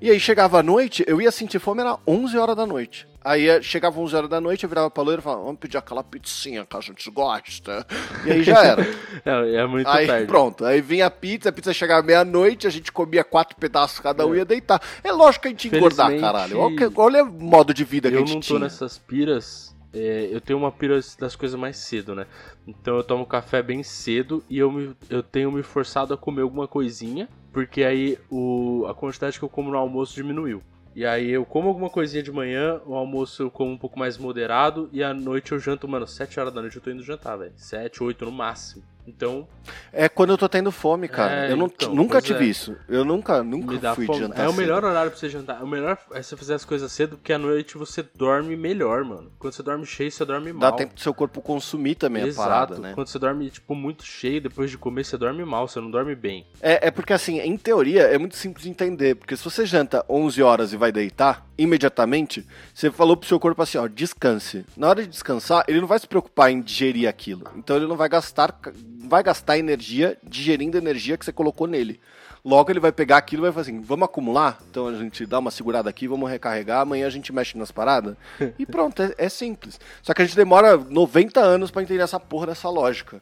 E 0.00 0.10
aí 0.10 0.20
chegava 0.20 0.60
a 0.60 0.62
noite, 0.62 1.04
eu 1.06 1.20
ia 1.20 1.30
sentir 1.32 1.58
fome, 1.58 1.80
era 1.80 1.98
11 2.06 2.38
horas 2.38 2.56
da 2.56 2.64
noite. 2.64 3.06
Aí 3.28 3.46
eh, 3.48 3.60
chegava 3.60 4.00
11 4.00 4.16
horas 4.16 4.30
da 4.30 4.40
noite, 4.40 4.62
eu 4.64 4.68
virava 4.70 4.90
pra 4.90 5.02
loira 5.02 5.20
e 5.20 5.22
falava, 5.22 5.42
vamos 5.42 5.58
pedir 5.60 5.76
aquela 5.76 6.02
pizzinha 6.02 6.64
que 6.64 6.76
a 6.76 6.80
gente 6.80 7.10
gosta. 7.10 7.86
E 8.24 8.30
aí 8.32 8.42
já 8.42 8.64
era. 8.64 8.82
É, 9.24 9.54
é 9.56 9.66
muito 9.66 9.86
aí 9.88 10.06
tarde. 10.06 10.26
pronto, 10.26 10.64
aí 10.64 10.80
vinha 10.80 11.06
a 11.06 11.10
pizza, 11.10 11.48
a 11.48 11.52
pizza 11.52 11.72
chegava 11.74 12.02
meia-noite, 12.06 12.66
a 12.66 12.70
gente 12.70 12.90
comia 12.92 13.22
quatro 13.24 13.56
pedaços 13.56 13.98
cada 14.00 14.26
um 14.26 14.34
e 14.34 14.38
ia 14.38 14.44
deitar. 14.44 14.80
É 15.04 15.12
lógico 15.12 15.42
que 15.42 15.48
a 15.48 15.50
gente 15.50 15.68
engordar, 15.68 16.16
caralho. 16.18 16.58
Olha, 16.58 16.92
olha 16.96 17.24
o 17.24 17.32
modo 17.32 17.74
de 17.74 17.84
vida 17.84 18.10
que 18.10 18.16
a 18.16 18.20
Eu 18.20 18.26
gente 18.26 18.34
não 18.34 18.40
tô 18.40 18.58
tinha. 18.58 18.58
nessas 18.58 18.96
piras. 18.96 19.76
é, 19.92 20.28
eu 20.32 20.40
tenho 20.40 20.58
uma 20.58 20.70
pira 20.72 20.98
das 21.18 21.34
coisas 21.36 21.58
mais 21.58 21.76
cedo, 21.78 22.14
né? 22.14 22.26
Então 22.66 22.96
eu 22.96 23.04
tomo 23.04 23.26
café 23.26 23.62
bem 23.62 23.82
cedo 23.82 24.42
e 24.48 24.58
eu, 24.58 24.70
me, 24.70 24.94
eu 25.10 25.22
tenho 25.22 25.50
me 25.52 25.62
forçado 25.62 26.14
a 26.14 26.16
comer 26.16 26.42
alguma 26.42 26.68
coisinha, 26.68 27.28
porque 27.52 27.82
aí 27.82 28.18
o, 28.30 28.86
a 28.88 28.94
quantidade 28.94 29.38
que 29.38 29.44
eu 29.44 29.48
como 29.48 29.70
no 29.70 29.76
almoço 29.78 30.14
diminuiu. 30.14 30.62
E 30.98 31.06
aí 31.06 31.30
eu 31.30 31.46
como 31.46 31.68
alguma 31.68 31.88
coisinha 31.88 32.24
de 32.24 32.32
manhã, 32.32 32.80
o 32.84 32.92
almoço 32.92 33.44
eu 33.44 33.52
como 33.52 33.70
um 33.70 33.78
pouco 33.78 33.96
mais 33.96 34.18
moderado 34.18 34.90
e 34.92 35.00
à 35.00 35.14
noite 35.14 35.52
eu 35.52 35.58
janto, 35.60 35.86
mano, 35.86 36.08
7 36.08 36.40
horas 36.40 36.52
da 36.52 36.60
noite 36.60 36.74
eu 36.74 36.82
tô 36.82 36.90
indo 36.90 37.04
jantar, 37.04 37.36
velho. 37.36 37.52
7, 37.54 38.02
8 38.02 38.24
no 38.24 38.32
máximo. 38.32 38.82
Então, 39.08 39.48
É 39.92 40.08
quando 40.08 40.30
eu 40.30 40.38
tô 40.38 40.48
tendo 40.48 40.70
fome, 40.70 41.08
cara. 41.08 41.46
É, 41.46 41.52
eu 41.52 41.56
não, 41.56 41.66
então, 41.66 41.94
nunca 41.94 42.20
tive 42.20 42.44
é. 42.44 42.48
isso. 42.48 42.76
Eu 42.88 43.04
nunca, 43.04 43.42
nunca 43.42 43.94
fui 43.94 44.04
fome. 44.06 44.18
de 44.18 44.24
jantar 44.26 44.44
É 44.44 44.46
o 44.46 44.50
cedo. 44.50 44.60
melhor 44.60 44.84
horário 44.84 45.10
pra 45.10 45.18
você 45.18 45.28
jantar. 45.30 45.62
O 45.62 45.66
melhor 45.66 45.98
é 46.12 46.22
você 46.22 46.36
fazer 46.36 46.54
as 46.54 46.64
coisas 46.64 46.92
cedo, 46.92 47.16
porque 47.16 47.32
à 47.32 47.38
noite 47.38 47.78
você 47.78 48.04
dorme 48.14 48.54
melhor, 48.56 49.04
mano. 49.04 49.32
Quando 49.38 49.54
você 49.54 49.62
dorme 49.62 49.86
cheio, 49.86 50.10
você 50.12 50.24
dorme 50.24 50.52
mal. 50.52 50.70
Dá 50.70 50.72
tempo 50.76 50.94
do 50.94 51.00
seu 51.00 51.14
corpo 51.14 51.40
consumir 51.40 51.94
também 51.94 52.26
Exato. 52.26 52.48
a 52.48 52.52
parada, 52.52 52.78
né? 52.78 52.92
Quando 52.94 53.08
você 53.08 53.18
dorme, 53.18 53.50
tipo, 53.50 53.74
muito 53.74 54.04
cheio, 54.04 54.40
depois 54.40 54.70
de 54.70 54.76
comer, 54.76 55.04
você 55.04 55.16
dorme 55.16 55.44
mal, 55.44 55.66
você 55.66 55.80
não 55.80 55.90
dorme 55.90 56.14
bem. 56.14 56.46
É, 56.60 56.88
é 56.88 56.90
porque, 56.90 57.12
assim, 57.12 57.38
em 57.40 57.56
teoria, 57.56 58.02
é 58.02 58.18
muito 58.18 58.36
simples 58.36 58.64
de 58.64 58.70
entender. 58.70 59.14
Porque 59.16 59.36
se 59.36 59.44
você 59.44 59.64
janta 59.64 60.04
11 60.08 60.42
horas 60.42 60.72
e 60.72 60.76
vai 60.76 60.92
deitar, 60.92 61.47
imediatamente, 61.58 62.46
você 62.72 62.90
falou 62.90 63.16
pro 63.16 63.28
seu 63.28 63.40
corpo 63.40 63.60
assim, 63.60 63.76
ó, 63.76 63.88
descanse. 63.88 64.64
Na 64.76 64.88
hora 64.88 65.02
de 65.02 65.08
descansar, 65.08 65.64
ele 65.66 65.80
não 65.80 65.88
vai 65.88 65.98
se 65.98 66.06
preocupar 66.06 66.52
em 66.52 66.62
digerir 66.62 67.08
aquilo. 67.08 67.50
Então 67.56 67.76
ele 67.76 67.86
não 67.86 67.96
vai 67.96 68.08
gastar, 68.08 68.56
vai 69.00 69.22
gastar 69.22 69.58
energia 69.58 70.16
digerindo 70.22 70.76
a 70.76 70.80
energia 70.80 71.18
que 71.18 71.24
você 71.24 71.32
colocou 71.32 71.66
nele. 71.66 72.00
Logo 72.44 72.70
ele 72.70 72.80
vai 72.80 72.92
pegar 72.92 73.16
aquilo 73.16 73.42
e 73.42 73.50
vai 73.50 73.52
fazer 73.52 73.72
assim, 73.72 73.80
vamos 73.82 74.04
acumular? 74.04 74.58
Então 74.70 74.86
a 74.86 74.94
gente 74.94 75.26
dá 75.26 75.38
uma 75.40 75.50
segurada 75.50 75.90
aqui, 75.90 76.06
vamos 76.06 76.30
recarregar, 76.30 76.80
amanhã 76.80 77.06
a 77.06 77.10
gente 77.10 77.32
mexe 77.32 77.58
nas 77.58 77.72
paradas. 77.72 78.16
E 78.58 78.64
pronto, 78.64 79.02
é, 79.02 79.14
é 79.18 79.28
simples. 79.28 79.80
Só 80.02 80.14
que 80.14 80.22
a 80.22 80.24
gente 80.24 80.36
demora 80.36 80.76
90 80.76 81.40
anos 81.40 81.70
pra 81.70 81.82
entender 81.82 82.02
essa 82.02 82.20
porra 82.20 82.46
dessa 82.46 82.68
lógica. 82.68 83.20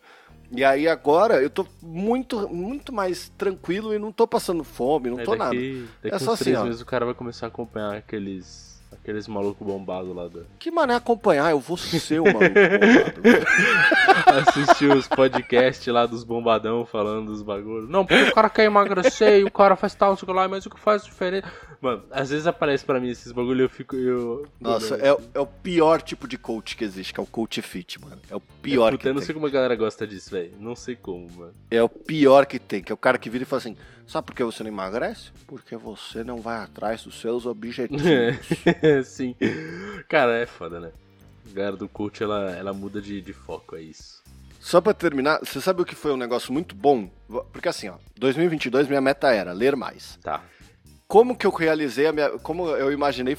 E 0.51 0.65
aí 0.65 0.87
agora 0.87 1.43
eu 1.43 1.51
tô 1.51 1.67
muito, 1.83 2.49
muito 2.49 2.93
mais 2.93 3.29
tranquilo 3.37 3.93
e 3.95 3.99
não 3.99 4.13
tô 4.13 4.27
passando 4.27 4.63
fome, 4.63 5.11
não 5.11 5.19
Aí 5.19 5.25
tô 5.25 5.35
nada. 5.35 5.51
daqui, 5.55 5.87
daqui 6.03 6.15
É 6.15 6.17
uns 6.17 6.23
só 6.23 6.33
assim, 6.33 6.45
três 6.45 6.59
ó. 6.59 6.65
meses 6.65 6.81
o 6.81 6.87
cara 6.87 7.05
vai 7.05 7.15
começar 7.15 7.47
a 7.47 7.49
acompanhar 7.49 7.95
aqueles, 7.97 8.76
Aqueles 9.03 9.29
malucos 9.29 9.67
bombados 9.67 10.15
lá 10.15 10.29
da. 10.29 10.41
Que 10.59 10.71
mané 10.71 10.95
acompanhar? 10.95 11.51
Eu 11.51 11.61
vou 11.61 11.77
ser 11.77 12.21
o 12.21 12.25
maluco 12.33 12.41
bombado. 12.55 13.47
Assistir 14.27 14.91
os 14.91 15.07
podcasts 15.07 15.87
lá 15.93 16.07
dos 16.07 16.25
bombadão 16.25 16.85
falando 16.85 17.27
dos 17.27 17.43
bagulhos. 17.43 17.89
Não, 17.89 18.05
porque 18.05 18.23
o 18.25 18.35
cara 18.35 18.51
quer 18.51 18.65
emagrecer 18.65 19.41
e 19.41 19.45
o 19.45 19.51
cara 19.51 19.77
faz 19.77 19.95
tal, 19.95 20.17
sei 20.17 20.33
lá, 20.33 20.49
mas 20.49 20.67
o 20.67 20.71
que 20.71 20.79
faz 20.79 21.05
diferença. 21.05 21.47
Mano, 21.81 22.03
às 22.11 22.31
vezes 22.31 22.47
aparece 22.47 22.85
pra 22.85 22.99
mim 22.99 23.11
esses 23.11 23.33
bagulhos 23.33 23.61
e 23.61 23.63
eu 23.65 23.69
fico. 23.69 23.97
Eu... 23.97 24.47
Nossa, 24.61 24.97
é, 24.97 25.17
é 25.35 25.41
o 25.41 25.47
pior 25.47 26.01
tipo 26.03 26.27
de 26.27 26.39
coach 26.39 26.77
que 26.77 26.85
existe, 26.85 27.13
que 27.13 27.21
é 27.21 27.23
o 27.23 27.27
coach 27.27 27.61
fit, 27.63 28.01
mano. 28.01 28.19
É 28.31 28.35
o 28.37 28.41
pior 28.41 28.93
Puta, 28.93 29.03
que 29.03 29.09
eu 29.09 29.13
não 29.15 29.21
tem. 29.21 29.27
sei 29.27 29.35
como 29.35 29.47
a 29.47 29.51
galera 29.51 29.77
gosta 29.77 30.07
disso, 30.07 30.31
velho. 30.31 30.53
Não 30.59 30.75
sei 30.75 30.97
como, 30.97 31.31
mano. 31.31 31.53
É 31.71 31.83
o 31.83 31.89
pior 31.89 32.47
que 32.47 32.59
tem, 32.59 32.83
que 32.83 32.91
é 32.91 32.95
o 32.95 32.99
cara 32.99 33.19
que 33.19 33.31
vira 33.31 33.43
e 33.43 33.47
fala 33.47 33.59
assim: 33.61 33.77
Sabe 34.07 34.27
por 34.27 34.35
que 34.35 34.45
você 34.45 34.63
não 34.63 34.71
emagrece? 34.71 35.31
Porque 35.47 35.77
você 35.77 36.23
não 36.23 36.41
vai 36.41 36.59
atrás 36.59 37.03
dos 37.03 37.21
seus 37.21 37.45
objetivos. 37.45 38.03
Sim. 39.07 39.35
Cara, 40.09 40.37
é 40.39 40.47
foda, 40.47 40.79
né? 40.79 40.93
A 41.51 41.55
galera 41.55 41.77
do 41.77 41.89
coach, 41.89 42.23
ela, 42.23 42.51
ela 42.53 42.73
muda 42.73 43.01
de, 43.01 43.21
de 43.21 43.33
foco, 43.33 43.77
é 43.77 43.83
isso. 43.83 44.23
Só 44.61 44.81
pra 44.81 44.93
terminar, 44.93 45.39
você 45.39 45.61
sabe 45.61 45.83
o 45.83 45.85
que 45.85 45.95
foi 45.95 46.13
um 46.13 46.17
negócio 46.17 46.53
muito 46.53 46.75
bom? 46.75 47.09
Porque 47.53 47.69
assim, 47.69 47.89
ó, 47.89 47.97
2022 48.17 48.89
minha 48.89 49.01
meta 49.01 49.33
era 49.33 49.53
ler 49.53 49.77
mais. 49.77 50.19
Tá. 50.23 50.43
Como 51.07 51.37
que 51.37 51.47
eu 51.47 51.53
realizei 51.53 52.07
a 52.07 52.13
minha. 52.13 52.31
Como 52.39 52.69
eu 52.71 52.91
imaginei 52.91 53.37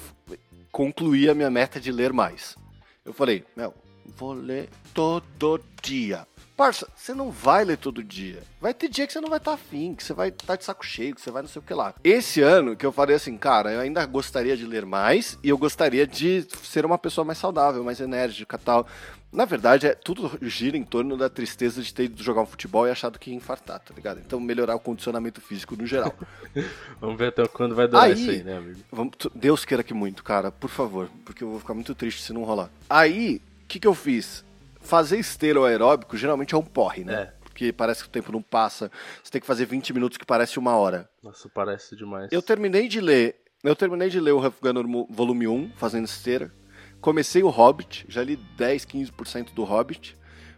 concluir 0.71 1.30
a 1.30 1.36
minha 1.36 1.49
meta 1.49 1.82
de 1.82 1.91
ler 1.91 2.13
mais? 2.13 2.56
Eu 3.03 3.12
falei, 3.13 3.43
meu, 3.56 3.73
vou 4.06 4.34
ler 4.34 4.69
todo 4.93 5.62
dia. 5.82 6.25
Parça, 6.57 6.87
você 6.95 7.13
não 7.13 7.29
vai 7.29 7.63
ler 7.63 7.77
todo 7.77 8.03
dia. 8.03 8.41
Vai 8.59 8.73
ter 8.73 8.89
dia 8.89 9.05
que 9.05 9.13
você 9.13 9.21
não 9.21 9.29
vai 9.29 9.37
estar 9.37 9.53
afim, 9.53 9.93
que 9.93 10.03
você 10.03 10.11
vai 10.11 10.29
estar 10.29 10.55
de 10.55 10.63
saco 10.65 10.83
cheio, 10.83 11.13
que 11.13 11.21
você 11.21 11.29
vai 11.29 11.43
não 11.43 11.47
sei 11.49 11.59
o 11.59 11.63
que 11.63 11.71
lá. 11.71 11.93
Esse 12.03 12.41
ano 12.41 12.75
que 12.75 12.83
eu 12.83 12.91
falei 12.91 13.15
assim, 13.15 13.37
cara, 13.37 13.71
eu 13.71 13.79
ainda 13.79 14.03
gostaria 14.07 14.57
de 14.57 14.65
ler 14.65 14.83
mais 14.83 15.37
e 15.43 15.49
eu 15.49 15.57
gostaria 15.57 16.07
de 16.07 16.47
ser 16.63 16.83
uma 16.83 16.97
pessoa 16.97 17.23
mais 17.23 17.37
saudável, 17.37 17.83
mais 17.83 17.99
enérgica 17.99 18.57
e 18.59 18.65
tal. 18.65 18.87
Na 19.31 19.45
verdade, 19.45 19.85
é, 19.85 19.93
tudo 19.93 20.31
gira 20.41 20.75
em 20.75 20.83
torno 20.83 21.15
da 21.15 21.29
tristeza 21.29 21.79
de 21.83 21.93
ter 21.93 22.05
ido 22.05 22.23
jogar 22.23 22.41
um 22.41 22.45
futebol 22.47 22.87
e 22.87 22.89
achado 22.89 23.19
que 23.19 23.29
ia 23.29 23.35
infartar, 23.35 23.79
tá 23.79 23.93
ligado? 23.93 24.19
Então 24.25 24.39
melhorar 24.39 24.73
o 24.75 24.79
condicionamento 24.79 25.39
físico 25.39 25.75
no 25.75 25.85
geral. 25.85 26.15
Vamos 26.99 27.19
ver 27.19 27.27
até 27.27 27.45
quando 27.47 27.75
vai 27.75 27.87
durar 27.87 28.05
Aí- 28.05 28.13
isso 28.13 28.31
aí, 28.31 28.41
né, 28.41 28.57
amigo? 28.57 28.79
Vamos- 28.91 29.13
Deus 29.35 29.63
queira 29.63 29.83
que 29.83 29.93
muito, 29.93 30.23
cara, 30.23 30.51
por 30.51 30.71
favor, 30.71 31.07
porque 31.23 31.43
eu 31.43 31.51
vou 31.51 31.59
ficar 31.59 31.75
muito 31.75 31.93
triste 31.93 32.23
se 32.23 32.33
não 32.33 32.43
rolar. 32.43 32.71
Aí, 32.89 33.39
o 33.63 33.67
que, 33.67 33.79
que 33.79 33.87
eu 33.87 33.93
fiz? 33.93 34.43
Fazer 34.88 35.19
esteira 35.19 35.60
ou 35.60 35.65
aeróbico 35.65 36.15
geralmente 36.15 36.56
é 36.56 36.58
um 36.58 36.63
porre, 36.63 37.04
né? 37.04 37.13
É. 37.13 37.34
Porque 37.43 37.73
parece 37.73 38.04
que 38.04 38.08
o 38.08 38.12
tempo 38.12 38.32
não 38.32 38.41
passa. 38.41 38.89
Você 39.21 39.32
tem 39.32 39.41
que 39.41 39.47
fazer 39.47 39.65
20 39.65 39.91
minutos 39.93 40.17
que 40.17 40.26
parece 40.26 40.58
uma 40.58 40.76
hora. 40.76 41.10
Nossa, 41.21 41.50
parece 41.50 41.95
demais. 41.95 42.30
Eu 42.32 42.41
terminei 42.41 42.88
de 42.88 43.02
ler. 43.02 43.36
Eu 43.63 43.76
terminei 43.76 44.10
de 44.10 44.19
ler 44.19 44.32
o 44.32 44.39
Huff 44.45 44.58
Gunner 44.62 44.86
volume 45.10 45.47
1, 45.47 45.71
fazendo 45.76 46.06
esteira. 46.06 46.54
Comecei 47.02 47.43
o 47.43 47.50
Hobbit, 47.50 48.06
já 48.08 48.23
li 48.23 48.36
10, 48.36 48.86
15% 48.86 49.54
do 49.54 49.63
Hobbit. 49.63 50.15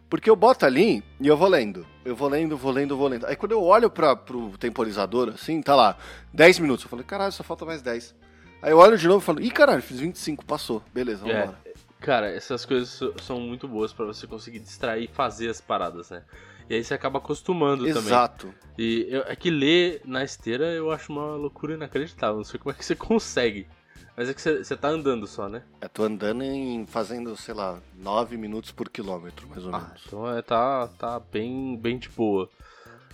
Porque 0.09 0.29
eu 0.29 0.35
boto 0.35 0.65
ali 0.65 1.03
e 1.19 1.27
eu 1.27 1.37
vou 1.37 1.47
lendo. 1.47 1.87
Eu 2.03 2.15
vou 2.15 2.27
lendo, 2.27 2.57
vou 2.57 2.71
lendo, 2.71 2.97
vou 2.97 3.07
lendo. 3.07 3.25
Aí 3.25 3.35
quando 3.35 3.53
eu 3.53 3.63
olho 3.63 3.89
pra, 3.89 4.15
pro 4.15 4.57
temporizador, 4.57 5.29
assim, 5.29 5.61
tá 5.61 5.75
lá, 5.75 5.97
10 6.33 6.59
minutos. 6.59 6.83
Eu 6.85 6.89
falei, 6.89 7.05
caralho, 7.05 7.31
só 7.31 7.43
falta 7.43 7.65
mais 7.65 7.81
10. 7.81 8.15
Aí 8.61 8.71
eu 8.71 8.77
olho 8.77 8.97
de 8.97 9.07
novo 9.07 9.23
e 9.23 9.25
falo, 9.25 9.41
ih, 9.41 9.51
caralho, 9.51 9.81
fiz 9.81 9.99
25, 9.99 10.43
passou. 10.45 10.83
Beleza, 10.93 11.25
É, 11.29 11.39
vambora. 11.45 11.68
Cara, 11.99 12.31
essas 12.31 12.65
coisas 12.65 13.01
são 13.21 13.39
muito 13.39 13.67
boas 13.67 13.91
pra 13.93 14.05
você 14.05 14.25
conseguir 14.27 14.59
distrair 14.59 15.05
e 15.05 15.07
fazer 15.07 15.49
as 15.49 15.59
paradas, 15.61 16.09
né? 16.09 16.23
E 16.69 16.75
aí 16.75 16.83
você 16.83 16.93
acaba 16.93 17.17
acostumando 17.19 17.83
também. 17.83 17.97
Exato. 18.13 18.53
E 18.77 19.07
eu- 19.09 19.23
é 19.23 19.35
que 19.35 19.49
ler 19.49 20.01
na 20.05 20.23
esteira 20.23 20.65
eu 20.71 20.91
acho 20.91 21.11
uma 21.11 21.35
loucura 21.35 21.73
inacreditável. 21.73 22.37
Não 22.37 22.43
sei 22.43 22.59
como 22.59 22.71
é 22.71 22.77
que 22.77 22.85
você 22.85 22.95
consegue. 22.95 23.67
Mas 24.15 24.29
é 24.29 24.33
que 24.33 24.41
você, 24.41 24.63
você 24.63 24.75
tá 24.75 24.89
andando 24.89 25.25
só, 25.25 25.47
né? 25.49 25.63
Eu 25.81 25.87
tô 25.89 26.03
andando 26.03 26.43
em 26.43 26.85
fazendo, 26.85 27.35
sei 27.37 27.53
lá, 27.53 27.79
9 27.97 28.35
minutos 28.37 28.71
por 28.71 28.89
quilômetro, 28.89 29.47
mais 29.47 29.65
ou 29.65 29.73
Ah, 29.73 29.79
menos. 29.79 30.03
então 30.05 30.29
é, 30.37 30.41
tá, 30.41 30.87
tá 30.97 31.19
bem, 31.19 31.77
bem 31.77 31.97
de 31.97 32.09
boa. 32.09 32.49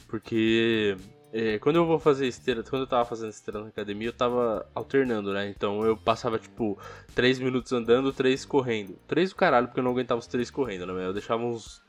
Porque 0.08 0.98
é, 1.38 1.60
quando 1.60 1.76
eu 1.76 1.86
vou 1.86 2.00
fazer 2.00 2.28
esteira, 2.28 2.64
quando 2.64 2.84
eu 2.84 2.88
tava 2.88 3.04
fazendo 3.04 3.30
esteira 3.30 3.60
na 3.60 3.68
academia, 3.68 4.08
eu 4.08 4.14
tava 4.14 4.66
alternando, 4.74 5.34
né? 5.34 5.50
Então 5.50 5.84
eu 5.84 5.98
passava 5.98 6.40
tipo 6.40 6.80
3 7.14 7.40
minutos 7.40 7.74
andando, 7.74 8.14
3 8.14 8.46
correndo. 8.46 8.98
3 9.06 9.32
do 9.32 9.36
caralho, 9.36 9.68
porque 9.68 9.82
eu 9.82 9.84
não 9.84 9.92
aguentava 9.92 10.18
os 10.18 10.28
3 10.28 10.50
correndo, 10.50 10.86
né? 10.86 11.06
Eu 11.06 11.12
deixava 11.12 11.44
uns 11.44 11.82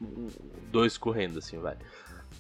2 0.73 0.99
correndo, 0.99 1.39
assim, 1.39 1.59
vai. 1.59 1.77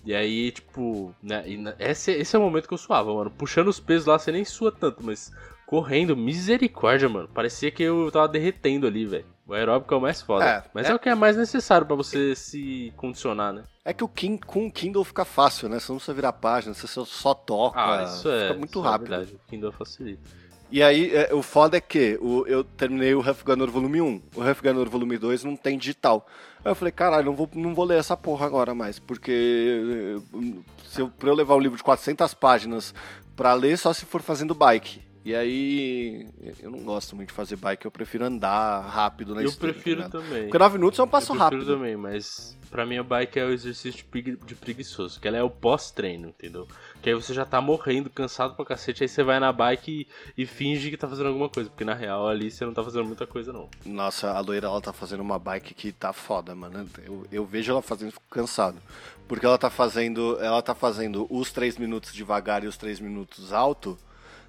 E 0.04 0.16
aí, 0.16 0.50
tipo, 0.50 1.14
né? 1.22 1.44
esse, 1.78 2.10
esse 2.10 2.34
é 2.34 2.38
o 2.40 2.42
momento 2.42 2.66
que 2.66 2.74
eu 2.74 2.78
suava, 2.78 3.14
mano. 3.14 3.30
Puxando 3.30 3.68
os 3.68 3.78
pesos 3.78 4.06
lá, 4.06 4.18
você 4.18 4.32
nem 4.32 4.44
sua 4.44 4.72
tanto, 4.72 5.00
mas 5.04 5.32
correndo, 5.66 6.16
misericórdia, 6.16 7.08
mano. 7.08 7.28
Parecia 7.28 7.70
que 7.70 7.82
eu 7.82 8.10
tava 8.10 8.28
derretendo 8.28 8.86
ali, 8.86 9.04
velho. 9.04 9.26
O 9.46 9.52
aeróbico 9.54 9.94
é 9.94 9.96
o 9.96 10.00
mais 10.00 10.20
foda. 10.22 10.44
É, 10.44 10.62
mas 10.74 10.88
é- 10.88 10.92
é 10.92 10.94
o 10.94 10.98
que 10.98 11.08
é 11.08 11.14
mais 11.14 11.36
necessário 11.36 11.86
pra 11.86 11.94
você 11.94 12.34
se 12.34 12.92
condicionar, 12.96 13.52
né? 13.52 13.62
É 13.84 13.92
que 13.92 14.02
o 14.02 14.08
com 14.44 14.66
o 14.66 14.72
Kindle 14.72 15.04
fica 15.04 15.24
fácil, 15.24 15.68
né? 15.68 15.78
Você 15.78 15.92
não 15.92 15.96
precisa 15.98 16.14
virar 16.14 16.32
página, 16.32 16.74
você 16.74 16.86
só- 16.86 17.34
toca. 17.34 17.78
Ah, 17.80 18.04
isso 18.04 18.28
é. 18.28 18.48
Fica 18.48 18.58
muito 18.58 18.80
é 18.80 18.82
rápido. 18.82 19.08
verdade. 19.08 19.34
O 19.34 19.50
Kindle 19.50 19.70
facilita. 19.72 20.20
E 20.68 20.82
aí, 20.82 21.14
é, 21.14 21.32
o 21.32 21.42
foda 21.42 21.76
é 21.76 21.80
que 21.80 22.18
o- 22.20 22.44
eu 22.48 22.64
terminei 22.64 23.14
o 23.14 23.20
Huff 23.20 23.44
Gunner 23.44 23.70
Volume 23.70 24.00
1. 24.00 24.20
O 24.34 24.42
Huff 24.42 24.60
Gunner 24.60 24.88
Volume 24.90 25.16
2 25.16 25.44
não 25.44 25.54
tem 25.54 25.78
digital. 25.78 26.26
Aí 26.64 26.72
eu 26.72 26.74
falei, 26.74 26.90
caralho, 26.90 27.26
não 27.26 27.36
vou, 27.36 27.48
não 27.54 27.72
vou 27.72 27.84
ler 27.84 28.00
essa 28.00 28.16
porra 28.16 28.46
agora 28.46 28.74
mais. 28.74 28.98
Porque 28.98 30.20
eh, 30.34 30.40
se 30.84 31.00
eu, 31.02 31.08
pra 31.08 31.28
eu 31.28 31.34
levar 31.36 31.54
um 31.54 31.60
livro 31.60 31.76
de 31.76 31.84
400 31.84 32.34
páginas 32.34 32.92
pra 33.36 33.54
ler, 33.54 33.78
só 33.78 33.92
se 33.92 34.04
for 34.04 34.20
fazendo 34.22 34.56
bike. 34.56 35.00
E 35.26 35.34
aí, 35.34 36.24
eu 36.62 36.70
não 36.70 36.78
gosto 36.84 37.16
muito 37.16 37.30
de 37.30 37.34
fazer 37.34 37.56
bike, 37.56 37.84
eu 37.84 37.90
prefiro 37.90 38.24
andar 38.24 38.78
rápido 38.82 39.34
na 39.34 39.42
eu 39.42 39.48
esteira, 39.48 39.72
prefiro 39.74 40.02
tá 40.02 40.08
também. 40.08 40.44
Porque 40.44 40.56
9 40.56 40.78
minutos 40.78 41.00
é 41.00 41.02
um 41.02 41.08
passo 41.08 41.32
eu 41.32 41.36
prefiro 41.36 41.56
rápido. 41.62 41.74
também, 41.74 41.96
mas 41.96 42.56
pra 42.70 42.86
mim 42.86 42.96
a 42.96 43.02
bike 43.02 43.36
é 43.40 43.44
o 43.44 43.50
exercício 43.52 43.98
de, 43.98 44.04
pregui- 44.04 44.38
de 44.46 44.54
preguiçoso, 44.54 45.18
que 45.20 45.26
ela 45.26 45.36
é 45.36 45.42
o 45.42 45.50
pós-treino, 45.50 46.28
entendeu? 46.28 46.68
Que 47.02 47.10
aí 47.10 47.14
você 47.16 47.34
já 47.34 47.44
tá 47.44 47.60
morrendo, 47.60 48.08
cansado 48.08 48.54
pra 48.54 48.64
cacete, 48.64 49.02
aí 49.02 49.08
você 49.08 49.24
vai 49.24 49.40
na 49.40 49.52
bike 49.52 50.06
e, 50.36 50.42
e 50.42 50.46
finge 50.46 50.90
que 50.90 50.96
tá 50.96 51.08
fazendo 51.08 51.26
alguma 51.26 51.48
coisa, 51.48 51.68
porque 51.70 51.84
na 51.84 51.94
real 51.94 52.28
ali 52.28 52.48
você 52.48 52.64
não 52.64 52.72
tá 52.72 52.84
fazendo 52.84 53.04
muita 53.04 53.26
coisa 53.26 53.52
não. 53.52 53.68
Nossa, 53.84 54.30
a 54.30 54.38
loira 54.38 54.68
ela 54.68 54.80
tá 54.80 54.92
fazendo 54.92 55.22
uma 55.22 55.40
bike 55.40 55.74
que 55.74 55.90
tá 55.90 56.12
foda, 56.12 56.54
mano. 56.54 56.88
Eu, 57.04 57.26
eu 57.32 57.44
vejo 57.44 57.72
ela 57.72 57.82
fazendo 57.82 58.12
fico 58.12 58.22
cansado. 58.30 58.78
Porque 59.26 59.44
ela 59.44 59.58
tá 59.58 59.70
fazendo. 59.70 60.38
Ela 60.40 60.62
tá 60.62 60.72
fazendo 60.72 61.26
os 61.28 61.50
3 61.50 61.76
minutos 61.78 62.12
devagar 62.14 62.62
e 62.62 62.68
os 62.68 62.76
3 62.76 63.00
minutos 63.00 63.52
alto 63.52 63.98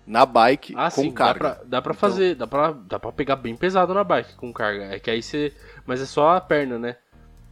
na 0.07 0.25
bike 0.25 0.73
Ah, 0.75 0.89
com 0.89 1.01
sim, 1.01 1.11
carga. 1.11 1.49
dá 1.49 1.55
pra, 1.55 1.63
dá 1.65 1.81
pra 1.81 1.91
Então- 1.93 2.09
fazer, 2.09 2.35
dá 2.35 2.47
pra, 2.47 2.71
dá 2.71 2.97
pra 2.99 3.11
pegar 3.11 3.35
bem 3.35 3.55
pesado 3.55 3.93
na 3.93 4.03
bike 4.03 4.35
com 4.35 4.51
carga. 4.53 4.85
É 4.85 4.99
que 4.99 5.11
aí 5.11 5.21
você. 5.21 5.53
Mas 5.85 6.01
é 6.01 6.05
só 6.05 6.29
a 6.37 6.41
perna, 6.41 6.79
né? 6.79 6.95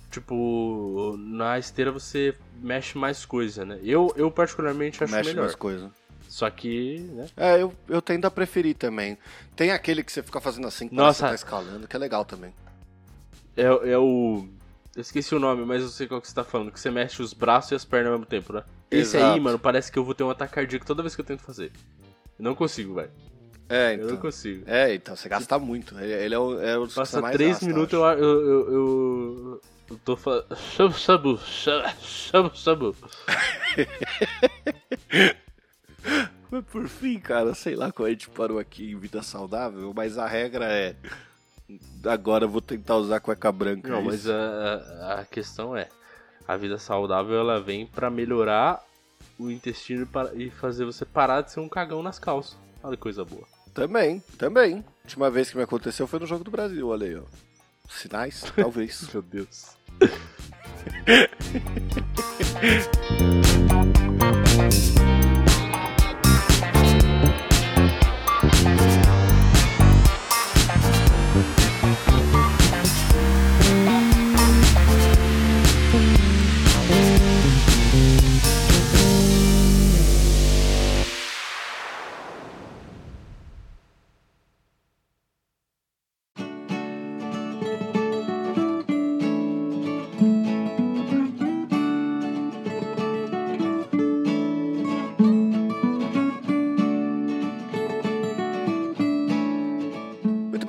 Tipo, 0.09 1.15
na 1.17 1.59
esteira 1.59 1.91
você 1.91 2.33
mexe 2.61 2.97
mais 2.97 3.25
coisa, 3.25 3.65
né? 3.65 3.79
Eu, 3.83 4.13
eu 4.15 4.31
particularmente 4.31 5.03
acho 5.03 5.11
Mexe 5.13 5.29
melhor. 5.29 5.43
nas 5.43 5.55
coisas. 5.55 5.89
Só 6.29 6.49
que, 6.49 6.99
né? 7.13 7.27
É, 7.35 7.61
eu, 7.61 7.73
eu 7.89 8.01
tendo 8.01 8.25
a 8.25 8.31
preferir 8.31 8.75
também. 8.75 9.17
Tem 9.55 9.71
aquele 9.71 10.03
que 10.03 10.11
você 10.11 10.23
fica 10.23 10.39
fazendo 10.39 10.67
assim, 10.67 10.87
que 10.87 10.95
Nossa. 10.95 11.19
você 11.19 11.29
tá 11.29 11.35
escalando, 11.35 11.87
que 11.87 11.95
é 11.95 11.99
legal 11.99 12.23
também. 12.25 12.53
É, 13.57 13.63
é 13.63 13.97
o. 13.97 14.47
Eu 14.95 15.01
esqueci 15.01 15.35
o 15.35 15.39
nome, 15.39 15.65
mas 15.65 15.81
eu 15.81 15.89
sei 15.89 16.07
qual 16.07 16.21
que 16.21 16.27
você 16.29 16.33
tá 16.35 16.43
falando. 16.45 16.71
Que 16.71 16.79
você 16.79 16.89
mexe 16.89 17.21
os 17.21 17.33
braços 17.33 17.71
e 17.71 17.75
as 17.75 17.83
pernas 17.83 18.07
ao 18.07 18.13
mesmo 18.13 18.25
tempo, 18.25 18.53
né? 18.53 18.63
Esse 18.89 19.17
aí, 19.17 19.23
Exato. 19.23 19.41
mano, 19.41 19.59
parece 19.59 19.91
que 19.91 19.99
eu 19.99 20.05
vou 20.05 20.13
ter 20.15 20.23
um 20.23 20.29
ataque 20.29 20.53
cardíaco 20.53 20.85
toda 20.85 21.01
vez 21.03 21.13
que 21.15 21.21
eu 21.21 21.25
tento 21.25 21.41
fazer. 21.41 21.71
Eu 22.37 22.43
não 22.43 22.55
consigo, 22.55 22.95
velho. 22.95 23.11
É, 23.67 23.93
Eu 23.93 23.97
não 23.97 24.05
então. 24.05 24.17
consigo. 24.17 24.63
É, 24.67 24.93
então, 24.93 25.15
você 25.15 25.27
gasta 25.27 25.57
muito. 25.57 25.97
Ele, 25.99 26.13
ele 26.13 26.35
é 26.35 26.39
o, 26.39 26.61
é 26.61 26.75
Passa 26.93 27.21
três 27.31 27.51
gasta, 27.51 27.65
minutos, 27.65 27.93
eu 27.93 28.05
eu, 28.05 28.17
eu, 28.17 28.73
eu, 28.73 29.61
eu, 29.89 29.99
tô 30.03 30.15
falando. 30.15 30.45
Sabu, 30.55 30.93
sabu, 30.93 31.39
sabu, 31.39 32.55
sabu. 32.55 32.95
Mas 36.51 36.63
por 36.65 36.87
fim, 36.87 37.19
cara, 37.19 37.55
sei 37.55 37.75
lá 37.75 37.91
como 37.91 38.07
a 38.07 38.11
gente 38.11 38.29
parou 38.29 38.59
aqui 38.59 38.91
em 38.91 38.99
vida 38.99 39.23
saudável, 39.23 39.91
mas 39.95 40.17
a 40.17 40.27
regra 40.27 40.65
é. 40.65 40.95
Agora 42.05 42.45
eu 42.45 42.49
vou 42.49 42.61
tentar 42.61 42.97
usar 42.97 43.19
cueca 43.19 43.51
branca. 43.51 43.89
Não, 43.89 43.97
é 43.99 44.03
mas 44.03 44.29
a, 44.29 44.35
a, 44.35 45.21
a 45.21 45.25
questão 45.25 45.75
é: 45.75 45.89
a 46.47 46.55
vida 46.55 46.77
saudável 46.77 47.39
ela 47.39 47.59
vem 47.59 47.87
pra 47.87 48.11
melhorar 48.11 48.79
o 49.37 49.49
intestino 49.51 50.03
e 50.03 50.05
para- 50.05 50.33
e 50.35 50.49
fazer 50.49 50.85
você 50.85 51.05
parar 51.05 51.41
de 51.41 51.51
ser 51.51 51.59
um 51.59 51.69
cagão 51.69 52.01
nas 52.03 52.19
calças. 52.19 52.57
Olha 52.83 52.95
que 52.95 53.01
coisa 53.03 53.25
boa. 53.25 53.43
Também, 53.73 54.19
também. 54.37 54.75
A 54.77 54.83
última 55.03 55.29
vez 55.29 55.49
que 55.49 55.57
me 55.57 55.63
aconteceu 55.63 56.07
foi 56.07 56.19
no 56.19 56.25
Jogo 56.25 56.43
do 56.43 56.51
Brasil, 56.51 56.87
olha 56.87 57.07
aí, 57.07 57.15
ó. 57.15 57.23
Sinais? 57.89 58.43
Talvez. 58.55 59.07
Meu 59.13 59.21
Deus. 59.21 59.75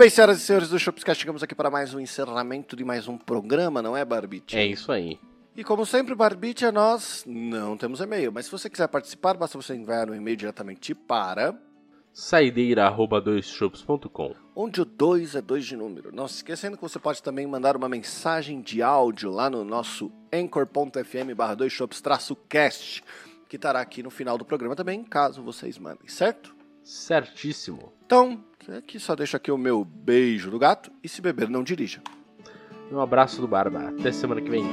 bem, 0.07 0.11
senhoras 0.11 0.39
e 0.39 0.43
senhores 0.43 0.69
do 0.69 0.79
Shopscast, 0.79 1.21
chegamos 1.21 1.43
aqui 1.43 1.53
para 1.53 1.69
mais 1.69 1.93
um 1.93 1.99
encerramento 1.99 2.77
de 2.77 2.85
mais 2.85 3.09
um 3.09 3.19
programa, 3.19 3.83
não 3.83 3.97
é, 3.97 4.05
Barbite? 4.05 4.57
É 4.57 4.65
isso 4.65 4.93
aí. 4.93 5.19
E 5.57 5.65
como 5.65 5.85
sempre, 5.85 6.15
Barbite, 6.15 6.65
nós 6.71 7.25
não 7.27 7.77
temos 7.77 8.01
e-mail, 8.01 8.31
mas 8.33 8.45
se 8.45 8.53
você 8.53 8.71
quiser 8.71 8.87
participar, 8.87 9.37
basta 9.37 9.61
você 9.61 9.75
enviar 9.75 10.09
um 10.09 10.15
e-mail 10.15 10.37
diretamente 10.37 10.95
para 10.95 11.59
saideira@doisshops.com. 12.13 14.37
onde 14.55 14.81
o 14.81 14.85
2 14.85 15.35
é 15.35 15.43
2 15.43 15.67
de 15.67 15.77
número. 15.77 16.15
Não 16.15 16.29
se 16.29 16.37
esquecendo 16.37 16.77
que 16.77 16.85
você 16.85 17.01
pode 17.01 17.21
também 17.21 17.45
mandar 17.45 17.77
uma 17.77 17.89
mensagem 17.89 18.61
de 18.61 18.83
áudio 18.83 19.33
lá 19.33 19.51
no 19.51 19.65
nosso 19.65 20.13
anchor.fm 20.33 21.35
barra 21.35 21.57
2 21.57 21.73
shops 21.73 22.01
cast, 22.49 23.03
que 23.49 23.57
estará 23.57 23.81
aqui 23.81 24.05
no 24.05 24.11
final 24.11 24.39
do 24.39 24.45
programa 24.45 24.77
também, 24.77 25.03
caso 25.03 25.43
vocês 25.43 25.77
mandem, 25.79 26.07
certo? 26.07 26.55
Certíssimo. 26.85 27.93
Então, 28.07 28.45
aqui 28.75 28.99
só 28.99 29.15
deixo 29.15 29.37
aqui 29.37 29.51
o 29.51 29.59
meu 29.59 29.85
beijo 29.85 30.51
do 30.51 30.59
gato 30.59 30.91
e 31.03 31.09
se 31.09 31.21
beber 31.23 31.49
não 31.49 31.63
dirija. 31.63 32.01
Um 32.91 33.01
abraço 33.01 33.41
do 33.41 33.49
Barba. 33.49 33.89
Até 33.99 34.13
semana 34.13 34.41
que 34.41 34.51
vem. 34.51 34.65